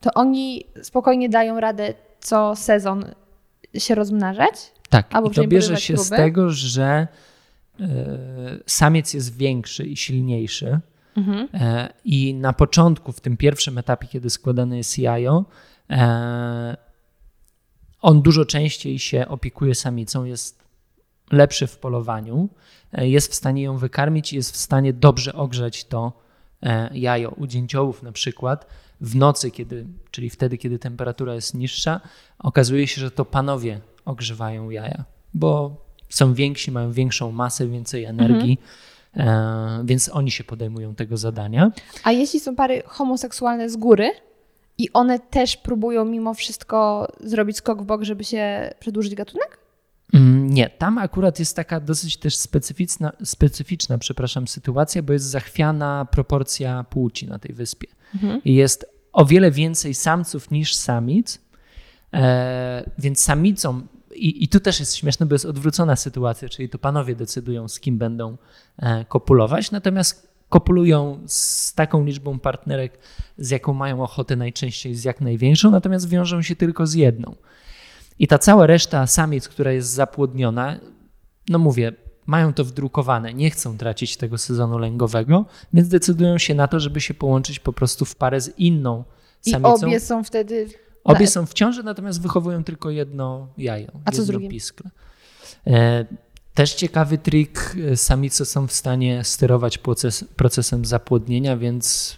to 0.00 0.10
oni 0.14 0.64
spokojnie 0.82 1.28
dają 1.28 1.60
radę 1.60 1.94
co 2.20 2.56
sezon 2.56 3.04
się 3.78 3.94
rozmnażać. 3.94 4.72
Tak, 4.88 5.06
Albo 5.10 5.30
i 5.30 5.34
to 5.34 5.46
bierze 5.46 5.76
się 5.76 5.96
z 5.96 6.10
tego, 6.10 6.50
że 6.50 7.08
samiec 8.66 9.14
jest 9.14 9.36
większy 9.36 9.86
i 9.86 9.96
silniejszy. 9.96 10.80
E, 11.54 11.92
I 12.04 12.34
na 12.34 12.52
początku, 12.52 13.12
w 13.12 13.20
tym 13.20 13.36
pierwszym 13.36 13.78
etapie, 13.78 14.06
kiedy 14.06 14.30
składane 14.30 14.76
jest 14.76 14.98
jajo, 14.98 15.44
e, 15.90 16.76
on 18.00 18.22
dużo 18.22 18.44
częściej 18.44 18.98
się 18.98 19.28
opiekuje 19.28 19.74
samicą, 19.74 20.24
jest 20.24 20.64
lepszy 21.32 21.66
w 21.66 21.78
polowaniu, 21.78 22.48
e, 22.92 23.08
jest 23.08 23.32
w 23.32 23.34
stanie 23.34 23.62
ją 23.62 23.76
wykarmić 23.76 24.32
i 24.32 24.36
jest 24.36 24.52
w 24.52 24.56
stanie 24.56 24.92
dobrze 24.92 25.32
ogrzać 25.32 25.84
to 25.84 26.12
e, 26.62 26.98
jajo. 26.98 27.30
U 27.30 27.46
dzięciołów 27.46 28.02
na 28.02 28.12
przykład 28.12 28.66
w 29.00 29.16
nocy, 29.16 29.50
kiedy, 29.50 29.86
czyli 30.10 30.30
wtedy, 30.30 30.58
kiedy 30.58 30.78
temperatura 30.78 31.34
jest 31.34 31.54
niższa, 31.54 32.00
okazuje 32.38 32.86
się, 32.86 33.00
że 33.00 33.10
to 33.10 33.24
panowie 33.24 33.80
ogrzewają 34.04 34.70
jaja, 34.70 35.04
bo 35.34 35.84
są 36.08 36.34
więksi, 36.34 36.72
mają 36.72 36.92
większą 36.92 37.32
masę, 37.32 37.68
więcej 37.68 38.04
energii 38.04 38.58
E, 39.16 39.82
więc 39.84 40.08
oni 40.08 40.30
się 40.30 40.44
podejmują 40.44 40.94
tego 40.94 41.16
zadania. 41.16 41.72
A 42.04 42.12
jeśli 42.12 42.40
są 42.40 42.56
pary 42.56 42.82
homoseksualne 42.86 43.70
z 43.70 43.76
góry 43.76 44.10
i 44.78 44.92
one 44.92 45.18
też 45.18 45.56
próbują 45.56 46.04
mimo 46.04 46.34
wszystko 46.34 47.08
zrobić 47.20 47.56
skok 47.56 47.82
w 47.82 47.84
bok, 47.84 48.02
żeby 48.02 48.24
się 48.24 48.70
przedłużyć 48.80 49.14
gatunek? 49.14 49.58
Mm, 50.14 50.50
Nie, 50.50 50.70
tam 50.70 50.98
akurat 50.98 51.38
jest 51.38 51.56
taka 51.56 51.80
dosyć 51.80 52.16
też 52.16 52.36
specyficzna, 52.36 53.12
specyficzna 53.24 53.98
przepraszam, 53.98 54.48
sytuacja, 54.48 55.02
bo 55.02 55.12
jest 55.12 55.24
zachwiana 55.24 56.06
proporcja 56.10 56.84
płci 56.90 57.26
na 57.26 57.38
tej 57.38 57.54
wyspie. 57.54 57.88
I 58.44 58.54
jest 58.54 58.86
o 59.12 59.24
wiele 59.24 59.50
więcej 59.50 59.94
samców 59.94 60.50
niż 60.50 60.74
samic, 60.74 61.40
e, 62.14 62.90
więc 62.98 63.20
samicom, 63.20 63.88
i, 64.18 64.44
i 64.44 64.48
tu 64.48 64.60
też 64.60 64.80
jest 64.80 64.96
śmieszne, 64.96 65.26
bo 65.26 65.34
jest 65.34 65.44
odwrócona 65.44 65.96
sytuacja, 65.96 66.48
czyli 66.48 66.68
to 66.68 66.78
panowie 66.78 67.16
decydują, 67.16 67.68
z 67.68 67.80
kim 67.80 67.98
będą 67.98 68.36
e, 68.78 69.04
kopulować, 69.04 69.70
natomiast 69.70 70.28
kopulują 70.48 71.20
z 71.26 71.74
taką 71.74 72.04
liczbą 72.04 72.38
partnerek, 72.38 72.98
z 73.38 73.50
jaką 73.50 73.72
mają 73.72 74.02
ochotę, 74.02 74.36
najczęściej 74.36 74.94
z 74.94 75.04
jak 75.04 75.20
największą, 75.20 75.70
natomiast 75.70 76.08
wiążą 76.08 76.42
się 76.42 76.56
tylko 76.56 76.86
z 76.86 76.94
jedną. 76.94 77.34
I 78.18 78.26
ta 78.26 78.38
cała 78.38 78.66
reszta 78.66 79.06
samiec, 79.06 79.48
która 79.48 79.72
jest 79.72 79.88
zapłodniona, 79.88 80.80
no 81.48 81.58
mówię, 81.58 81.92
mają 82.26 82.52
to 82.52 82.64
wdrukowane, 82.64 83.34
nie 83.34 83.50
chcą 83.50 83.78
tracić 83.78 84.16
tego 84.16 84.38
sezonu 84.38 84.78
lęgowego, 84.78 85.44
więc 85.72 85.88
decydują 85.88 86.38
się 86.38 86.54
na 86.54 86.68
to, 86.68 86.80
żeby 86.80 87.00
się 87.00 87.14
połączyć 87.14 87.58
po 87.60 87.72
prostu 87.72 88.04
w 88.04 88.16
parę 88.16 88.40
z 88.40 88.58
inną 88.58 89.04
I 89.46 89.50
samicą. 89.50 89.86
obie 89.86 90.00
są 90.00 90.24
wtedy. 90.24 90.68
Obie 91.16 91.26
są 91.26 91.46
w 91.46 91.54
ciąży, 91.54 91.82
natomiast 91.82 92.22
wychowują 92.22 92.64
tylko 92.64 92.90
jedno 92.90 93.48
jajo. 93.58 93.88
A 94.04 94.10
co 94.10 94.22
jedno? 94.22 94.48
Piskle. 94.48 94.90
E, 95.66 96.04
też 96.54 96.74
ciekawy 96.74 97.18
trik. 97.18 97.76
e, 97.92 97.96
Samice 97.96 98.44
są 98.44 98.66
w 98.66 98.72
stanie 98.72 99.24
sterować 99.24 99.78
proces, 99.78 100.24
procesem 100.36 100.84
zapłodnienia, 100.84 101.56
więc 101.56 102.16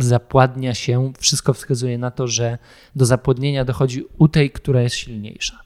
zapładnia 0.00 0.74
się. 0.74 1.12
Wszystko 1.18 1.54
wskazuje 1.54 1.98
na 1.98 2.10
to, 2.10 2.28
że 2.28 2.58
do 2.96 3.06
zapłodnienia 3.06 3.64
dochodzi 3.64 4.04
u 4.18 4.28
tej, 4.28 4.50
która 4.50 4.82
jest 4.82 4.96
silniejsza. 4.96 5.60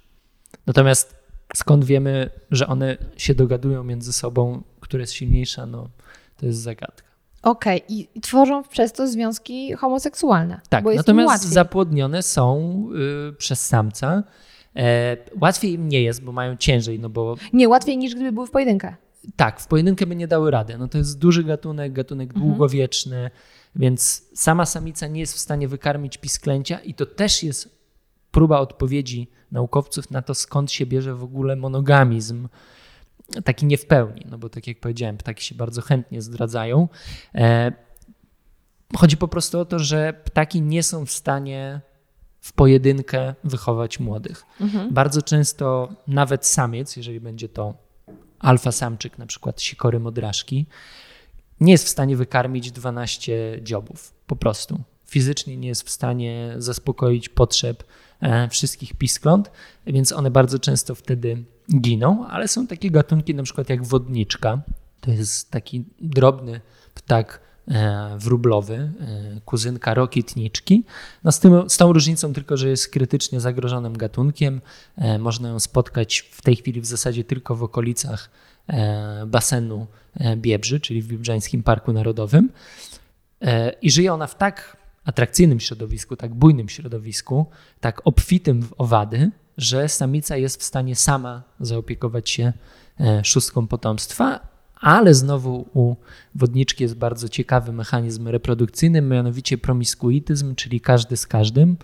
Natomiast 0.66 1.16
skąd 1.54 1.84
wiemy, 1.84 2.30
że 2.50 2.66
one 2.66 2.96
się 3.16 3.34
dogadują 3.34 3.84
między 3.84 4.12
sobą, 4.12 4.62
która 4.80 5.00
jest 5.00 5.12
silniejsza, 5.12 5.66
no 5.66 5.88
to 6.36 6.46
jest 6.46 6.58
zagadka. 6.58 7.05
Okej, 7.46 7.82
i 7.88 8.08
i 8.14 8.20
tworzą 8.20 8.62
przez 8.64 8.92
to 8.92 9.08
związki 9.08 9.72
homoseksualne. 9.72 10.60
Tak, 10.68 10.84
bo 10.84 10.94
natomiast 10.94 11.44
zapłodnione 11.44 12.22
są 12.22 12.82
y, 13.30 13.32
przez 13.32 13.66
samca. 13.66 14.22
E, 14.76 15.16
łatwiej 15.40 15.72
im 15.72 15.88
nie 15.88 16.02
jest, 16.02 16.22
bo 16.24 16.32
mają 16.32 16.56
ciężej, 16.56 16.98
no 16.98 17.08
bo 17.08 17.36
Nie, 17.52 17.68
łatwiej 17.68 17.98
niż 17.98 18.14
gdyby 18.14 18.32
były 18.32 18.46
w 18.46 18.50
pojedynkę. 18.50 18.94
tak, 19.36 19.60
w 19.60 19.66
pojedynkę 19.66 20.06
by 20.06 20.16
nie 20.16 20.28
dały 20.28 20.50
rady. 20.50 20.78
No 20.78 20.88
to 20.88 20.98
jest 20.98 21.18
duży 21.18 21.44
gatunek, 21.44 21.92
gatunek 21.92 22.28
Mhm. 22.30 22.46
długowieczny, 22.46 23.30
więc 23.76 24.22
sama 24.34 24.66
samica 24.66 25.06
nie 25.06 25.20
jest 25.20 25.34
w 25.34 25.38
stanie 25.38 25.68
wykarmić 25.68 26.18
pisklęcia 26.18 26.78
i 26.78 26.94
to 26.94 27.06
też 27.06 27.42
jest 27.42 27.78
próba 28.30 28.58
odpowiedzi 28.60 29.30
naukowców 29.52 30.10
na 30.10 30.22
to, 30.22 30.34
skąd 30.34 30.72
się 30.72 30.86
bierze 30.86 31.14
w 31.14 31.24
ogóle 31.24 31.56
monogamizm. 31.56 32.48
Taki 33.44 33.66
nie 33.66 33.78
w 33.78 33.86
pełni, 33.86 34.26
no 34.30 34.38
bo 34.38 34.48
tak 34.48 34.66
jak 34.66 34.80
powiedziałem, 34.80 35.16
ptaki 35.16 35.44
się 35.44 35.54
bardzo 35.54 35.82
chętnie 35.82 36.22
zdradzają. 36.22 36.88
E, 37.34 37.72
chodzi 38.96 39.16
po 39.16 39.28
prostu 39.28 39.58
o 39.58 39.64
to, 39.64 39.78
że 39.78 40.20
ptaki 40.24 40.62
nie 40.62 40.82
są 40.82 41.06
w 41.06 41.10
stanie 41.10 41.80
w 42.40 42.52
pojedynkę 42.52 43.34
wychować 43.44 44.00
młodych. 44.00 44.42
Bardzo 44.90 45.22
często 45.22 45.88
nawet 46.06 46.46
samiec, 46.46 46.96
jeżeli 46.96 47.20
będzie 47.20 47.48
to 47.48 47.74
alfa 48.38 48.72
samczyk, 48.72 49.18
na 49.18 49.26
przykład 49.26 49.62
sikory 49.62 50.00
modraszki, 50.00 50.66
nie 51.60 51.72
jest 51.72 51.84
w 51.84 51.88
stanie 51.88 52.16
wykarmić 52.16 52.72
12 52.72 53.58
dziobów. 53.62 54.14
Po 54.26 54.36
prostu. 54.36 54.80
Fizycznie 55.06 55.56
nie 55.56 55.68
jest 55.68 55.82
w 55.82 55.90
stanie 55.90 56.54
zaspokoić 56.58 57.28
potrzeb 57.28 57.84
e, 58.20 58.48
wszystkich 58.48 58.94
piskląt, 58.94 59.50
więc 59.86 60.12
one 60.12 60.30
bardzo 60.30 60.58
często 60.58 60.94
wtedy 60.94 61.44
giną, 61.80 62.26
ale 62.28 62.48
są 62.48 62.66
takie 62.66 62.90
gatunki 62.90 63.34
na 63.34 63.42
przykład 63.42 63.68
jak 63.70 63.84
wodniczka. 63.84 64.62
To 65.00 65.10
jest 65.10 65.50
taki 65.50 65.84
drobny 66.00 66.60
ptak 66.94 67.40
e, 67.68 68.16
wróblowy, 68.18 68.74
e, 68.74 69.40
kuzynka 69.44 69.94
rokitniczki. 69.94 70.84
No 71.24 71.32
z, 71.32 71.40
tym, 71.40 71.70
z 71.70 71.76
tą 71.76 71.92
różnicą 71.92 72.32
tylko, 72.32 72.56
że 72.56 72.68
jest 72.68 72.88
krytycznie 72.88 73.40
zagrożonym 73.40 73.96
gatunkiem. 73.96 74.60
E, 74.96 75.18
Można 75.18 75.48
ją 75.48 75.60
spotkać 75.60 76.18
w 76.18 76.42
tej 76.42 76.56
chwili 76.56 76.80
w 76.80 76.86
zasadzie 76.86 77.24
tylko 77.24 77.56
w 77.56 77.62
okolicach 77.62 78.30
basenu 79.26 79.86
Biebrzy, 80.36 80.80
czyli 80.80 81.02
w 81.02 81.06
Biebrzańskim 81.06 81.62
Parku 81.62 81.92
Narodowym. 81.92 82.50
I 83.82 83.90
żyje 83.90 84.12
ona 84.12 84.26
w 84.26 84.38
tak 84.38 84.76
atrakcyjnym 85.04 85.60
środowisku, 85.60 86.16
tak 86.16 86.34
bujnym 86.34 86.68
środowisku, 86.68 87.46
tak 87.80 88.02
obfitym 88.04 88.62
w 88.62 88.74
owady, 88.78 89.30
że 89.56 89.88
samica 89.88 90.36
jest 90.36 90.60
w 90.60 90.64
stanie 90.64 90.96
sama 90.96 91.42
zaopiekować 91.60 92.30
się 92.30 92.52
e, 93.00 93.24
szóstką 93.24 93.66
potomstwa, 93.66 94.48
ale 94.80 95.14
znowu 95.14 95.68
u 95.74 95.96
wodniczki 96.34 96.82
jest 96.82 96.94
bardzo 96.94 97.28
ciekawy 97.28 97.72
mechanizm 97.72 98.28
reprodukcyjny, 98.28 99.02
mianowicie 99.02 99.58
promiskuityzm, 99.58 100.54
czyli 100.54 100.80
każdy 100.80 101.16
z 101.16 101.26
każdym, 101.26 101.76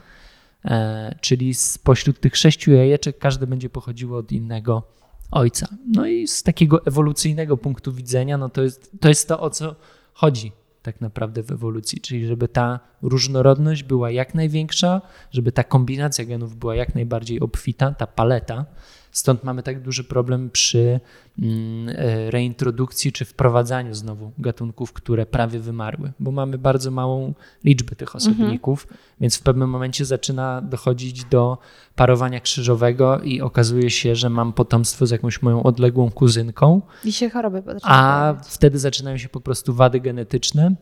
e, 0.64 1.18
czyli 1.20 1.54
spośród 1.54 2.20
tych 2.20 2.36
sześciu 2.36 2.72
jajeczek 2.72 3.18
każde 3.18 3.46
będzie 3.46 3.70
pochodziło 3.70 4.18
od 4.18 4.32
innego 4.32 4.82
ojca. 5.30 5.68
No 5.86 6.06
i 6.06 6.28
z 6.28 6.42
takiego 6.42 6.86
ewolucyjnego 6.86 7.56
punktu 7.56 7.92
widzenia, 7.92 8.38
no 8.38 8.48
to 8.48 8.62
jest 8.62 8.90
to, 9.00 9.08
jest 9.08 9.28
to 9.28 9.40
o 9.40 9.50
co 9.50 9.74
chodzi 10.12 10.52
tak 10.82 11.00
naprawdę 11.00 11.42
w 11.42 11.50
ewolucji, 11.50 12.00
czyli 12.00 12.26
żeby 12.26 12.48
ta 12.48 12.80
różnorodność 13.02 13.82
była 13.82 14.10
jak 14.10 14.34
największa, 14.34 15.00
żeby 15.30 15.52
ta 15.52 15.64
kombinacja 15.64 16.24
genów 16.24 16.56
była 16.56 16.74
jak 16.74 16.94
najbardziej 16.94 17.40
obfita, 17.40 17.90
ta 17.90 18.06
paleta. 18.06 18.66
Stąd 19.12 19.44
mamy 19.44 19.62
tak 19.62 19.82
duży 19.82 20.04
problem 20.04 20.50
przy 20.50 21.00
mm, 21.38 21.88
e, 21.88 22.30
reintrodukcji 22.30 23.12
czy 23.12 23.24
wprowadzaniu 23.24 23.94
znowu 23.94 24.32
gatunków, 24.38 24.92
które 24.92 25.26
prawie 25.26 25.58
wymarły, 25.58 26.12
bo 26.20 26.30
mamy 26.30 26.58
bardzo 26.58 26.90
małą 26.90 27.34
liczbę 27.64 27.96
tych 27.96 28.16
osobników, 28.16 28.86
więc 29.20 29.36
w 29.36 29.42
pewnym 29.42 29.70
momencie 29.70 30.04
zaczyna 30.04 30.60
dochodzić 30.60 31.24
do 31.24 31.58
parowania 31.94 32.40
krzyżowego 32.40 33.20
i 33.20 33.40
okazuje 33.40 33.90
się, 33.90 34.16
że 34.16 34.30
mam 34.30 34.52
potomstwo 34.52 35.06
z 35.06 35.10
jakąś 35.10 35.42
moją 35.42 35.62
odległą 35.62 36.10
kuzynką, 36.10 36.82
I 37.04 37.12
się 37.12 37.30
choroby 37.30 37.62
a 37.82 38.34
wtedy 38.44 38.78
zaczynają 38.78 39.16
się 39.16 39.28
po 39.28 39.40
prostu 39.40 39.74
wady 39.74 40.00
genetyczne. 40.00 40.74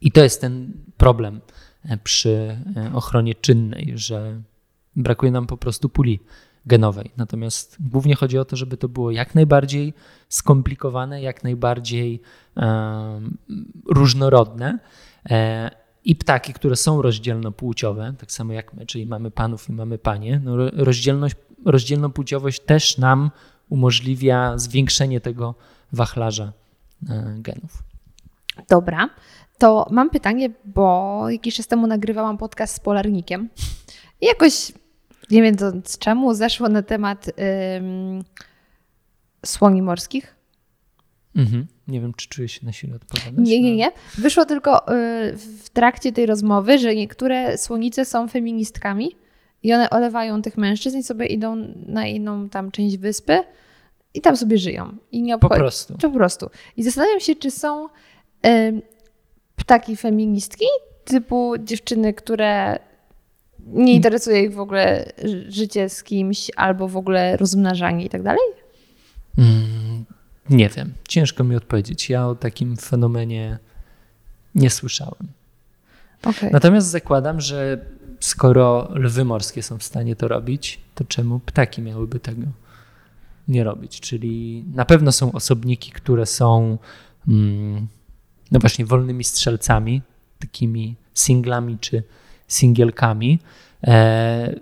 I 0.00 0.12
to 0.12 0.22
jest 0.22 0.40
ten 0.40 0.72
problem 0.96 1.40
e, 1.84 1.96
przy 1.96 2.56
e, 2.76 2.90
ochronie 2.94 3.34
czynnej, 3.34 3.92
że 3.94 4.40
brakuje 4.96 5.32
nam 5.32 5.46
po 5.46 5.56
prostu 5.56 5.88
puli 5.88 6.20
genowej. 6.66 7.10
Natomiast 7.16 7.76
głównie 7.80 8.14
chodzi 8.14 8.38
o 8.38 8.44
to, 8.44 8.56
żeby 8.56 8.76
to 8.76 8.88
było 8.88 9.10
jak 9.10 9.34
najbardziej 9.34 9.94
skomplikowane, 10.28 11.22
jak 11.22 11.44
najbardziej 11.44 12.22
em, 12.56 13.38
różnorodne. 13.88 14.78
E, 15.30 15.70
I 16.04 16.16
ptaki, 16.16 16.52
które 16.52 16.76
są 16.76 17.02
rozdzielnopłciowe, 17.02 18.14
tak 18.18 18.32
samo 18.32 18.52
jak 18.52 18.74
my, 18.74 18.86
czyli 18.86 19.06
mamy 19.06 19.30
panów 19.30 19.68
i 19.68 19.72
mamy 19.72 19.98
panie, 19.98 20.40
no 20.44 20.56
ro- 20.56 20.70
rozdzielność, 20.72 21.36
rozdzielnopłciowość 21.64 22.60
też 22.60 22.98
nam 22.98 23.30
umożliwia 23.68 24.58
zwiększenie 24.58 25.20
tego 25.20 25.54
wachlarza 25.92 26.52
e, 27.08 27.34
genów. 27.38 27.82
Dobra, 28.68 29.10
to 29.58 29.86
mam 29.90 30.10
pytanie, 30.10 30.50
bo 30.64 31.24
jakiś 31.30 31.56
czas 31.56 31.66
temu 31.66 31.86
nagrywałam 31.86 32.38
podcast 32.38 32.74
z 32.74 32.80
polarnikiem 32.80 33.48
i 34.20 34.26
jakoś, 34.26 34.72
nie 35.30 35.42
wiedząc 35.42 35.98
czemu, 35.98 36.34
zeszło 36.34 36.68
na 36.68 36.82
temat 36.82 37.26
ym, 37.78 38.24
słoni 39.46 39.82
morskich. 39.82 40.36
Mhm. 41.36 41.66
Nie 41.88 42.00
wiem, 42.00 42.14
czy 42.14 42.28
czuję 42.28 42.48
się 42.48 42.66
na 42.66 42.72
siłę 42.72 42.96
odpowiadać. 42.96 43.34
Nie, 43.38 43.60
nie, 43.62 43.68
ale- 43.68 43.76
nie. 43.76 43.92
Wyszło 44.18 44.44
tylko 44.44 44.92
y, 44.92 45.36
w 45.36 45.70
trakcie 45.72 46.12
tej 46.12 46.26
rozmowy, 46.26 46.78
że 46.78 46.94
niektóre 46.94 47.58
słonice 47.58 48.04
są 48.04 48.28
feministkami 48.28 49.16
i 49.62 49.72
one 49.74 49.90
olewają 49.90 50.42
tych 50.42 50.56
mężczyzn 50.56 50.98
i 50.98 51.02
sobie 51.02 51.26
idą 51.26 51.56
na 51.86 52.06
inną 52.06 52.48
tam 52.48 52.70
część 52.70 52.96
wyspy 52.96 53.40
i 54.14 54.20
tam 54.20 54.36
sobie 54.36 54.58
żyją. 54.58 54.96
I 55.12 55.22
nie 55.22 55.38
Po 55.38 55.48
prostu. 55.48 55.98
Po 55.98 56.10
prostu. 56.10 56.50
I 56.76 56.82
zastanawiam 56.82 57.20
się, 57.20 57.34
czy 57.34 57.50
są 57.50 57.86
y, 58.46 58.82
ptaki 59.56 59.96
feministki, 59.96 60.66
typu 61.04 61.54
dziewczyny, 61.64 62.14
które 62.14 62.78
nie 63.66 63.94
interesuje 63.94 64.42
ich 64.44 64.54
w 64.54 64.60
ogóle 64.60 65.12
ży- 65.24 65.52
życie 65.52 65.88
z 65.88 66.02
kimś 66.02 66.50
albo 66.56 66.88
w 66.88 66.96
ogóle 66.96 67.36
rozmnażanie 67.36 68.04
i 68.04 68.08
tak 68.08 68.22
dalej? 68.22 68.40
Mm, 69.38 70.04
nie 70.50 70.68
wiem. 70.68 70.92
Ciężko 71.08 71.44
mi 71.44 71.56
odpowiedzieć. 71.56 72.10
Ja 72.10 72.26
o 72.28 72.34
takim 72.34 72.76
fenomenie 72.76 73.58
nie 74.54 74.70
słyszałem. 74.70 75.28
Okej. 76.24 76.50
Natomiast 76.52 76.86
zakładam, 76.88 77.40
że 77.40 77.84
skoro 78.20 78.88
lwy 78.94 79.24
morskie 79.24 79.62
są 79.62 79.78
w 79.78 79.82
stanie 79.82 80.16
to 80.16 80.28
robić, 80.28 80.80
to 80.94 81.04
czemu 81.04 81.40
ptaki 81.40 81.82
miałyby 81.82 82.20
tego 82.20 82.42
nie 83.48 83.64
robić? 83.64 84.00
Czyli 84.00 84.64
na 84.74 84.84
pewno 84.84 85.12
są 85.12 85.32
osobniki, 85.32 85.90
które 85.92 86.26
są 86.26 86.78
mm, 87.28 87.86
no 88.50 88.58
właśnie 88.60 88.84
wolnymi 88.86 89.24
strzelcami, 89.24 90.02
takimi 90.38 90.96
singlami 91.14 91.78
czy 91.78 92.02
singielkami. 92.48 93.38
E, 93.86 94.60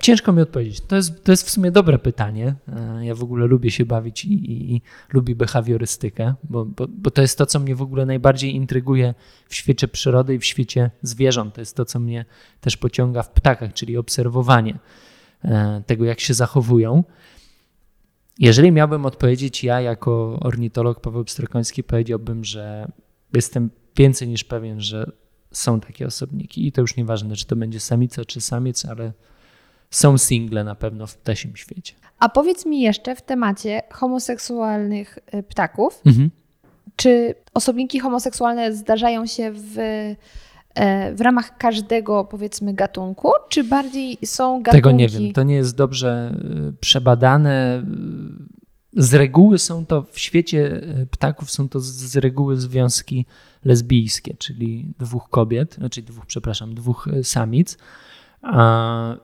ciężko 0.00 0.32
mi 0.32 0.42
odpowiedzieć. 0.42 0.80
To 0.80 0.96
jest, 0.96 1.24
to 1.24 1.32
jest 1.32 1.46
w 1.46 1.50
sumie 1.50 1.70
dobre 1.70 1.98
pytanie. 1.98 2.54
E, 2.68 3.06
ja 3.06 3.14
w 3.14 3.22
ogóle 3.22 3.46
lubię 3.46 3.70
się 3.70 3.84
bawić 3.84 4.24
i, 4.24 4.32
i, 4.32 4.74
i 4.74 4.82
lubię 5.12 5.34
behawiorystykę, 5.34 6.34
bo, 6.44 6.64
bo, 6.64 6.86
bo, 6.88 7.10
to 7.10 7.22
jest 7.22 7.38
to, 7.38 7.46
co 7.46 7.60
mnie 7.60 7.74
w 7.74 7.82
ogóle 7.82 8.06
najbardziej 8.06 8.54
intryguje 8.54 9.14
w 9.48 9.54
świecie 9.54 9.88
przyrody 9.88 10.34
i 10.34 10.38
w 10.38 10.44
świecie 10.44 10.90
zwierząt. 11.02 11.54
To 11.54 11.60
jest 11.60 11.76
to, 11.76 11.84
co 11.84 12.00
mnie 12.00 12.24
też 12.60 12.76
pociąga 12.76 13.22
w 13.22 13.30
ptakach, 13.30 13.72
czyli 13.72 13.96
obserwowanie 13.96 14.78
e, 15.44 15.82
tego, 15.86 16.04
jak 16.04 16.20
się 16.20 16.34
zachowują. 16.34 17.04
Jeżeli 18.38 18.72
miałbym 18.72 19.06
odpowiedzieć 19.06 19.64
ja 19.64 19.80
jako 19.80 20.38
ornitolog 20.40 21.00
Paweł 21.00 21.24
Pstrokoński, 21.24 21.84
powiedziałbym, 21.84 22.44
że 22.44 22.92
jestem 23.34 23.70
więcej 23.96 24.28
niż 24.28 24.44
pewien, 24.44 24.80
że 24.80 25.12
są 25.52 25.80
takie 25.80 26.06
osobniki 26.06 26.66
i 26.66 26.72
to 26.72 26.80
już 26.80 26.96
nieważne, 26.96 27.36
czy 27.36 27.46
to 27.46 27.56
będzie 27.56 27.80
samica, 27.80 28.24
czy 28.24 28.40
samiec, 28.40 28.86
ale 28.86 29.12
są 29.90 30.18
single 30.18 30.64
na 30.64 30.74
pewno 30.74 31.06
w 31.06 31.16
ptasim 31.16 31.56
świecie. 31.56 31.94
A 32.18 32.28
powiedz 32.28 32.66
mi 32.66 32.80
jeszcze 32.80 33.16
w 33.16 33.22
temacie 33.22 33.82
homoseksualnych 33.90 35.18
y, 35.34 35.42
ptaków, 35.42 36.00
mhm. 36.06 36.30
czy 36.96 37.34
osobniki 37.54 38.00
homoseksualne 38.00 38.72
zdarzają 38.72 39.26
się 39.26 39.52
w, 39.52 39.78
e, 40.74 41.14
w 41.14 41.20
ramach 41.20 41.56
każdego, 41.56 42.24
powiedzmy, 42.24 42.74
gatunku, 42.74 43.32
czy 43.48 43.64
bardziej 43.64 44.18
są 44.24 44.62
gatunki... 44.62 44.78
Tego 44.78 44.90
nie 44.90 45.08
wiem, 45.08 45.32
to 45.32 45.42
nie 45.42 45.54
jest 45.54 45.76
dobrze 45.76 46.34
y, 46.68 46.72
przebadane. 46.80 47.82
Z 48.92 49.14
reguły 49.14 49.58
są 49.58 49.86
to 49.86 50.02
w 50.02 50.18
świecie 50.18 50.82
y, 51.02 51.06
ptaków 51.10 51.50
są 51.50 51.68
to 51.68 51.80
z 51.80 52.16
reguły 52.16 52.56
związki 52.56 53.26
lesbijskie, 53.64 54.34
czyli 54.38 54.94
dwóch 54.98 55.28
kobiet, 55.28 55.74
znaczy 55.74 56.02
dwóch, 56.02 56.26
przepraszam, 56.26 56.74
dwóch 56.74 57.08
samic. 57.22 57.78
A 58.42 59.16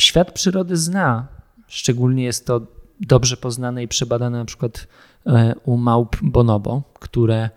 świat 0.00 0.32
przyrody 0.32 0.76
zna. 0.76 1.28
Szczególnie 1.66 2.24
jest 2.24 2.46
to 2.46 2.66
dobrze 3.00 3.36
poznane 3.36 3.82
i 3.82 3.88
przebadane 3.88 4.38
na 4.38 4.44
przykład 4.44 4.86
e, 5.26 5.54
u 5.64 5.76
małp 5.76 6.16
bonobo, 6.22 6.82
które, 6.94 7.50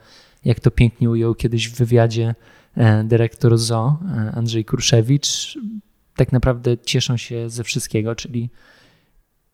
jak 0.46 0.60
to 0.60 0.72
pięknie 0.72 1.10
ujął 1.10 1.36
kiedyś 1.36 1.70
w 1.70 1.76
wywiadzie 1.76 2.36
e, 2.78 3.04
dyrektor 3.04 3.58
ZO 3.58 4.00
e, 4.16 4.32
Andrzej 4.36 4.66
Kruszewicz, 4.66 5.58
tak 6.16 6.32
naprawdę 6.32 6.78
cieszą 6.78 7.18
się 7.18 7.50
ze 7.50 7.64
wszystkiego, 7.64 8.16
czyli 8.16 8.50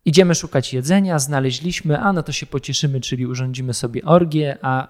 idziemy 0.05 0.35
szukać 0.35 0.73
jedzenia, 0.73 1.19
znaleźliśmy, 1.19 1.99
a 1.99 2.13
no 2.13 2.23
to 2.23 2.31
się 2.31 2.45
pocieszymy, 2.45 3.01
czyli 3.01 3.27
urządzimy 3.27 3.73
sobie 3.73 4.05
orgię, 4.05 4.57
a 4.61 4.87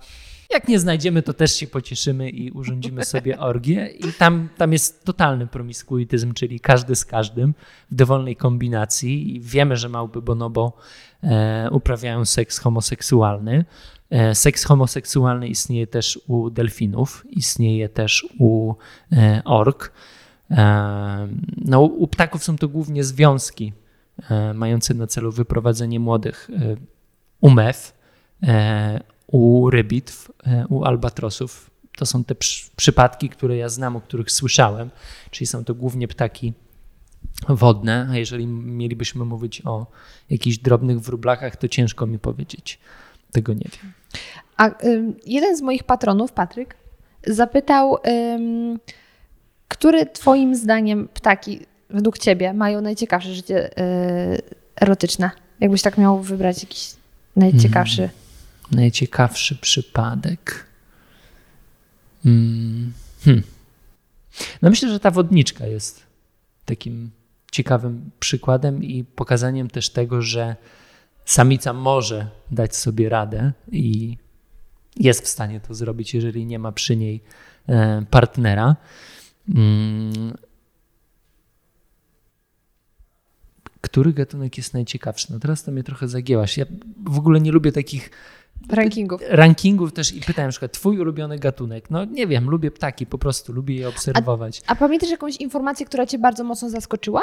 jak 0.54 0.68
nie 0.68 0.80
znajdziemy, 0.80 1.22
to 1.22 1.34
też 1.34 1.56
się 1.56 1.68
pocieszymy 1.68 2.30
i 2.30 2.52
urządzimy 2.52 3.06
sobie 3.06 3.40
orgię. 3.50 3.88
I 3.88 4.14
tam, 4.14 4.50
tam 4.58 4.74
jest 4.74 5.06
totalny 5.06 5.48
promiskuityzm, 5.48 6.34
czyli 6.34 6.60
każdy 6.60 6.96
z 6.96 7.06
każdym 7.06 7.54
w 7.92 7.96
dowolnej 7.96 8.36
kombinacji. 8.36 9.36
I 9.36 9.40
wiemy, 9.40 9.78
że 9.78 9.90
małpy 9.90 10.22
bonobo 10.22 10.78
e, 11.24 11.70
uprawiają 11.72 12.26
seks 12.26 12.58
homoseksualny. 12.58 13.66
E, 14.10 14.36
seks 14.36 14.64
homoseksualny 14.64 15.48
istnieje 15.48 15.88
też 15.88 16.20
u 16.28 16.50
delfinów, 16.50 17.26
istnieje 17.30 17.90
też 17.90 18.28
u 18.40 18.74
e, 19.12 19.42
ork. 19.46 19.92
E, 20.52 21.28
no, 21.58 21.82
u 21.82 22.08
ptaków 22.08 22.44
są 22.44 22.58
to 22.58 22.68
głównie 22.68 23.04
związki 23.04 23.74
e, 24.30 24.54
mające 24.54 24.94
na 24.94 25.08
celu 25.08 25.32
wyprowadzenie 25.32 26.00
młodych 26.00 26.50
e, 26.54 26.76
u 27.42 27.50
mew 27.50 28.02
u 29.32 29.70
rybitw, 29.70 30.32
e, 30.48 30.66
u 30.70 30.84
albatrosów. 30.84 31.72
To 31.98 32.06
są 32.06 32.24
te 32.24 32.36
przypadki, 32.76 33.30
które 33.30 33.58
ja 33.58 33.70
znam, 33.70 33.96
o 33.96 34.02
których 34.02 34.32
słyszałem, 34.32 34.90
czyli 35.32 35.48
są 35.48 35.66
to 35.66 35.76
głównie 35.76 36.08
ptaki 36.08 36.54
wodne, 37.50 38.08
a 38.12 38.18
jeżeli 38.18 38.48
mielibyśmy 38.48 39.26
mówić 39.26 39.62
o 39.66 39.86
jakichś 40.30 40.58
drobnych 40.58 41.00
wróblakach, 41.00 41.56
to 41.56 41.68
ciężko 41.68 42.08
mi 42.08 42.20
powiedzieć. 42.20 42.80
Tego 43.32 43.54
nie 43.54 43.70
wiem. 43.74 43.94
A 44.58 44.70
y, 44.70 45.14
jeden 45.26 45.58
z 45.58 45.62
moich 45.62 45.84
patronów, 45.84 46.32
Patryk, 46.32 46.76
zapytał, 47.28 47.96
y, 47.96 48.00
które 49.68 50.06
Twoim 50.06 50.56
zdaniem 50.56 51.08
ptaki 51.14 51.60
według 51.94 52.18
Ciebie 52.18 52.54
mają 52.54 52.82
najciekawsze 52.82 53.36
życie 53.36 53.80
y, 53.80 54.42
erotyczne? 54.82 55.32
Jakbyś 55.60 55.82
tak 55.82 55.98
miał 55.98 56.22
wybrać 56.22 56.64
jakiś 56.64 56.92
najciekawszy. 57.36 58.02
Mm 58.02 58.22
najciekawszy 58.72 59.56
przypadek. 59.56 60.66
Hmm. 62.24 62.94
Hmm. 63.26 63.44
No 64.62 64.70
myślę, 64.70 64.90
że 64.90 65.00
ta 65.00 65.12
wodniczka 65.12 65.68
jest 65.68 66.04
takim 66.66 67.12
ciekawym 67.52 68.12
przykładem 68.20 68.84
i 68.84 69.04
pokazaniem 69.04 69.70
też 69.70 69.90
tego, 69.90 70.22
że 70.22 70.56
samica 71.26 71.74
może 71.74 72.28
dać 72.52 72.76
sobie 72.76 73.10
radę 73.10 73.52
i 73.72 74.18
jest 74.98 75.24
w 75.24 75.28
stanie 75.28 75.60
to 75.60 75.74
zrobić, 75.74 76.14
jeżeli 76.14 76.46
nie 76.46 76.60
ma 76.60 76.72
przy 76.72 76.96
niej 76.96 77.24
e, 77.70 78.06
partnera. 78.10 78.76
Hmm. 79.54 80.34
Który 83.82 84.14
gatunek 84.14 84.58
jest 84.58 84.74
najciekawszy? 84.74 85.28
No 85.34 85.40
teraz 85.40 85.64
to 85.64 85.72
mnie 85.72 85.84
trochę 85.84 86.08
zagięłaś. 86.08 86.58
Ja 86.58 86.66
w 87.06 87.18
ogóle 87.18 87.42
nie 87.42 87.52
lubię 87.52 87.72
takich 87.72 88.10
Rankingów. 88.70 89.22
Rankingów 89.30 89.94
też 89.94 90.14
i 90.14 90.22
pytałem 90.22 90.48
na 90.48 90.52
przykład, 90.52 90.72
twój 90.72 91.00
ulubiony 91.00 91.40
gatunek. 91.40 91.90
No 91.90 92.06
nie 92.06 92.28
wiem, 92.28 92.50
lubię 92.50 92.72
ptaki, 92.72 93.06
po 93.06 93.18
prostu 93.18 93.54
lubię 93.54 93.76
je 93.76 93.90
obserwować. 93.90 94.62
A, 94.68 94.72
a 94.72 94.76
pamiętasz 94.76 95.10
jakąś 95.10 95.36
informację, 95.36 95.86
która 95.86 96.06
cię 96.06 96.20
bardzo 96.20 96.44
mocno 96.44 96.70
zaskoczyła? 96.70 97.22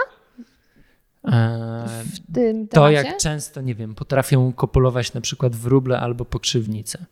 W 1.24 2.34
tym 2.34 2.68
to 2.68 2.90
jak 2.90 3.16
często, 3.16 3.60
nie 3.60 3.74
wiem, 3.74 3.94
potrafią 3.94 4.52
kopulować 4.52 5.12
na 5.12 5.20
przykład 5.20 5.56
wróble 5.56 6.00
albo 6.00 6.24
pokrzywnice. 6.24 7.06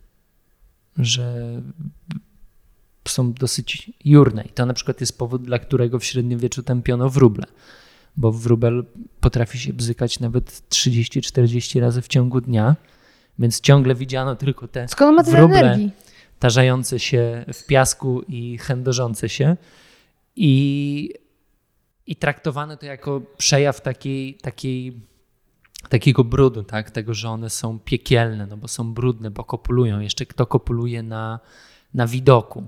Że 0.99 1.35
są 3.09 3.33
dosyć 3.33 3.93
jurne. 4.05 4.45
I 4.45 4.49
to 4.49 4.67
na 4.67 4.75
przykład 4.75 5.01
jest 5.01 5.19
powód, 5.19 5.43
dla 5.43 5.59
którego 5.59 5.99
w 5.99 6.05
średniowieczu 6.05 6.63
tępiono 6.63 7.11
wróble. 7.11 7.45
Bo 8.17 8.33
wróbel 8.33 8.85
potrafi 9.21 9.59
się 9.59 9.73
bzykać 9.73 10.21
nawet 10.21 10.63
30-40 10.71 11.81
razy 11.81 12.03
w 12.03 12.09
ciągu 12.09 12.41
dnia 12.41 12.77
więc 13.39 13.61
ciągle 13.61 13.95
widziano 13.95 14.37
tylko 14.37 14.69
te 14.69 14.89
Skąd 14.89 15.17
ma 15.17 15.23
wróble 15.23 15.59
energii? 15.59 15.91
tarzające 16.39 16.99
się 16.99 17.45
w 17.53 17.67
piasku 17.67 18.23
i 18.29 18.59
chędożące 18.59 19.29
się. 19.29 19.57
I, 20.37 21.15
i 22.07 22.17
traktowane 22.17 22.77
to 22.77 22.87
jako 22.87 23.21
przejaw 23.37 23.81
takiej, 23.81 24.35
takiej, 24.35 25.01
takiego 25.89 26.25
brudu, 26.25 26.63
tak? 26.63 26.91
tego, 26.91 27.15
że 27.15 27.29
one 27.29 27.51
są 27.51 27.79
piekielne, 27.79 28.47
no 28.47 28.57
bo 28.57 28.69
są 28.69 28.95
brudne, 28.95 29.31
bo 29.31 29.45
kopulują. 29.45 30.01
Jeszcze 30.01 30.27
kto 30.27 30.47
kopuluje 30.47 31.03
na, 31.03 31.41
na 31.95 32.07
widoku. 32.07 32.67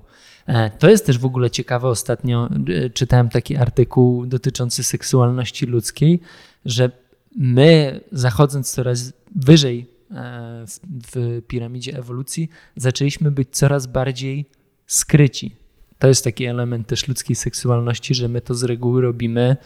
E, 0.49 0.69
to 0.69 0.89
jest 0.89 1.05
też 1.05 1.17
w 1.17 1.25
ogóle 1.25 1.51
ciekawe. 1.51 1.87
Ostatnio 1.87 2.49
e, 2.85 2.89
czytałem 2.89 3.29
taki 3.29 3.57
artykuł 3.57 4.25
dotyczący 4.25 4.83
seksualności 4.83 5.65
ludzkiej, 5.65 6.19
że 6.65 6.91
my, 7.35 8.01
zachodząc 8.11 8.71
coraz 8.71 9.13
wyżej 9.35 9.99
E, 10.11 10.65
w, 10.67 10.79
w 11.13 11.41
piramidzie 11.47 11.97
ewolucji 11.97 12.49
zaczęliśmy 12.75 13.31
być 13.31 13.49
coraz 13.51 13.87
bardziej 13.87 14.45
skryci. 14.87 15.55
To 15.99 16.07
jest 16.07 16.23
taki 16.23 16.45
element 16.45 16.87
też 16.87 17.07
ludzkiej 17.07 17.35
seksualności, 17.35 18.15
że 18.15 18.27
my 18.27 18.41
to 18.41 18.55
z 18.55 18.63
reguły 18.63 19.01
robimy 19.01 19.57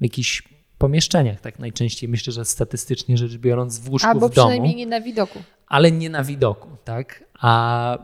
w 0.00 0.02
jakichś 0.02 0.42
pomieszczeniach, 0.78 1.40
tak 1.40 1.58
najczęściej 1.58 2.08
myślę, 2.08 2.32
że 2.32 2.44
statystycznie 2.44 3.16
rzecz 3.16 3.36
biorąc 3.36 3.78
w 3.78 3.90
łóżku 3.90 4.08
Albo 4.08 4.28
w 4.28 4.34
domu. 4.34 4.48
przynajmniej 4.48 4.76
nie 4.76 4.86
na 4.86 5.00
widoku. 5.00 5.42
Ale 5.66 5.92
nie 5.92 6.10
na 6.10 6.24
widoku, 6.24 6.68
tak? 6.84 7.24
A 7.40 7.98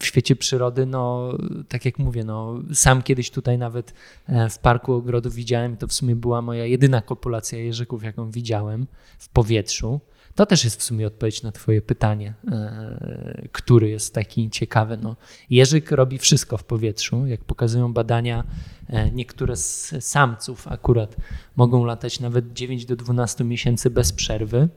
w 0.00 0.06
świecie 0.06 0.36
przyrody, 0.36 0.86
no 0.86 1.32
tak 1.68 1.84
jak 1.84 1.98
mówię, 1.98 2.24
no 2.24 2.62
sam 2.72 3.02
kiedyś 3.02 3.30
tutaj 3.30 3.58
nawet 3.58 3.94
e, 4.26 4.48
w 4.50 4.58
Parku 4.58 4.92
Ogrodu 4.92 5.30
widziałem, 5.30 5.76
to 5.76 5.86
w 5.86 5.92
sumie 5.92 6.16
była 6.16 6.42
moja 6.42 6.66
jedyna 6.66 7.02
kopulacja 7.02 7.58
jeżyków, 7.58 8.02
jaką 8.02 8.30
widziałem 8.30 8.86
w 9.18 9.28
powietrzu. 9.28 10.00
To 10.34 10.46
też 10.46 10.64
jest 10.64 10.80
w 10.80 10.82
sumie 10.82 11.06
odpowiedź 11.06 11.42
na 11.42 11.52
Twoje 11.52 11.82
pytanie, 11.82 12.34
e, 12.50 13.48
który 13.52 13.88
jest 13.88 14.14
taki 14.14 14.50
ciekawy. 14.50 14.98
No, 15.02 15.16
Jerzyk 15.50 15.90
robi 15.90 16.18
wszystko 16.18 16.56
w 16.56 16.64
powietrzu. 16.64 17.26
Jak 17.26 17.44
pokazują 17.44 17.92
badania, 17.92 18.44
e, 18.88 19.10
niektóre 19.10 19.56
z 19.56 19.94
samców 20.00 20.68
akurat 20.68 21.16
mogą 21.56 21.84
latać 21.84 22.20
nawet 22.20 22.52
9 22.52 22.86
do 22.86 22.96
12 22.96 23.44
miesięcy 23.44 23.90
bez 23.90 24.12
przerwy, 24.12 24.68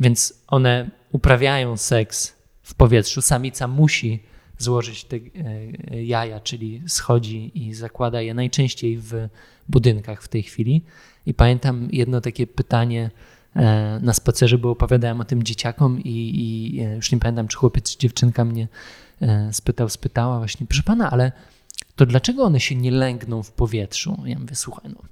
więc 0.00 0.34
one 0.46 0.90
uprawiają 1.12 1.76
seks 1.76 2.39
w 2.70 2.74
powietrzu. 2.74 3.22
Samica 3.22 3.68
musi 3.68 4.22
złożyć 4.58 5.04
te 5.04 5.16
jaja, 6.02 6.40
czyli 6.40 6.82
schodzi 6.86 7.50
i 7.54 7.74
zakłada 7.74 8.20
je 8.20 8.34
najczęściej 8.34 8.98
w 8.98 9.28
budynkach 9.68 10.22
w 10.22 10.28
tej 10.28 10.42
chwili. 10.42 10.82
I 11.26 11.34
pamiętam 11.34 11.88
jedno 11.92 12.20
takie 12.20 12.46
pytanie 12.46 13.10
e, 13.56 14.00
na 14.02 14.12
spacerze, 14.12 14.58
bo 14.58 14.70
opowiadałem 14.70 15.20
o 15.20 15.24
tym 15.24 15.42
dzieciakom 15.42 16.00
i, 16.04 16.10
i 16.10 16.80
e, 16.80 16.96
już 16.96 17.12
nie 17.12 17.18
pamiętam, 17.18 17.48
czy 17.48 17.56
chłopiec, 17.56 17.90
czy 17.90 17.98
dziewczynka 17.98 18.44
mnie 18.44 18.68
e, 19.20 19.52
spytał, 19.52 19.88
spytała 19.88 20.38
właśnie, 20.38 20.66
proszę 20.66 20.82
pana, 20.82 21.10
ale 21.10 21.32
to 21.96 22.06
dlaczego 22.06 22.44
one 22.44 22.60
się 22.60 22.74
nie 22.74 22.90
lęgną 22.90 23.42
w 23.42 23.52
powietrzu? 23.52 24.22
Ja 24.24 24.38
mówię, 24.38 24.54
słuchaj, 24.54 24.90
no, 24.94 25.02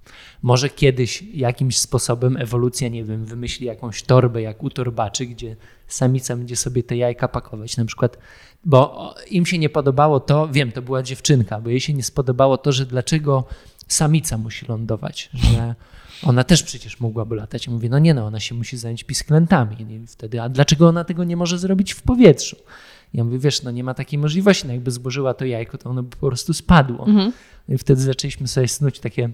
może 0.43 0.69
kiedyś 0.69 1.23
jakimś 1.23 1.79
sposobem 1.79 2.37
ewolucja, 2.37 2.89
nie 2.89 3.05
wiem, 3.05 3.25
wymyśli 3.25 3.67
jakąś 3.67 4.03
torbę 4.03 4.43
jak 4.43 4.63
u 4.63 4.71
torbaczy, 4.71 5.27
gdzie 5.27 5.57
samica 5.89 6.37
będzie 6.37 6.57
sobie 6.57 6.83
te 6.83 6.97
jajka 6.97 7.29
pakować, 7.29 7.77
na 7.77 7.85
przykład, 7.85 8.19
bo 8.65 9.15
im 9.31 9.47
się 9.47 9.59
nie 9.59 9.69
podobało 9.69 10.21
to, 10.21 10.49
wiem, 10.49 10.73
to 10.73 10.83
była 10.83 11.03
dziewczynka, 11.03 11.61
bo 11.61 11.71
jej 11.71 11.81
się 11.81 11.95
nie 11.95 12.03
spodobało 12.03 12.59
to, 12.59 12.73
że 12.73 12.87
dlaczego 12.87 13.45
samica 13.89 14.39
musi 14.39 14.67
lądować, 14.67 15.31
że 15.35 15.75
ona 16.23 16.45
też 16.45 16.63
przecież 16.63 17.01
mogłaby 17.01 17.37
latać. 17.37 17.67
I 17.67 17.71
mówię, 17.71 17.89
no 17.89 17.99
nie 17.99 18.15
no, 18.15 18.27
ona 18.27 18.41
się 18.41 18.55
musi 18.55 18.77
zająć 18.77 19.05
pisklętami. 19.05 19.77
I 19.81 20.07
wtedy, 20.07 20.43
a 20.43 20.49
dlaczego 20.49 20.89
ona 20.89 21.05
tego 21.05 21.25
nie 21.25 21.37
może 21.37 21.59
zrobić 21.59 21.93
w 21.93 22.03
powietrzu? 22.03 22.57
Ja 23.15 23.25
mówię, 23.25 23.39
wiesz, 23.39 23.63
no 23.63 23.71
nie 23.71 23.85
ma 23.85 23.95
takiej 23.95 24.19
możliwości, 24.19 24.67
no 24.67 24.73
jakby 24.73 24.91
złożyła 24.91 25.35
to 25.35 25.45
jajko, 25.45 25.79
to 25.79 25.91
ono 25.91 26.03
by 26.03 26.17
po 26.17 26.27
prostu 26.27 26.55
spadło. 26.55 27.07
Mhm. 27.07 27.33
No 27.69 27.75
I 27.75 27.79
wtedy 27.79 28.03
zaczęliśmy 28.03 28.49
sobie 28.49 28.69
snuć 28.69 29.01
takie 29.01 29.31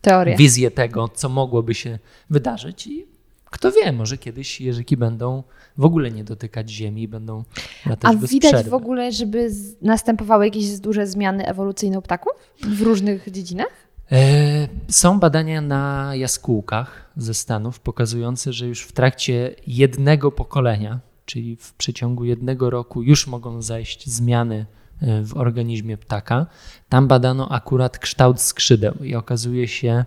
Teoria. 0.00 0.36
wizje 0.36 0.70
tego, 0.70 1.08
co 1.08 1.28
mogłoby 1.28 1.74
się 1.74 1.98
wydarzyć 2.30 2.86
i 2.86 3.06
kto 3.50 3.72
wie, 3.72 3.92
może 3.92 4.18
kiedyś 4.18 4.60
jeżyki 4.60 4.96
będą 4.96 5.42
w 5.78 5.84
ogóle 5.84 6.10
nie 6.10 6.24
dotykać 6.24 6.70
ziemi, 6.70 7.08
będą 7.08 7.44
latać 7.86 8.14
A 8.14 8.16
bez 8.18 8.30
widać 8.30 8.52
przerwy. 8.52 8.70
w 8.70 8.74
ogóle, 8.74 9.12
żeby 9.12 9.50
następowały 9.82 10.44
jakieś 10.44 10.78
duże 10.78 11.06
zmiany 11.06 11.46
ewolucyjne 11.46 11.98
u 11.98 12.02
ptaków 12.02 12.32
w 12.62 12.82
różnych 12.82 13.30
dziedzinach? 13.32 13.88
E, 14.12 14.68
Są 14.88 15.20
badania 15.20 15.60
na 15.60 16.10
jaskółkach 16.14 17.10
ze 17.16 17.34
Stanów 17.34 17.80
pokazujące, 17.80 18.52
że 18.52 18.66
już 18.66 18.82
w 18.82 18.92
trakcie 18.92 19.54
jednego 19.66 20.32
pokolenia, 20.32 21.00
czyli 21.24 21.56
w 21.56 21.74
przeciągu 21.74 22.24
jednego 22.24 22.70
roku, 22.70 23.02
już 23.02 23.26
mogą 23.26 23.62
zajść 23.62 24.10
zmiany 24.10 24.66
e, 25.02 25.22
w 25.22 25.36
organizmie 25.36 25.96
ptaka. 25.96 26.46
Tam 26.88 27.08
badano 27.08 27.48
akurat 27.48 27.98
kształt 27.98 28.40
skrzydeł 28.40 28.94
i 29.02 29.14
okazuje 29.14 29.68
się, 29.68 30.04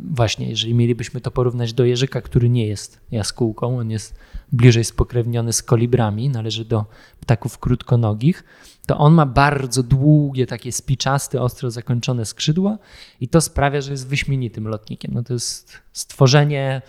właśnie, 0.00 0.48
jeżeli 0.48 0.74
mielibyśmy 0.74 1.20
to 1.20 1.30
porównać 1.30 1.72
do 1.72 1.84
jeżyka, 1.84 2.20
który 2.20 2.48
nie 2.48 2.66
jest 2.66 3.00
jaskółką, 3.10 3.78
on 3.78 3.90
jest 3.90 4.14
bliżej 4.52 4.84
spokrewniony 4.84 5.52
z 5.52 5.62
kolibrami, 5.62 6.28
należy 6.28 6.64
do 6.64 6.84
ptaków 7.20 7.58
krótkonogich, 7.58 8.44
to 8.86 8.98
on 8.98 9.14
ma 9.14 9.26
bardzo 9.26 9.82
długie, 9.82 10.46
takie 10.46 10.72
spiczaste, 10.72 11.42
ostro 11.42 11.70
zakończone 11.70 12.26
skrzydła 12.26 12.78
i 13.20 13.28
to 13.28 13.40
sprawia, 13.40 13.80
że 13.80 13.92
jest 13.92 14.08
wyśmienitym 14.08 14.68
lotnikiem. 14.68 15.10
No 15.14 15.22
to 15.22 15.32
jest 15.32 15.78
stworzenie 15.92 16.82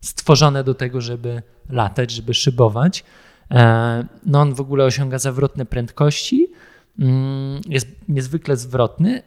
stworzone 0.00 0.64
do 0.64 0.74
tego, 0.74 1.00
żeby 1.00 1.42
latać, 1.68 2.10
żeby 2.10 2.34
szybować. 2.34 3.04
E, 3.50 4.06
No 4.26 4.40
on 4.40 4.54
w 4.54 4.60
ogóle 4.60 4.84
osiąga 4.84 5.18
zawrotne 5.18 5.66
prędkości, 5.66 6.48
mm, 6.98 7.60
jest 7.68 7.88
niezwykle 8.08 8.56
zwrotny, 8.56 9.22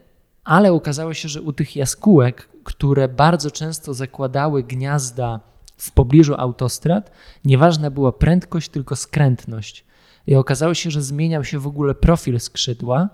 ale 0.48 0.74
okazało 0.74 1.14
się, 1.14 1.30
że 1.30 1.42
u 1.42 1.54
tych 1.54 1.76
jaskółek, 1.76 2.50
które 2.64 3.08
bardzo 3.08 3.52
często 3.52 3.94
zakładały 3.94 4.64
gniazda 4.64 5.40
w 5.78 5.92
pobliżu 5.92 6.36
autostrad, 6.38 7.12
nieważna 7.46 7.92
była 7.92 8.12
prędkość, 8.12 8.70
tylko 8.70 8.96
skrętność. 8.96 9.86
I 10.28 10.36
okazało 10.36 10.74
się, 10.74 10.92
że 10.92 11.02
zmieniał 11.02 11.44
się 11.44 11.60
w 11.60 11.68
ogóle 11.68 11.96
profil 11.96 12.40
skrzydła 12.40 13.10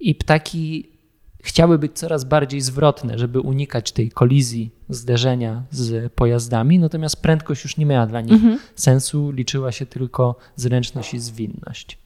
i 0.00 0.14
ptaki 0.14 0.88
chciały 1.42 1.78
być 1.78 1.92
coraz 1.98 2.24
bardziej 2.24 2.60
zwrotne, 2.60 3.18
żeby 3.18 3.40
unikać 3.40 3.92
tej 3.92 4.10
kolizji, 4.10 4.70
zderzenia 4.88 5.62
z 5.70 6.12
pojazdami, 6.12 6.78
natomiast 6.78 7.22
prędkość 7.22 7.64
już 7.64 7.76
nie 7.76 7.86
miała 7.86 8.06
dla 8.06 8.20
nich 8.20 8.42
sensu, 8.74 9.30
liczyła 9.30 9.72
się 9.72 9.86
tylko 9.86 10.36
zręczność 10.56 11.14
i 11.14 11.18
zwinność. 11.18 11.98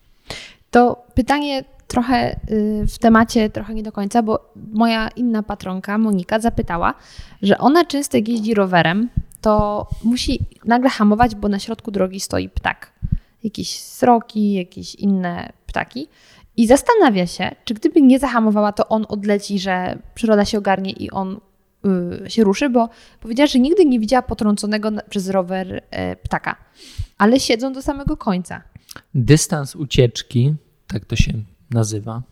To 0.72 1.04
pytanie 1.14 1.64
trochę 1.88 2.36
y, 2.50 2.86
w 2.86 2.98
temacie, 2.98 3.50
trochę 3.50 3.74
nie 3.74 3.82
do 3.82 3.92
końca, 3.92 4.22
bo 4.22 4.52
moja 4.72 5.08
inna 5.08 5.42
patronka, 5.42 5.98
Monika, 5.98 6.40
zapytała, 6.40 6.94
że 7.42 7.58
ona 7.58 7.84
często 7.84 8.18
jeździ 8.26 8.54
rowerem, 8.54 9.08
to 9.40 9.86
musi 10.04 10.40
nagle 10.64 10.90
hamować, 10.90 11.34
bo 11.34 11.48
na 11.48 11.58
środku 11.58 11.90
drogi 11.90 12.20
stoi 12.20 12.48
ptak. 12.48 12.92
Jakieś 13.44 13.78
sroki, 13.78 14.52
jakieś 14.52 14.94
inne 14.94 15.52
ptaki. 15.66 16.08
I 16.56 16.66
zastanawia 16.66 17.26
się, 17.26 17.50
czy 17.64 17.74
gdyby 17.74 18.02
nie 18.02 18.18
zahamowała, 18.18 18.72
to 18.72 18.88
on 18.88 19.06
odleci, 19.08 19.58
że 19.58 19.98
przyroda 20.14 20.44
się 20.44 20.58
ogarnie 20.58 20.92
i 20.92 21.10
on 21.10 21.40
y, 22.26 22.30
się 22.30 22.44
ruszy, 22.44 22.68
bo 22.68 22.88
powiedziała, 23.20 23.46
że 23.46 23.58
nigdy 23.58 23.84
nie 23.84 24.00
widziała 24.00 24.22
potrąconego 24.22 24.90
przez 25.08 25.28
rower 25.28 25.82
e, 25.90 26.16
ptaka, 26.16 26.56
ale 27.18 27.40
siedzą 27.40 27.72
do 27.72 27.82
samego 27.82 28.16
końca. 28.16 28.71
Dystans 29.14 29.76
ucieczki, 29.76 30.54
tak 30.86 31.04
to 31.04 31.16
się 31.16 31.32
nazywa, 31.70 32.22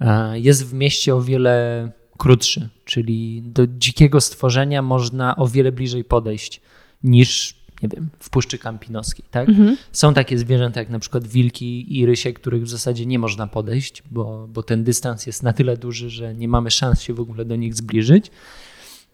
e, 0.00 0.40
jest 0.40 0.66
w 0.66 0.74
mieście 0.74 1.14
o 1.14 1.22
wiele 1.22 1.90
krótszy, 2.16 2.68
czyli 2.84 3.42
do 3.42 3.66
dzikiego 3.66 4.20
stworzenia 4.20 4.82
można 4.82 5.36
o 5.36 5.48
wiele 5.48 5.72
bliżej 5.72 6.04
podejść 6.04 6.60
niż, 7.02 7.56
nie 7.82 7.88
wiem, 7.88 8.10
w 8.18 8.30
Puszczy 8.30 8.58
Kampinoskiej. 8.58 9.24
Tak? 9.30 9.48
Są 9.92 10.14
takie 10.14 10.38
zwierzęta 10.38 10.80
jak 10.80 10.90
na 10.90 10.98
przykład 10.98 11.28
wilki 11.28 11.98
i 11.98 12.06
rysie, 12.06 12.32
których 12.32 12.62
w 12.62 12.68
zasadzie 12.68 13.06
nie 13.06 13.18
można 13.18 13.46
podejść, 13.46 14.02
bo, 14.10 14.48
bo 14.48 14.62
ten 14.62 14.84
dystans 14.84 15.26
jest 15.26 15.42
na 15.42 15.52
tyle 15.52 15.76
duży, 15.76 16.10
że 16.10 16.34
nie 16.34 16.48
mamy 16.48 16.70
szans 16.70 17.00
się 17.00 17.14
w 17.14 17.20
ogóle 17.20 17.44
do 17.44 17.56
nich 17.56 17.74
zbliżyć. 17.74 18.30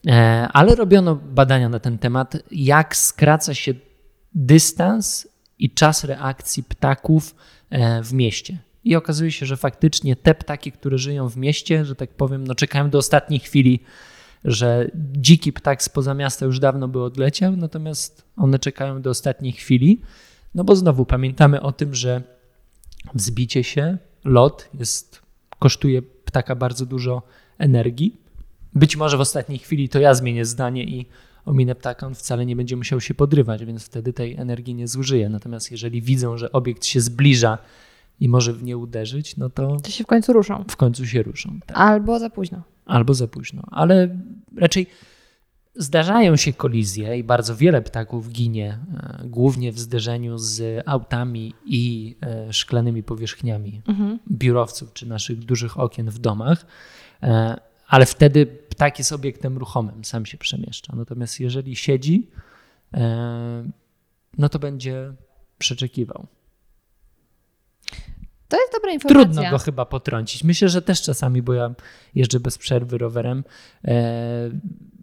E, 0.07 0.47
Ale 0.53 0.75
robiono 0.75 1.15
badania 1.15 1.69
na 1.69 1.79
ten 1.79 1.97
temat, 1.97 2.37
jak 2.51 2.95
skraca 2.95 3.53
się 3.53 3.73
dystans 4.35 5.27
i 5.59 5.71
czas 5.71 6.03
reakcji 6.03 6.63
ptaków 6.63 7.35
e, 7.69 8.03
w 8.03 8.13
mieście. 8.13 8.57
I 8.83 8.95
okazuje 8.95 9.31
się, 9.31 9.45
że 9.45 9.57
faktycznie 9.57 10.15
te 10.15 10.35
ptaki, 10.35 10.71
które 10.71 10.97
żyją 10.97 11.29
w 11.29 11.37
mieście, 11.37 11.85
że 11.85 11.95
tak 11.95 12.09
powiem, 12.09 12.47
no 12.47 12.55
czekają 12.55 12.89
do 12.89 12.97
ostatniej 12.97 13.39
chwili, 13.39 13.79
że 14.45 14.91
dziki 14.95 15.53
ptak 15.53 15.83
spoza 15.83 16.13
miasta 16.13 16.45
już 16.45 16.59
dawno 16.59 16.87
by 16.87 17.03
odleciał, 17.03 17.55
natomiast 17.55 18.25
one 18.37 18.59
czekają 18.59 19.01
do 19.01 19.09
ostatniej 19.09 19.53
chwili, 19.53 20.01
no 20.55 20.63
bo 20.63 20.75
znowu 20.75 21.05
pamiętamy 21.05 21.61
o 21.61 21.71
tym, 21.71 21.95
że 21.95 22.21
wzbicie 23.13 23.63
się, 23.63 23.97
lot 24.25 24.69
jest, 24.79 25.21
kosztuje 25.59 26.01
ptaka 26.01 26.55
bardzo 26.55 26.85
dużo 26.85 27.21
energii. 27.57 28.17
Być 28.73 28.95
może 28.95 29.17
w 29.17 29.21
ostatniej 29.21 29.59
chwili 29.59 29.89
to 29.89 29.99
ja 29.99 30.13
zmienię 30.13 30.45
zdanie 30.45 30.83
i 30.83 31.05
ominę 31.45 31.75
ptaka, 31.75 32.07
on 32.07 32.15
wcale 32.15 32.45
nie 32.45 32.55
będzie 32.55 32.75
musiał 32.75 33.01
się 33.01 33.13
podrywać, 33.13 33.65
więc 33.65 33.83
wtedy 33.85 34.13
tej 34.13 34.35
energii 34.35 34.75
nie 34.75 34.87
zużyje. 34.87 35.29
Natomiast 35.29 35.71
jeżeli 35.71 36.01
widzą, 36.01 36.37
że 36.37 36.51
obiekt 36.51 36.85
się 36.85 37.01
zbliża 37.01 37.57
i 38.19 38.29
może 38.29 38.53
w 38.53 38.63
nie 38.63 38.77
uderzyć, 38.77 39.37
no 39.37 39.49
to 39.49 39.77
To 39.77 39.89
się 39.91 40.03
w 40.03 40.07
końcu 40.07 40.33
ruszą. 40.33 40.63
w 40.69 40.75
końcu 40.75 41.07
się 41.07 41.23
ruszą. 41.23 41.59
Tak. 41.65 41.77
Albo 41.77 42.19
za 42.19 42.29
późno. 42.29 42.61
Albo 42.85 43.13
za 43.13 43.27
późno. 43.27 43.63
Ale 43.71 44.17
raczej 44.57 44.87
zdarzają 45.75 46.35
się 46.35 46.53
kolizje 46.53 47.17
i 47.17 47.23
bardzo 47.23 47.55
wiele 47.55 47.81
ptaków 47.81 48.29
ginie, 48.29 48.77
e, 48.93 49.27
głównie 49.27 49.71
w 49.71 49.79
zderzeniu 49.79 50.37
z 50.37 50.83
autami 50.87 51.53
i 51.65 52.15
e, 52.21 52.53
szklanymi 52.53 53.03
powierzchniami 53.03 53.81
biurowców 54.31 54.93
czy 54.93 55.05
naszych 55.07 55.39
dużych 55.39 55.79
okien 55.79 56.09
w 56.09 56.19
domach. 56.19 56.65
Ale 57.93 58.05
wtedy 58.05 58.45
ptak 58.45 58.99
jest 58.99 59.11
obiektem 59.11 59.57
ruchomym, 59.57 60.05
sam 60.05 60.25
się 60.25 60.37
przemieszcza. 60.37 60.93
Natomiast 60.95 61.39
jeżeli 61.39 61.75
siedzi, 61.75 62.29
e, 62.93 63.63
no 64.37 64.49
to 64.49 64.59
będzie 64.59 65.13
przeczekiwał. 65.57 66.27
To 68.47 68.57
jest 68.57 68.73
dobra 68.73 68.91
informacja. 68.91 69.25
Trudno 69.25 69.51
go 69.51 69.57
chyba 69.57 69.85
potrącić. 69.85 70.43
Myślę, 70.43 70.69
że 70.69 70.81
też 70.81 71.01
czasami, 71.01 71.41
bo 71.41 71.53
ja 71.53 71.73
jeżdżę 72.15 72.39
bez 72.39 72.57
przerwy 72.57 72.97
rowerem. 72.97 73.43
E, 73.85 74.49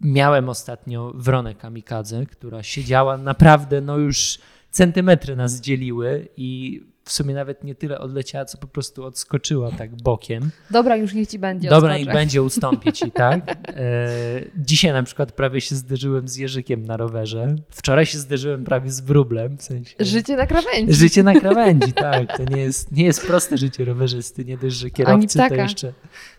miałem 0.01 0.49
ostatnio 0.49 1.11
wronę 1.15 1.55
kamikadze, 1.55 2.25
która 2.25 2.63
siedziała 2.63 3.17
naprawdę, 3.17 3.81
no 3.81 3.97
już 3.97 4.39
centymetry 4.71 5.35
nas 5.35 5.61
dzieliły 5.61 6.27
i 6.37 6.81
w 7.03 7.11
sumie 7.11 7.35
nawet 7.35 7.63
nie 7.63 7.75
tyle 7.75 7.99
odleciała, 7.99 8.45
co 8.45 8.57
po 8.57 8.67
prostu 8.67 9.05
odskoczyła 9.05 9.71
tak 9.71 9.95
bokiem. 9.95 10.51
Dobra, 10.71 10.95
już 10.95 11.13
niech 11.13 11.27
ci 11.27 11.39
będzie. 11.39 11.69
Dobra, 11.69 11.97
i 11.97 12.05
będzie 12.05 12.43
ustąpić 12.43 13.01
i 13.01 13.11
tak. 13.11 13.57
E, 13.67 14.09
dzisiaj 14.55 14.93
na 14.93 15.03
przykład 15.03 15.31
prawie 15.31 15.61
się 15.61 15.75
zderzyłem 15.75 16.27
z 16.27 16.35
jeżykiem 16.35 16.85
na 16.85 16.97
rowerze. 16.97 17.55
Wczoraj 17.69 18.05
się 18.05 18.17
zderzyłem 18.17 18.63
prawie 18.63 18.91
z 18.91 19.01
wróblem. 19.01 19.57
W 19.57 19.63
sensie... 19.63 19.95
Życie 19.99 20.35
na 20.35 20.47
krawędzi. 20.47 20.93
Życie 20.93 21.23
na 21.23 21.33
krawędzi, 21.33 21.93
tak. 21.93 22.37
To 22.37 22.43
nie 22.43 22.61
jest, 22.61 22.91
nie 22.91 23.05
jest 23.05 23.27
proste 23.27 23.57
życie 23.57 23.85
rowerzysty. 23.85 24.45
Nie 24.45 24.57
dość, 24.57 24.75
że 24.75 24.89
kierowcy 24.89 25.39
to 25.49 25.55
jeszcze, 25.55 25.93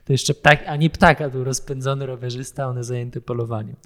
to 0.05 0.13
jeszcze 0.13 0.35
ptak, 0.35 0.69
ani 0.69 0.91
ptaka, 0.91 1.31
tu 1.31 1.45
rozpędzony 1.45 2.07
rowerzysta, 2.07 2.67
one 2.69 2.85
zajęte 2.85 3.21
polowaniem. 3.21 3.77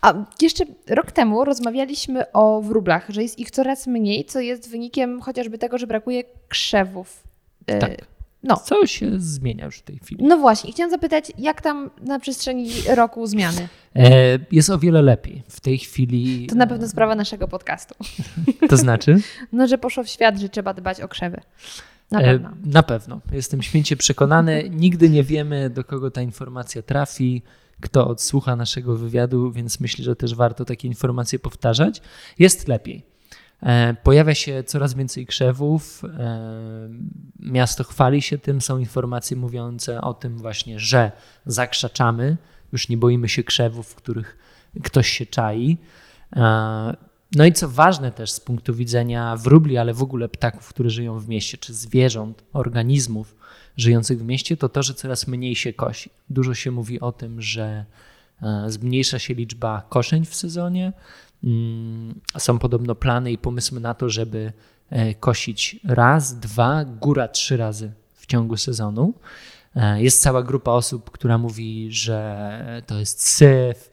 A 0.00 0.14
jeszcze 0.42 0.64
rok 0.88 1.12
temu 1.12 1.44
rozmawialiśmy 1.44 2.32
o 2.32 2.60
wróblach, 2.62 3.06
że 3.08 3.22
jest 3.22 3.38
ich 3.38 3.50
coraz 3.50 3.86
mniej, 3.86 4.24
co 4.24 4.40
jest 4.40 4.70
wynikiem 4.70 5.20
chociażby 5.20 5.58
tego, 5.58 5.78
że 5.78 5.86
brakuje 5.86 6.24
krzewów. 6.48 7.22
E, 7.66 7.78
Tak. 7.78 7.90
No. 8.42 8.56
Co 8.56 8.86
się 8.86 9.10
zmienia 9.20 9.64
już 9.64 9.78
w 9.78 9.82
tej 9.82 9.98
chwili? 9.98 10.24
No 10.24 10.36
właśnie, 10.38 10.72
chciałam 10.72 10.90
zapytać, 10.90 11.32
jak 11.38 11.62
tam 11.62 11.90
na 12.00 12.18
przestrzeni 12.18 12.70
roku 12.94 13.26
zmiany? 13.26 13.68
E, 13.96 14.38
jest 14.52 14.70
o 14.70 14.78
wiele 14.78 15.02
lepiej. 15.02 15.42
W 15.48 15.60
tej 15.60 15.78
chwili. 15.78 16.46
To 16.46 16.54
na 16.54 16.66
pewno 16.66 16.88
sprawa 16.88 17.14
naszego 17.14 17.48
podcastu. 17.48 17.94
To 18.68 18.76
znaczy? 18.76 19.16
No, 19.52 19.66
że 19.66 19.78
poszło 19.78 20.04
w 20.04 20.08
świat, 20.08 20.38
że 20.38 20.48
trzeba 20.48 20.74
dbać 20.74 21.00
o 21.00 21.08
krzewy. 21.08 21.40
Na 22.10 22.20
E, 22.20 22.24
pewno. 22.24 22.50
Na 22.64 22.82
pewno. 22.82 23.20
Jestem 23.32 23.62
święcie 23.62 23.96
przekonany. 23.96 24.70
Nigdy 24.70 25.10
nie 25.10 25.22
wiemy, 25.24 25.70
do 25.70 25.84
kogo 25.84 26.10
ta 26.10 26.22
informacja 26.22 26.82
trafi, 26.82 27.42
kto 27.80 28.08
odsłucha 28.08 28.56
naszego 28.56 28.96
wywiadu, 28.96 29.52
więc 29.52 29.80
myślę, 29.80 30.04
że 30.04 30.16
też 30.16 30.34
warto 30.34 30.64
takie 30.64 30.88
informacje 30.88 31.38
powtarzać. 31.38 32.02
Jest 32.38 32.68
lepiej. 32.68 33.06
E, 33.62 33.94
Pojawia 34.02 34.34
się 34.34 34.62
coraz 34.66 34.94
więcej 34.94 35.26
krzewów. 35.26 36.02
e, 36.04 36.88
Miasto 37.40 37.84
chwali 37.84 38.22
się 38.22 38.38
tym. 38.38 38.60
Są 38.60 38.78
informacje 38.78 39.36
mówiące 39.36 40.00
o 40.00 40.14
tym 40.14 40.38
właśnie, 40.38 40.78
że 40.78 41.12
zakrzaczamy. 41.46 42.36
Już 42.72 42.88
nie 42.88 42.96
boimy 42.96 43.28
się 43.28 43.44
krzewów, 43.44 43.88
w 43.88 43.94
których 43.94 44.36
ktoś 44.84 45.08
się 45.08 45.26
czai. 45.26 45.78
No 47.34 47.44
i 47.44 47.52
co 47.52 47.68
ważne 47.68 48.12
też 48.12 48.30
z 48.32 48.40
punktu 48.40 48.74
widzenia 48.74 49.36
wróbli, 49.36 49.78
ale 49.78 49.94
w 49.94 50.02
ogóle 50.02 50.28
ptaków, 50.28 50.68
które 50.68 50.90
żyją 50.90 51.18
w 51.18 51.28
mieście, 51.28 51.58
czy 51.58 51.74
zwierząt, 51.74 52.42
organizmów 52.52 53.34
żyjących 53.76 54.18
w 54.18 54.24
mieście, 54.24 54.56
to 54.56 54.68
to, 54.68 54.82
że 54.82 54.94
coraz 54.94 55.26
mniej 55.26 55.56
się 55.56 55.72
kosi. 55.72 56.10
Dużo 56.30 56.54
się 56.54 56.70
mówi 56.70 57.00
o 57.00 57.12
tym, 57.12 57.42
że 57.42 57.84
e, 58.42 58.64
zmniejsza 58.70 59.18
się 59.18 59.34
liczba 59.34 59.82
koszeń 59.88 60.24
w 60.24 60.34
sezonie. 60.34 60.92
Mm, 61.44 62.20
Są 62.38 62.58
podobno 62.58 62.94
plany 62.94 63.32
i 63.32 63.38
pomysły 63.38 63.80
na 63.80 63.94
to, 63.94 64.08
żeby 64.08 64.52
e, 64.90 65.14
kosić 65.14 65.80
raz, 65.84 66.38
dwa, 66.40 66.84
góra 66.84 67.28
trzy 67.28 67.56
razy 67.56 67.92
w 68.14 68.26
ciągu 68.26 68.56
sezonu. 68.56 69.14
E, 69.76 70.02
Jest 70.02 70.22
cała 70.22 70.42
grupa 70.42 70.70
osób, 70.70 71.10
która 71.10 71.38
mówi, 71.38 71.88
że 71.92 72.82
to 72.86 72.98
jest 72.98 73.26
syf, 73.28 73.90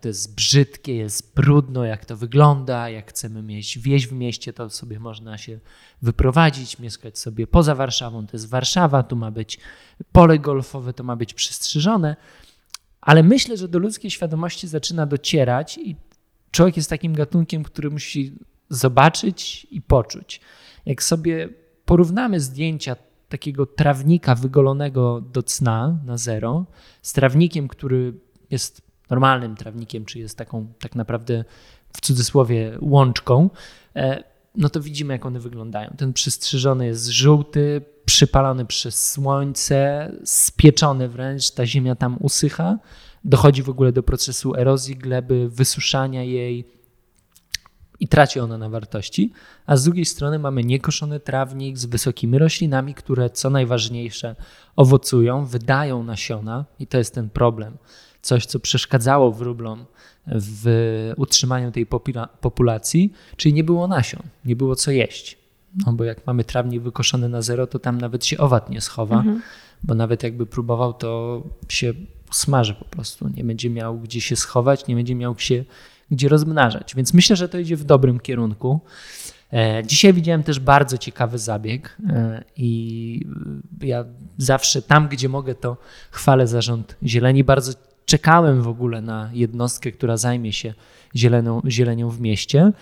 to 0.00 0.08
jest 0.08 0.34
brzydkie, 0.34 0.96
jest 0.96 1.34
brudno, 1.34 1.84
jak 1.84 2.04
to 2.04 2.16
wygląda, 2.16 2.88
jak 2.88 3.08
chcemy 3.10 3.42
mieć 3.42 3.78
wieś 3.78 4.06
w 4.06 4.12
mieście, 4.12 4.52
to 4.52 4.70
sobie 4.70 5.00
można 5.00 5.38
się 5.38 5.58
wyprowadzić, 6.02 6.78
mieszkać 6.78 7.18
sobie 7.18 7.46
poza 7.46 7.74
Warszawą, 7.74 8.26
to 8.26 8.30
jest 8.32 8.48
Warszawa, 8.48 9.02
tu 9.02 9.16
ma 9.16 9.30
być 9.30 9.58
pole 10.12 10.38
golfowe, 10.38 10.92
to 10.92 11.04
ma 11.04 11.16
być 11.16 11.34
przystrzyżone, 11.34 12.16
ale 13.00 13.22
myślę, 13.22 13.56
że 13.56 13.68
do 13.68 13.78
ludzkiej 13.78 14.10
świadomości 14.10 14.68
zaczyna 14.68 15.06
docierać 15.06 15.78
i 15.78 15.96
człowiek 16.50 16.76
jest 16.76 16.90
takim 16.90 17.14
gatunkiem, 17.14 17.62
który 17.62 17.90
musi 17.90 18.32
zobaczyć 18.68 19.66
i 19.70 19.82
poczuć. 19.82 20.40
Jak 20.86 21.02
sobie 21.02 21.48
porównamy 21.84 22.40
zdjęcia 22.40 22.96
takiego 23.28 23.66
trawnika 23.66 24.34
wygolonego 24.34 25.20
do 25.20 25.42
cna 25.42 25.98
na 26.04 26.16
zero 26.16 26.66
z 27.02 27.12
trawnikiem, 27.12 27.68
który 27.68 28.14
jest 28.50 28.89
normalnym 29.10 29.56
trawnikiem, 29.56 30.04
czy 30.04 30.18
jest 30.18 30.38
taką 30.38 30.66
tak 30.80 30.94
naprawdę 30.94 31.44
w 31.92 32.00
cudzysłowie 32.00 32.78
łączką, 32.80 33.50
e, 33.96 34.24
no 34.54 34.68
to 34.68 34.80
widzimy, 34.80 35.12
jak 35.12 35.26
one 35.26 35.40
wyglądają. 35.40 35.94
Ten 35.96 36.12
przystrzyżony 36.12 36.86
jest 36.86 37.06
żółty, 37.06 37.82
przypalony 38.04 38.66
przez 38.66 39.10
słońce, 39.10 40.12
spieczony 40.24 41.08
wręcz, 41.08 41.50
ta 41.50 41.66
ziemia 41.66 41.94
tam 41.94 42.16
usycha. 42.20 42.78
Dochodzi 43.24 43.62
w 43.62 43.68
ogóle 43.68 43.92
do 43.92 44.02
procesu 44.02 44.56
erozji 44.56 44.96
gleby, 44.96 45.48
wysuszania 45.48 46.22
jej 46.22 46.80
i 48.00 48.08
traci 48.08 48.40
ona 48.40 48.58
na 48.58 48.68
wartości. 48.68 49.32
A 49.66 49.76
z 49.76 49.84
drugiej 49.84 50.04
strony 50.04 50.38
mamy 50.38 50.64
niekoszony 50.64 51.20
trawnik 51.20 51.78
z 51.78 51.86
wysokimi 51.86 52.38
roślinami, 52.38 52.94
które 52.94 53.30
co 53.30 53.50
najważniejsze 53.50 54.36
owocują, 54.76 55.46
wydają 55.46 56.02
nasiona 56.02 56.64
i 56.78 56.86
to 56.86 56.98
jest 56.98 57.14
ten 57.14 57.30
problem. 57.30 57.76
Coś, 58.22 58.46
co 58.46 58.60
przeszkadzało 58.60 59.32
wróblom 59.32 59.84
w 60.26 61.12
utrzymaniu 61.16 61.72
tej 61.72 61.86
popula- 61.86 62.28
populacji, 62.40 63.12
czyli 63.36 63.54
nie 63.54 63.64
było 63.64 63.88
nasion, 63.88 64.22
nie 64.44 64.56
było 64.56 64.76
co 64.76 64.90
jeść. 64.90 65.38
No 65.86 65.92
bo 65.92 66.04
jak 66.04 66.26
mamy 66.26 66.44
trawnik 66.44 66.82
wykoszony 66.82 67.28
na 67.28 67.42
zero, 67.42 67.66
to 67.66 67.78
tam 67.78 68.00
nawet 68.00 68.26
się 68.26 68.38
owad 68.38 68.70
nie 68.70 68.80
schowa, 68.80 69.22
bo 69.82 69.94
nawet 69.94 70.22
jakby 70.22 70.46
próbował, 70.46 70.92
to 70.92 71.42
się 71.68 71.92
smaży 72.30 72.74
po 72.74 72.84
prostu. 72.84 73.28
Nie 73.28 73.44
będzie 73.44 73.70
miał 73.70 73.98
gdzie 73.98 74.20
się 74.20 74.36
schować, 74.36 74.86
nie 74.86 74.94
będzie 74.94 75.14
miał 75.14 75.38
się 75.38 75.64
gdzie 76.10 76.28
rozmnażać. 76.28 76.94
Więc 76.94 77.14
myślę, 77.14 77.36
że 77.36 77.48
to 77.48 77.58
idzie 77.58 77.76
w 77.76 77.84
dobrym 77.84 78.20
kierunku. 78.20 78.80
E, 79.52 79.82
Dzisiaj 79.86 80.12
widziałem 80.12 80.42
też 80.42 80.60
bardzo 80.60 80.98
ciekawy 80.98 81.38
zabieg 81.38 81.96
e, 82.08 82.44
i 82.56 83.26
ja 83.82 84.04
zawsze 84.38 84.82
tam, 84.82 85.08
gdzie 85.08 85.28
mogę, 85.28 85.54
to 85.54 85.76
chwalę 86.10 86.46
zarząd 86.46 86.96
zieleni. 87.02 87.44
Bardzo 87.44 87.72
czekałem 88.10 88.62
w 88.62 88.68
ogóle 88.68 89.00
na 89.00 89.30
jednostkę, 89.32 89.92
która 89.92 90.16
zajmie 90.16 90.52
się 90.52 90.74
zielenią 91.66 92.10
w 92.10 92.20
mieście. 92.20 92.72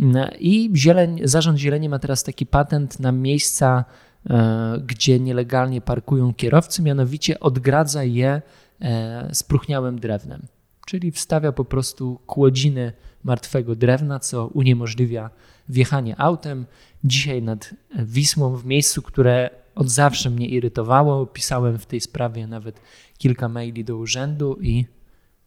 Mm, 0.00 0.28
I 0.38 0.70
zieleń, 0.74 1.20
zarząd 1.24 1.58
zieleni 1.58 1.88
ma 1.88 1.98
teraz 1.98 2.22
taki 2.22 2.46
patent 2.46 3.00
na 3.00 3.12
miejsca, 3.12 3.84
e, 4.30 4.82
gdzie 4.86 5.20
nielegalnie 5.20 5.80
parkują 5.80 6.34
kierowcy, 6.34 6.82
mianowicie 6.82 7.40
odgradza 7.40 8.04
je 8.04 8.42
e, 8.80 9.28
spróchniałym 9.32 9.98
drewnem. 9.98 10.42
Czyli 10.86 11.10
wstawia 11.10 11.52
po 11.52 11.64
prostu 11.64 12.20
kłodziny 12.26 12.92
martwego 13.24 13.74
drewna, 13.76 14.18
co 14.18 14.46
uniemożliwia 14.46 15.30
wjechanie 15.68 16.20
autem. 16.20 16.66
Dzisiaj 17.04 17.42
nad 17.42 17.74
Wisłą, 17.98 18.56
w 18.56 18.64
miejscu, 18.64 19.02
które 19.02 19.50
od 19.78 19.88
zawsze 19.90 20.30
mnie 20.30 20.48
irytowało, 20.48 21.26
pisałem 21.26 21.78
w 21.78 21.86
tej 21.86 22.00
sprawie 22.00 22.46
nawet 22.46 22.80
kilka 23.18 23.48
maili 23.48 23.84
do 23.84 23.96
urzędu 23.96 24.58
i 24.60 24.84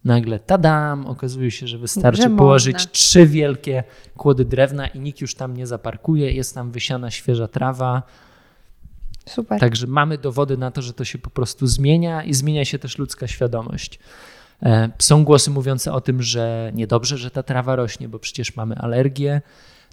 nagle 0.04 0.38
tadam, 0.38 1.06
okazuje 1.06 1.50
się, 1.50 1.66
że 1.66 1.78
wystarczy 1.78 2.22
Że 2.22 2.30
położyć 2.30 2.74
można. 2.74 2.90
trzy 2.90 3.26
wielkie 3.26 3.84
kłody 4.16 4.44
drewna 4.44 4.86
i 4.86 5.00
nikt 5.00 5.20
już 5.20 5.34
tam 5.34 5.56
nie 5.56 5.66
zaparkuje, 5.66 6.32
jest 6.32 6.54
tam 6.54 6.70
wysiana 6.70 7.10
świeża 7.10 7.48
trawa. 7.48 8.02
Super. 9.28 9.60
Także 9.60 9.86
mamy 9.86 10.18
dowody 10.18 10.56
na 10.56 10.70
to, 10.70 10.82
że 10.82 10.92
to 10.92 11.04
się 11.04 11.18
po 11.18 11.30
prostu 11.30 11.66
zmienia 11.66 12.24
i 12.24 12.34
zmienia 12.34 12.64
się 12.64 12.78
też 12.78 12.98
ludzka 12.98 13.26
świadomość. 13.26 13.98
E, 14.62 14.90
Są 14.98 15.24
głosy 15.24 15.50
mówiące 15.50 15.92
o 15.92 16.00
tym, 16.00 16.22
że 16.22 16.70
niedobrze, 16.74 17.18
że 17.18 17.30
ta 17.30 17.42
trawa 17.42 17.76
rośnie, 17.76 18.08
bo 18.08 18.18
przecież 18.18 18.56
mamy 18.56 18.74
alergię. 18.76 19.40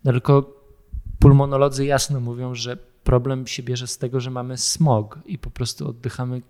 No 0.04 0.12
tylko 0.12 0.54
pulmonolodzy 1.20 1.86
jasno 1.86 2.20
mówią, 2.20 2.56
że 2.56 2.78
problem 3.10 3.48
się 3.48 3.64
bierze 3.64 3.88
z 3.88 3.98
tego, 3.98 4.20
że 4.20 4.32
mamy 4.32 4.58
smog 4.58 5.20
i 5.26 5.38
po 5.38 5.50
prostu 5.50 5.90
oddychamy 5.90 6.42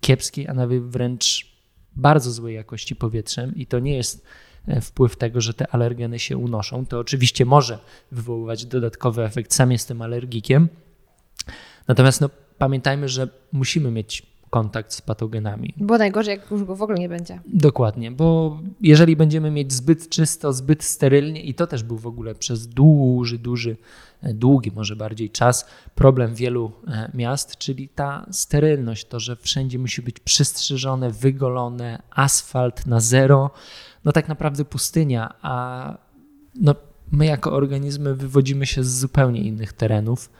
kiepskiej, 0.00 0.48
a 0.48 0.54
nawet 0.54 0.82
wręcz 0.82 1.52
bardzo 1.96 2.30
złej 2.30 2.54
jakości 2.54 2.96
powietrzem 2.96 3.54
i 3.56 3.66
to 3.66 3.78
nie 3.78 3.96
jest 3.96 4.24
e, 4.66 4.80
wpływ 4.80 5.16
tego, 5.16 5.40
że 5.40 5.54
te 5.54 5.68
alergeny 5.68 6.18
się 6.18 6.36
unoszą. 6.36 6.86
To 6.86 6.98
oczywiście 6.98 7.44
może 7.44 7.78
wywoływać 8.10 8.66
dodatkowy 8.66 9.24
efekt. 9.24 9.54
Sam 9.54 9.72
jestem 9.72 10.02
alergikiem. 10.02 10.68
Natomiast 11.88 12.20
no, 12.20 12.30
pamiętajmy, 12.58 13.08
że 13.08 13.28
musimy 13.52 13.90
mieć 13.90 14.26
kontakt 14.50 14.92
z 14.92 15.02
patogenami. 15.02 15.74
Bo 15.76 15.98
najgorzej, 15.98 16.38
jak 16.38 16.50
już 16.50 16.64
go 16.64 16.76
w 16.76 16.82
ogóle 16.82 16.98
nie 16.98 17.08
będzie. 17.08 17.40
Dokładnie, 17.46 18.10
bo 18.10 18.58
jeżeli 18.80 19.16
będziemy 19.16 19.50
mieć 19.50 19.72
zbyt 19.72 20.08
czysto, 20.08 20.52
zbyt 20.52 20.84
sterylnie, 20.84 21.42
i 21.42 21.54
to 21.54 21.66
też 21.66 21.82
był 21.82 21.98
w 21.98 22.06
ogóle 22.06 22.34
przez 22.34 22.68
duży, 22.68 23.38
duży, 23.38 23.76
długi 24.22 24.72
może 24.74 24.96
bardziej 24.96 25.30
czas 25.30 25.66
problem 25.94 26.34
wielu 26.34 26.72
e, 26.86 27.10
miast, 27.14 27.56
czyli 27.58 27.88
ta 27.88 28.26
sterylność, 28.30 29.04
to, 29.04 29.20
że 29.20 29.36
wszędzie 29.36 29.78
musi 29.78 30.02
być 30.02 30.20
przystrzyżone, 30.20 31.10
wygolone, 31.10 32.02
asfalt 32.10 32.86
na 32.86 33.00
zero, 33.00 33.50
no 34.04 34.12
tak 34.12 34.28
naprawdę 34.28 34.64
pustynia, 34.64 35.34
a 35.42 35.96
no, 36.54 36.74
my 37.12 37.26
jako 37.26 37.52
organizmy 37.52 38.14
wywodzimy 38.14 38.66
się 38.66 38.84
z 38.84 38.98
zupełnie 38.98 39.40
innych 39.40 39.72
terenów. 39.72 40.30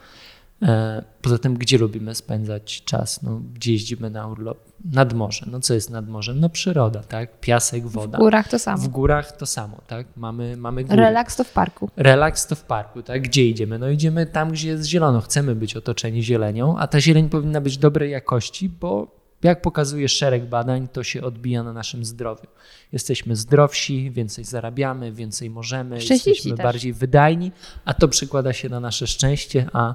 E, 0.62 1.02
Poza 1.22 1.38
tym, 1.38 1.54
gdzie 1.54 1.78
lubimy 1.78 2.14
spędzać 2.14 2.82
czas? 2.84 3.22
No, 3.22 3.40
gdzie 3.54 3.72
jeździmy 3.72 4.10
na 4.10 4.26
urlop? 4.26 4.58
Nad 4.92 5.12
morze. 5.12 5.46
No 5.50 5.60
co 5.60 5.74
jest 5.74 5.90
nad 5.90 6.08
morzem? 6.08 6.40
No 6.40 6.48
przyroda, 6.48 7.02
tak? 7.02 7.40
Piasek, 7.40 7.86
woda. 7.86 8.18
W 8.18 8.20
górach 8.20 8.48
to 8.48 8.58
samo. 8.58 8.82
W 8.82 8.88
górach 8.88 9.36
to 9.36 9.46
samo, 9.46 9.80
tak? 9.86 10.06
Mamy, 10.16 10.56
mamy 10.56 10.84
góry. 10.84 10.96
Relaks 10.96 11.36
to 11.36 11.44
w 11.44 11.52
parku. 11.52 11.90
Relaks 11.96 12.46
to 12.46 12.54
w 12.54 12.62
parku, 12.62 13.02
tak? 13.02 13.22
Gdzie 13.22 13.46
idziemy? 13.48 13.78
No 13.78 13.88
idziemy 13.90 14.26
tam, 14.26 14.50
gdzie 14.50 14.68
jest 14.68 14.84
zielono. 14.84 15.20
Chcemy 15.20 15.54
być 15.54 15.76
otoczeni 15.76 16.22
zielenią, 16.22 16.78
a 16.78 16.86
ta 16.86 17.00
zieleń 17.00 17.28
powinna 17.28 17.60
być 17.60 17.78
dobrej 17.78 18.10
jakości, 18.10 18.68
bo 18.68 19.22
jak 19.42 19.62
pokazuje 19.62 20.08
szereg 20.08 20.44
badań, 20.48 20.88
to 20.88 21.04
się 21.04 21.22
odbija 21.22 21.62
na 21.62 21.72
naszym 21.72 22.04
zdrowiu. 22.04 22.46
Jesteśmy 22.92 23.36
zdrowsi, 23.36 24.10
więcej 24.10 24.44
zarabiamy, 24.44 25.12
więcej 25.12 25.50
możemy, 25.50 25.96
jesteśmy 25.96 26.56
też. 26.56 26.64
bardziej 26.64 26.92
wydajni, 26.92 27.52
a 27.84 27.94
to 27.94 28.08
przekłada 28.08 28.52
się 28.52 28.68
na 28.68 28.80
nasze 28.80 29.06
szczęście, 29.06 29.66
a 29.72 29.94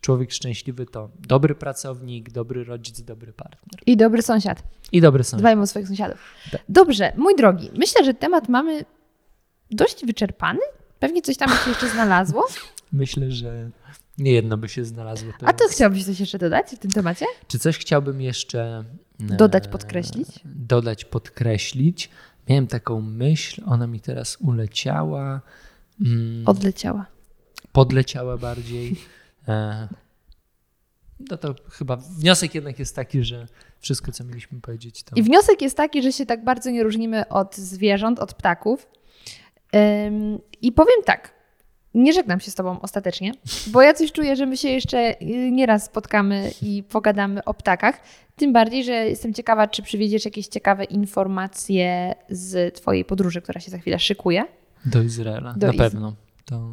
człowiek 0.00 0.32
szczęśliwy 0.32 0.86
to 0.86 1.10
dobry 1.28 1.54
pracownik, 1.54 2.30
dobry 2.30 2.64
rodzic, 2.64 3.02
dobry 3.02 3.32
partner 3.32 3.80
I 3.86 3.96
dobry 3.96 4.22
sąsiad. 4.22 4.62
i 4.92 5.00
dobry 5.00 5.24
sąsiad. 5.24 5.40
Dbajmy 5.40 5.62
o 5.62 5.66
swoich 5.66 5.88
sąsiadów. 5.88 6.18
Tak. 6.50 6.60
Dobrze, 6.68 7.12
mój 7.16 7.36
drogi, 7.36 7.70
myślę, 7.74 8.04
że 8.04 8.14
temat 8.14 8.48
mamy 8.48 8.84
dość 9.70 10.06
wyczerpany. 10.06 10.60
Pewnie 10.98 11.22
coś 11.22 11.36
tam 11.36 11.48
się 11.48 11.70
jeszcze 11.70 11.88
znalazło. 11.88 12.46
Myślę, 12.92 13.30
że 13.30 13.70
Nie 14.18 14.32
jedno 14.32 14.56
by 14.56 14.68
się 14.68 14.84
znalazło. 14.84 15.32
A 15.44 15.52
to 15.52 15.64
chciałbyś 15.70 16.04
coś 16.04 16.20
jeszcze 16.20 16.38
dodać 16.38 16.66
w 16.70 16.78
tym 16.78 16.90
temacie? 16.90 17.26
Czy 17.48 17.58
coś 17.58 17.78
chciałbym 17.78 18.20
jeszcze 18.20 18.84
e, 19.30 19.36
Dodać, 19.36 19.68
podkreślić? 19.68 20.28
Dodać, 20.44 21.04
podkreślić. 21.04 22.10
Miałem 22.48 22.66
taką 22.66 23.00
myśl, 23.00 23.62
ona 23.66 23.86
mi 23.86 24.00
teraz 24.00 24.36
uleciała. 24.40 25.40
Mm, 26.06 26.42
Odleciała. 26.48 27.06
podleciała 27.72 28.36
bardziej. 28.38 28.96
E, 29.48 29.88
No 31.30 31.36
to 31.36 31.54
chyba 31.70 31.96
wniosek 31.96 32.54
jednak 32.54 32.78
jest 32.78 32.96
taki, 32.96 33.24
że 33.24 33.46
wszystko, 33.80 34.12
co 34.12 34.24
mieliśmy 34.24 34.60
powiedzieć, 34.60 35.02
to 35.02 35.16
I 35.16 35.22
wniosek 35.22 35.62
jest 35.62 35.76
taki, 35.76 36.02
że 36.02 36.12
się 36.12 36.26
tak 36.26 36.44
bardzo 36.44 36.70
nie 36.70 36.82
różnimy 36.82 37.28
od 37.28 37.56
zwierząt, 37.56 38.18
od 38.18 38.34
ptaków. 38.34 38.88
I 40.62 40.72
powiem 40.72 41.02
tak, 41.04 41.32
nie 41.94 42.12
żegnam 42.12 42.40
się 42.40 42.50
z 42.50 42.54
Tobą 42.54 42.80
ostatecznie, 42.80 43.32
bo 43.66 43.82
ja 43.82 43.94
coś 43.94 44.12
czuję, 44.12 44.36
że 44.36 44.46
my 44.46 44.56
się 44.56 44.68
jeszcze 44.68 45.22
y, 45.22 45.50
nieraz 45.50 45.84
spotkamy 45.84 46.50
i 46.62 46.82
pogadamy 46.82 47.44
o 47.44 47.54
ptakach. 47.54 48.00
Tym 48.36 48.52
bardziej, 48.52 48.84
że 48.84 48.92
jestem 48.92 49.34
ciekawa, 49.34 49.66
czy 49.68 49.82
przywieziesz 49.82 50.24
jakieś 50.24 50.46
ciekawe 50.46 50.84
informacje 50.84 52.14
z 52.30 52.74
Twojej 52.74 53.04
podróży, 53.04 53.42
która 53.42 53.60
się 53.60 53.70
za 53.70 53.78
chwilę 53.78 53.98
szykuje. 53.98 54.44
do 54.84 55.02
Izraela. 55.02 55.54
Do 55.56 55.66
na 55.66 55.72
Iz- 55.72 55.78
pewno. 55.78 56.14
To, 56.44 56.70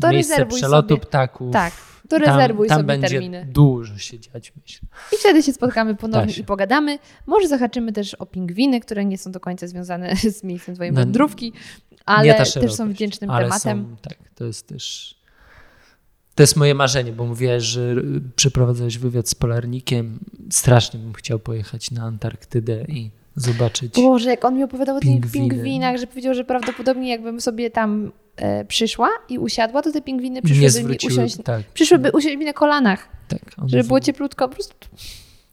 To 0.00 0.10
miejsce 0.10 0.46
przelotu 0.46 0.88
sobie. 0.88 1.00
ptaków. 1.00 1.52
Tak, 1.52 1.72
to 2.08 2.08
tam, 2.08 2.20
rezerwuj 2.20 2.68
tam 2.68 2.76
sobie 2.76 2.86
będzie 2.86 3.08
terminy. 3.08 3.46
dużo 3.50 3.98
się 3.98 4.20
dziać, 4.20 4.52
myślę. 4.62 4.88
I 5.12 5.16
wtedy 5.16 5.42
się 5.42 5.52
spotkamy 5.52 5.94
ponownie 5.94 6.34
i 6.34 6.44
pogadamy. 6.44 6.98
Może 7.26 7.48
zahaczymy 7.48 7.92
też 7.92 8.14
o 8.14 8.26
pingwiny, 8.26 8.80
które 8.80 9.04
nie 9.04 9.18
są 9.18 9.32
do 9.32 9.40
końca 9.40 9.66
związane 9.66 10.16
z 10.38 10.44
miejscem 10.44 10.74
Twojej 10.74 10.92
No, 10.92 11.00
wędrówki, 11.00 11.52
ale 12.06 12.32
ta 12.32 12.38
też 12.38 12.52
szerokość, 12.52 12.76
są 12.76 12.92
wdzięcznym 12.92 13.30
tematem. 13.30 13.84
Są, 13.90 13.96
tak, 13.96 14.18
to 14.34 14.44
jest 14.44 14.66
też. 14.66 15.16
To 16.34 16.42
jest 16.42 16.56
moje 16.56 16.74
marzenie, 16.74 17.12
bo 17.12 17.24
mówiłaś, 17.26 17.62
że 17.62 17.94
przeprowadzałeś 18.36 18.98
wywiad 18.98 19.28
z 19.28 19.34
polarnikiem. 19.34 20.18
Strasznie 20.50 21.00
bym 21.00 21.12
chciał 21.12 21.38
pojechać 21.38 21.90
na 21.90 22.02
Antarktydę 22.02 22.84
i 22.88 23.10
zobaczyć. 23.36 23.94
Boże, 23.94 24.30
jak 24.30 24.44
on 24.44 24.56
mi 24.56 24.64
opowiadał 24.64 24.96
o 24.96 25.00
tych 25.00 25.30
pingwinach, 25.32 25.96
że 25.98 26.06
powiedział, 26.06 26.34
że 26.34 26.44
prawdopodobnie 26.44 27.10
jakbym 27.10 27.40
sobie 27.40 27.70
tam 27.70 28.12
e, 28.36 28.64
przyszła 28.64 29.08
i 29.28 29.38
usiadła, 29.38 29.82
to 29.82 29.92
te 29.92 30.02
pingwiny 30.02 30.42
przyszłyby 30.42 30.88
mi 30.88 30.96
usiąść, 31.06 31.36
Tak, 31.44 31.62
przyszłyby 31.74 32.10
usiąść 32.12 32.36
mi 32.36 32.44
na 32.44 32.52
kolanach, 32.52 33.08
tak, 33.28 33.40
żeby 33.66 33.84
było 33.84 34.00
cieplutko. 34.00 34.48
Po 34.48 34.54
prostu 34.54 34.74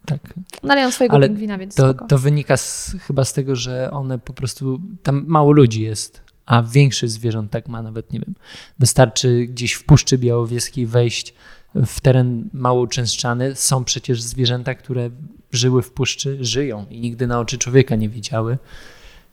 Tak. 0.06 0.20
naleją 0.64 0.92
swojego 0.92 1.16
Ale 1.16 1.28
pingwina, 1.28 1.58
więc 1.58 1.76
To, 1.76 1.90
spoko. 1.90 2.08
to 2.08 2.18
wynika 2.18 2.58
z, 2.58 2.96
chyba 3.08 3.26
z 3.26 3.34
tego, 3.34 3.56
że 3.56 3.92
one 3.92 4.20
po 4.20 4.34
prostu. 4.34 4.80
Tam 5.04 5.24
mało 5.28 5.52
ludzi 5.52 5.82
jest, 5.82 6.22
a 6.46 6.64
większość 6.64 7.14
zwierząt 7.14 7.52
tak 7.52 7.68
ma, 7.68 7.82
nawet 7.82 8.14
nie 8.14 8.20
wiem. 8.20 8.34
Wystarczy 8.80 9.46
gdzieś 9.50 9.74
w 9.74 9.84
Puszczy 9.84 10.18
Białowieskiej 10.18 10.86
wejść 10.86 11.34
w 11.76 12.02
teren 12.02 12.50
mało 12.54 12.82
uczęszczany. 12.82 13.56
Są 13.56 13.84
przecież 13.84 14.22
zwierzęta, 14.22 14.76
które 14.76 15.10
żyły 15.52 15.82
w 15.82 15.91
puszczy, 15.91 16.38
żyją 16.41 16.86
i 16.89 17.00
nigdy 17.00 17.28
na 17.28 17.39
oczy 17.39 17.58
człowieka 17.58 17.95
nie 17.95 18.10
widziały. 18.10 18.58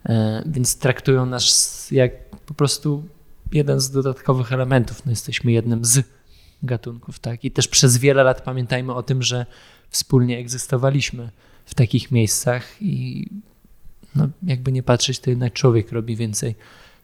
E, 0.08 0.42
Więc 0.46 0.78
traktują 0.78 1.26
nas 1.26 1.88
jak 1.90 2.30
po 2.30 2.54
prostu 2.54 3.04
jeden 3.52 3.80
z 3.80 3.90
dodatkowych 3.90 4.52
elementów. 4.52 5.06
No, 5.06 5.12
jesteśmy 5.12 5.52
jednym 5.52 5.84
z 5.84 6.02
gatunków, 6.62 7.18
tak? 7.18 7.44
I 7.44 7.50
też 7.50 7.68
przez 7.68 7.98
wiele 7.98 8.22
lat 8.24 8.40
pamiętajmy 8.42 8.94
o 8.94 9.02
tym, 9.02 9.22
że 9.22 9.46
wspólnie 9.90 10.38
egzystowaliśmy 10.38 11.30
w 11.64 11.74
takich 11.74 12.10
miejscach 12.10 12.82
i 12.82 13.26
no, 14.16 14.28
jakby 14.42 14.72
nie 14.72 14.82
patrzeć, 14.82 15.18
to 15.18 15.30
jednak 15.30 15.52
człowiek 15.52 15.92
robi 15.92 16.16
więcej 16.16 16.54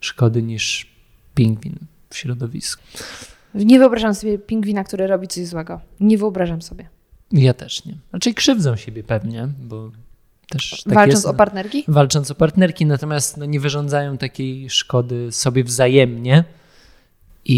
szkody 0.00 0.42
niż 0.42 0.92
pingwin 1.34 1.78
w 2.10 2.16
środowisku. 2.16 2.82
Nie 3.54 3.78
wyobrażam 3.78 4.14
sobie 4.14 4.38
pingwina, 4.38 4.84
który 4.84 5.06
robi 5.06 5.28
coś 5.28 5.46
złego. 5.46 5.80
Nie 6.00 6.18
wyobrażam 6.18 6.62
sobie. 6.62 6.88
Ja 7.33 7.55
też 7.55 7.85
nie. 7.85 7.95
Raczej 8.12 8.35
krzywdzą 8.35 8.76
siebie 8.76 9.05
pewnie, 9.05 9.49
bo 9.61 9.91
też 10.49 10.83
tak 10.85 10.95
Walcząc 10.95 11.14
jest, 11.14 11.26
o 11.26 11.35
partnerki? 11.35 11.85
walcząc 11.89 12.30
o 12.30 12.35
partnerki, 12.35 12.87
natomiast 12.87 13.37
no, 13.37 13.45
nie 13.45 13.61
wyrządzają 13.61 14.18
takiej 14.18 14.70
szkody 14.70 15.33
sobie 15.33 15.64
wzajemnie 15.64 16.45
i, 17.45 17.57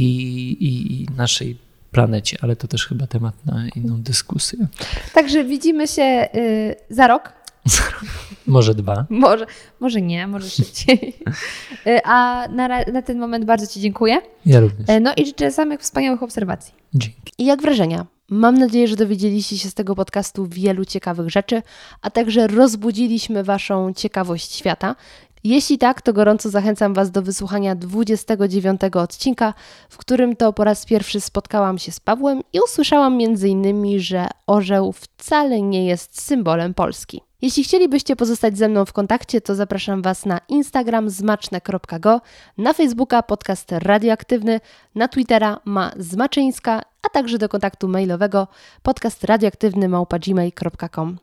i, 0.60 1.02
i 1.02 1.06
naszej 1.16 1.56
planecie, 1.90 2.36
ale 2.40 2.56
to 2.56 2.68
też 2.68 2.86
chyba 2.86 3.06
temat 3.06 3.46
na 3.46 3.68
inną 3.76 4.02
dyskusję. 4.02 4.66
Także 5.14 5.44
widzimy 5.44 5.88
się 5.88 6.28
y, 6.34 6.74
za 6.90 7.06
rok. 7.06 7.32
Może 8.46 8.74
dwa. 8.74 9.06
Może, 9.10 9.46
może 9.80 10.02
nie, 10.02 10.26
może 10.26 10.50
szybciej. 10.50 11.16
Y, 11.86 12.00
A 12.04 12.48
na, 12.48 12.68
na 12.92 13.02
ten 13.02 13.18
moment 13.18 13.44
bardzo 13.44 13.66
Ci 13.66 13.80
dziękuję. 13.80 14.20
Ja 14.46 14.60
również. 14.60 14.88
E, 14.88 15.00
No 15.00 15.12
i 15.16 15.26
życzę 15.26 15.52
samych 15.52 15.80
wspaniałych 15.80 16.22
obserwacji. 16.22 16.74
Dzięki. 16.94 17.32
I 17.38 17.44
jak 17.44 17.62
wrażenia? 17.62 18.06
Mam 18.30 18.58
nadzieję, 18.58 18.88
że 18.88 18.96
dowiedzieliście 18.96 19.58
się 19.58 19.70
z 19.70 19.74
tego 19.74 19.94
podcastu 19.94 20.46
wielu 20.46 20.84
ciekawych 20.84 21.30
rzeczy, 21.30 21.62
a 22.02 22.10
także 22.10 22.46
rozbudziliśmy 22.46 23.44
Waszą 23.44 23.92
ciekawość 23.92 24.52
świata. 24.52 24.96
Jeśli 25.44 25.78
tak, 25.78 26.02
to 26.02 26.12
gorąco 26.12 26.50
zachęcam 26.50 26.94
Was 26.94 27.10
do 27.10 27.22
wysłuchania 27.22 27.74
29 27.74 28.80
odcinka, 28.94 29.54
w 29.88 29.96
którym 29.96 30.36
to 30.36 30.52
po 30.52 30.64
raz 30.64 30.86
pierwszy 30.86 31.20
spotkałam 31.20 31.78
się 31.78 31.92
z 31.92 32.00
Pawłem 32.00 32.42
i 32.52 32.60
usłyszałam 32.60 33.18
m.in., 33.20 34.00
że 34.00 34.26
orzeł 34.46 34.92
wcale 34.92 35.62
nie 35.62 35.86
jest 35.86 36.20
symbolem 36.20 36.74
Polski. 36.74 37.22
Jeśli 37.42 37.64
chcielibyście 37.64 38.16
pozostać 38.16 38.58
ze 38.58 38.68
mną 38.68 38.84
w 38.84 38.92
kontakcie, 38.92 39.40
to 39.40 39.54
zapraszam 39.54 40.02
Was 40.02 40.26
na 40.26 40.40
Instagram 40.48 41.10
zmaczne.go, 41.10 42.20
na 42.58 42.72
Facebooka 42.72 43.22
podcast 43.22 43.72
radioaktywny, 43.72 44.60
na 44.94 45.08
Twittera 45.08 45.60
ma 45.64 45.92
Zmaczyńska, 45.96 46.82
a 47.02 47.08
także 47.08 47.38
do 47.38 47.48
kontaktu 47.48 47.88
mailowego 47.88 48.48
podcast 48.82 49.24
radioaktywny 49.24 49.88
małpa.gmail.com. 49.88 51.18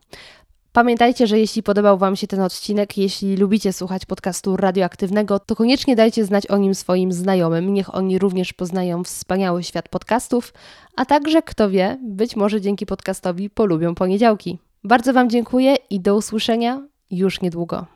Pamiętajcie, 0.72 1.26
że 1.26 1.38
jeśli 1.38 1.62
podobał 1.62 1.98
Wam 1.98 2.16
się 2.16 2.26
ten 2.26 2.40
odcinek, 2.40 2.98
jeśli 2.98 3.36
lubicie 3.36 3.72
słuchać 3.72 4.06
podcastu 4.06 4.56
radioaktywnego, 4.56 5.38
to 5.38 5.56
koniecznie 5.56 5.96
dajcie 5.96 6.24
znać 6.24 6.46
o 6.46 6.58
nim 6.58 6.74
swoim 6.74 7.12
znajomym. 7.12 7.74
Niech 7.74 7.94
oni 7.94 8.18
również 8.18 8.52
poznają 8.52 9.04
wspaniały 9.04 9.62
świat 9.62 9.88
podcastów, 9.88 10.54
a 10.96 11.04
także, 11.04 11.42
kto 11.42 11.70
wie, 11.70 11.98
być 12.02 12.36
może 12.36 12.60
dzięki 12.60 12.86
podcastowi 12.86 13.50
polubią 13.50 13.94
poniedziałki. 13.94 14.58
Bardzo 14.84 15.12
Wam 15.12 15.30
dziękuję 15.30 15.76
i 15.90 16.00
do 16.00 16.16
usłyszenia 16.16 16.86
już 17.10 17.40
niedługo. 17.40 17.86